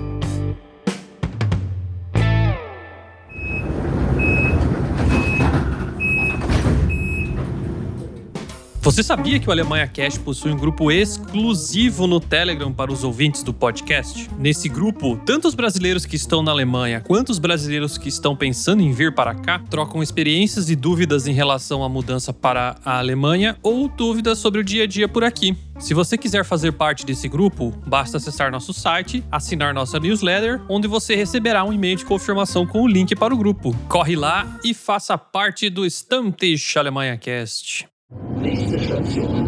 Você 8.83 9.03
sabia 9.03 9.39
que 9.39 9.47
o 9.47 9.51
Alemanha 9.51 9.87
Cash 9.87 10.17
possui 10.17 10.51
um 10.51 10.57
grupo 10.57 10.91
exclusivo 10.91 12.07
no 12.07 12.19
Telegram 12.19 12.73
para 12.73 12.91
os 12.91 13.03
ouvintes 13.03 13.43
do 13.43 13.53
podcast? 13.53 14.27
Nesse 14.39 14.67
grupo, 14.67 15.21
tanto 15.23 15.47
os 15.47 15.53
brasileiros 15.53 16.03
que 16.03 16.15
estão 16.15 16.41
na 16.41 16.49
Alemanha 16.49 16.99
quanto 16.99 17.29
os 17.29 17.37
brasileiros 17.37 17.95
que 17.95 18.09
estão 18.09 18.35
pensando 18.35 18.81
em 18.81 18.91
vir 18.91 19.13
para 19.13 19.35
cá 19.35 19.59
trocam 19.69 20.01
experiências 20.01 20.67
e 20.67 20.75
dúvidas 20.75 21.27
em 21.27 21.31
relação 21.31 21.83
à 21.83 21.89
mudança 21.89 22.33
para 22.33 22.75
a 22.83 22.97
Alemanha 22.97 23.55
ou 23.61 23.87
dúvidas 23.87 24.39
sobre 24.39 24.61
o 24.61 24.63
dia 24.63 24.85
a 24.85 24.87
dia 24.87 25.07
por 25.07 25.23
aqui. 25.23 25.55
Se 25.77 25.93
você 25.93 26.17
quiser 26.17 26.43
fazer 26.43 26.71
parte 26.71 27.05
desse 27.05 27.27
grupo, 27.27 27.71
basta 27.85 28.17
acessar 28.17 28.51
nosso 28.51 28.73
site, 28.73 29.23
assinar 29.31 29.75
nossa 29.75 29.99
newsletter, 29.99 30.59
onde 30.67 30.87
você 30.87 31.15
receberá 31.15 31.63
um 31.63 31.71
e-mail 31.71 31.97
de 31.97 32.05
confirmação 32.05 32.65
com 32.65 32.81
o 32.81 32.87
link 32.87 33.15
para 33.15 33.31
o 33.31 33.37
grupo. 33.37 33.75
Corre 33.87 34.15
lá 34.15 34.59
e 34.63 34.73
faça 34.73 35.15
parte 35.19 35.69
do 35.69 35.85
Stammtisch 35.85 36.77
Alemanha 36.77 37.15
Cast. 37.15 37.90
Nächste 38.11 38.77
Station. 38.77 39.47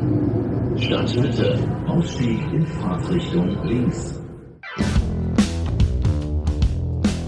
Ausstieg 1.86 2.40
in 2.54 2.66
Fahrtrichtung 2.66 3.62
links. 3.66 4.24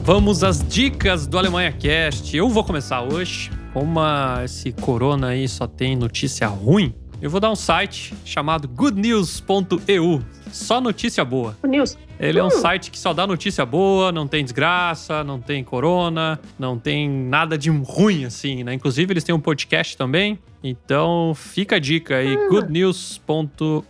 Vamos 0.03 0.45
às 0.45 0.65
dicas 0.65 1.27
do 1.27 1.37
Alemanha 1.37 1.73
Cast. 1.73 2.35
Eu 2.35 2.47
vou 2.47 2.63
começar 2.63 3.01
hoje. 3.01 3.51
Como 3.73 3.99
esse 4.45 4.71
corona 4.71 5.27
aí 5.27 5.49
só 5.49 5.67
tem 5.67 5.97
notícia 5.97 6.47
ruim, 6.47 6.95
eu 7.21 7.29
vou 7.29 7.41
dar 7.41 7.51
um 7.51 7.55
site 7.55 8.13
chamado 8.23 8.69
goodnews.eu. 8.69 10.21
Só 10.51 10.79
notícia 10.79 11.25
boa. 11.25 11.57
O 11.63 11.67
Nils, 11.67 11.97
Ele 12.19 12.39
é 12.39 12.43
um 12.43 12.47
Hum. 12.47 12.51
site 12.51 12.89
que 12.91 12.97
só 12.97 13.13
dá 13.13 13.27
notícia 13.27 13.65
boa, 13.65 14.11
não 14.11 14.27
tem 14.27 14.43
desgraça, 14.43 15.23
não 15.23 15.39
tem 15.41 15.63
corona, 15.63 16.39
não 16.57 16.77
tem 16.79 17.09
nada 17.09 17.57
de 17.57 17.69
ruim 17.69 18.25
assim, 18.25 18.63
né? 18.63 18.73
Inclusive 18.73 19.11
eles 19.11 19.23
têm 19.23 19.35
um 19.35 19.39
podcast 19.39 19.97
também. 19.97 20.39
Então 20.63 21.33
fica 21.35 21.75
a 21.75 21.79
dica 21.79 22.15
aí, 22.17 22.35
goodnews.eu. 22.49 23.83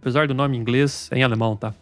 Apesar 0.00 0.28
do 0.28 0.34
nome 0.34 0.56
em 0.56 0.60
inglês, 0.60 1.08
é 1.10 1.18
em 1.18 1.22
alemão, 1.22 1.56
tá? 1.56 1.72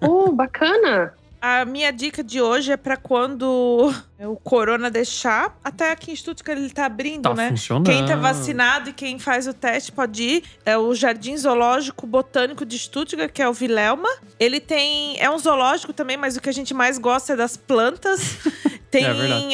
oh, 0.00 0.30
bacana. 0.32 1.12
A 1.40 1.64
minha 1.66 1.92
dica 1.92 2.24
de 2.24 2.40
hoje 2.40 2.72
é 2.72 2.76
pra 2.76 2.96
quando 2.96 3.92
o 4.20 4.36
corona 4.36 4.90
deixar. 4.90 5.58
Até 5.62 5.90
aqui 5.90 6.12
em 6.12 6.16
Stuttgart 6.16 6.58
ele 6.58 6.70
tá 6.70 6.86
abrindo, 6.86 7.22
Tá 7.22 7.34
né? 7.34 7.48
funcionando. 7.50 7.86
Quem 7.86 8.06
tá 8.06 8.16
vacinado 8.16 8.90
e 8.90 8.92
quem 8.92 9.18
faz 9.18 9.46
o 9.46 9.52
teste 9.52 9.90
pode 9.92 10.22
ir. 10.22 10.44
É 10.64 10.78
o 10.78 10.94
Jardim 10.94 11.36
Zoológico 11.36 12.06
Botânico 12.06 12.64
de 12.64 12.78
Stuttgart, 12.78 13.32
que 13.32 13.42
é 13.42 13.48
o 13.48 13.52
Vilelma. 13.52 14.08
Ele 14.38 14.60
tem. 14.60 15.16
É 15.20 15.28
um 15.30 15.38
zoológico 15.38 15.92
também, 15.92 16.16
mas 16.16 16.36
o 16.36 16.40
que 16.40 16.48
a 16.48 16.52
gente 16.52 16.72
mais 16.72 16.96
gosta 16.98 17.32
é 17.32 17.36
das 17.36 17.56
plantas. 17.56 18.36
Tem 18.94 19.04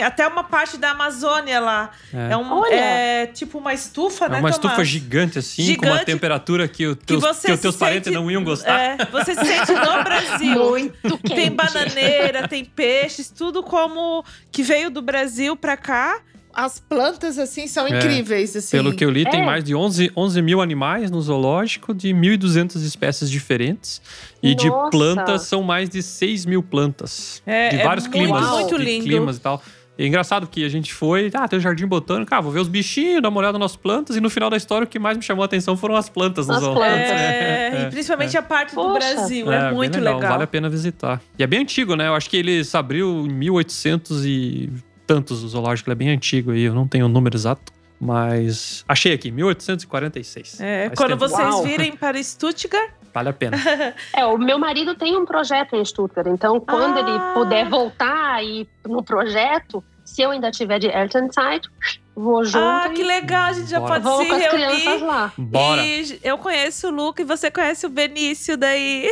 É 0.01 0.05
até 0.05 0.27
uma 0.29 0.45
parte 0.45 0.77
da 0.77 0.91
Amazônia 0.91 1.61
lá. 1.61 1.93
É. 2.13 2.33
É, 2.33 2.37
um, 2.37 2.67
é 2.67 3.27
tipo 3.27 3.57
uma 3.57 3.73
estufa, 3.73 4.27
É 4.27 4.29
né? 4.29 4.35
uma 4.39 4.51
Tomás? 4.53 4.57
estufa 4.57 4.85
gigante 4.85 5.39
assim, 5.39 5.77
com 5.77 5.87
uma 5.87 5.93
Gigante, 5.93 6.05
temperatura 6.05 6.69
que, 6.69 6.89
o 6.89 6.95
Que 6.95 7.07
teus, 7.07 7.23
você 7.23 7.47
que 7.49 7.55
os 7.55 7.61
teus 7.61 7.75
parentes 7.75 8.13
sente- 8.13 8.23
não 8.23 8.31
iam 8.31 8.45
gostar. 8.45 8.79
É, 8.79 8.99
você 9.07 9.35
se 9.35 9.43
sente 9.43 9.73
no 9.73 9.81
Brasil. 10.05 10.59
Muito 10.69 11.19
quente. 11.23 11.35
Tem 11.35 11.51
bananeira, 11.51 12.47
tem 12.49 12.67
peixes, 12.67 13.31
tudo 13.31 13.63
como 13.63 14.23
que 14.51 14.62
veio 14.62 14.90
do 14.90 15.01
Brasil 15.03 15.57
pra 15.57 15.76
cá. 15.76 16.20
As 16.53 16.80
plantas, 16.80 17.38
assim, 17.38 17.68
são 17.68 17.86
É, 17.86 17.96
incríveis, 17.96 18.57
assim. 18.57 18.76
Pelo 18.76 18.92
que 18.92 19.05
eu 19.05 19.11
li, 19.11 19.24
tem 19.24 19.40
É. 19.40 19.44
mais 19.46 19.62
de 19.62 19.72
11, 19.72 20.11
11 20.16 20.42
mil 20.42 20.61
animais 20.61 21.09
no 21.09 21.22
zoológico, 21.22 21.94
de 21.94 22.09
1.200 22.12 22.82
espécies 22.82 23.30
diferentes. 23.30 24.03
E 24.42 24.53
de 24.55 24.68
Nossa. 24.68 24.90
plantas, 24.90 25.42
são 25.42 25.62
mais 25.62 25.88
de 25.88 26.03
6 26.03 26.44
mil 26.46 26.61
plantas. 26.61 27.40
É, 27.46 27.68
de 27.68 27.76
é 27.76 27.84
vários 27.84 28.09
muito, 28.09 28.18
climas. 28.18 28.48
muito 28.51 28.78
de 28.78 28.84
lindo. 28.84 29.05
climas 29.05 29.36
e 29.36 29.40
tal. 29.40 29.62
E 30.01 30.05
é 30.05 30.07
engraçado 30.07 30.46
que 30.46 30.64
a 30.64 30.68
gente 30.70 30.94
foi, 30.94 31.30
ah, 31.34 31.46
tem 31.46 31.59
o 31.59 31.61
jardim 31.61 31.86
botânico, 31.86 32.34
ah, 32.34 32.40
vou 32.40 32.51
ver 32.51 32.61
os 32.61 32.68
bichinhos, 32.68 33.20
dar 33.20 33.28
uma 33.28 33.38
olhada 33.38 33.59
nas 33.59 33.76
plantas. 33.76 34.16
E 34.16 34.20
no 34.20 34.30
final 34.30 34.48
da 34.48 34.57
história, 34.57 34.86
o 34.86 34.88
que 34.88 34.98
mais 34.98 35.14
me 35.14 35.22
chamou 35.22 35.42
a 35.42 35.44
atenção 35.44 35.76
foram 35.76 35.94
as 35.94 36.09
plantas 36.09 36.46
no 36.46 36.55
As 36.55 36.61
plantas. 36.61 37.11
É, 37.11 37.82
e 37.86 37.90
principalmente 37.90 38.34
a 38.34 38.40
parte 38.40 38.70
do 38.74 38.76
Poxa. 38.76 38.98
Brasil. 39.14 39.53
É, 39.53 39.66
bem 39.66 39.74
muito 39.74 40.01
legal. 40.01 40.18
Vale 40.20 40.44
a 40.44 40.46
pena 40.46 40.70
visitar. 40.70 41.20
E 41.38 41.42
é 41.42 41.46
bem 41.46 41.61
antigo, 41.61 41.94
né? 41.96 42.09
Eu 42.09 42.14
acho 42.14 42.30
que 42.30 42.36
ele 42.38 42.64
se 42.64 42.74
abriu 42.78 43.26
em 43.26 43.32
1800 43.34 44.24
e 44.24 44.72
tantos 45.07 45.42
o 45.44 45.48
zoológico. 45.48 45.90
Ele 45.90 45.92
é 45.92 45.96
bem 45.98 46.09
antigo 46.09 46.53
aí, 46.53 46.62
eu 46.62 46.72
não 46.74 46.88
tenho 46.88 47.05
o 47.05 47.09
número 47.09 47.36
exato. 47.36 47.70
Mas 48.01 48.82
achei 48.88 49.12
aqui, 49.12 49.30
1846. 49.30 50.61
É, 50.61 50.86
Faz 50.86 50.96
quando 50.98 51.11
tempo. 51.11 51.28
vocês 51.28 51.48
Uau. 51.48 51.62
virem 51.62 51.94
para 51.94 52.22
Stuttgart, 52.22 52.90
Vale 53.12 53.28
a 53.28 53.32
pena. 53.32 53.57
É, 54.14 54.24
o 54.24 54.38
meu 54.38 54.57
marido 54.59 54.94
tem 54.94 55.16
um 55.16 55.24
projeto 55.26 55.74
em 55.74 55.84
Stuttgart, 55.84 56.28
então 56.28 56.61
quando 56.61 56.96
Ah. 56.96 57.01
ele 57.01 57.34
puder 57.34 57.68
voltar 57.68 58.42
e 58.44 58.66
no 58.88 59.03
projeto, 59.03 59.82
se 60.21 60.25
eu 60.25 60.31
ainda 60.33 60.51
tiver 60.51 60.79
de 60.79 60.87
Elternzeit, 60.89 61.66
vou 62.14 62.45
junto 62.45 62.59
ah, 62.62 62.91
que 62.95 63.03
legal, 63.03 63.49
a 63.49 63.53
gente 63.55 63.71
já 63.71 63.81
Bora. 63.81 63.93
pode 63.95 64.05
vou 64.05 64.23
se 64.23 64.29
com 64.29 64.35
as 64.35 64.49
crianças 64.49 64.83
reunir. 64.85 65.05
lá. 65.05 65.33
Bora. 65.39 65.83
E 65.83 66.21
eu 66.23 66.37
conheço 66.37 66.89
o 66.89 66.91
Luca 66.91 67.23
e 67.23 67.25
você 67.25 67.51
conhece 67.51 67.87
o 67.87 67.89
Benício 67.89 68.55
daí. 68.59 69.09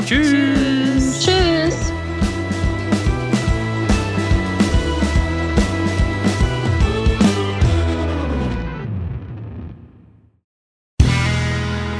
Tchau. 0.05 1.58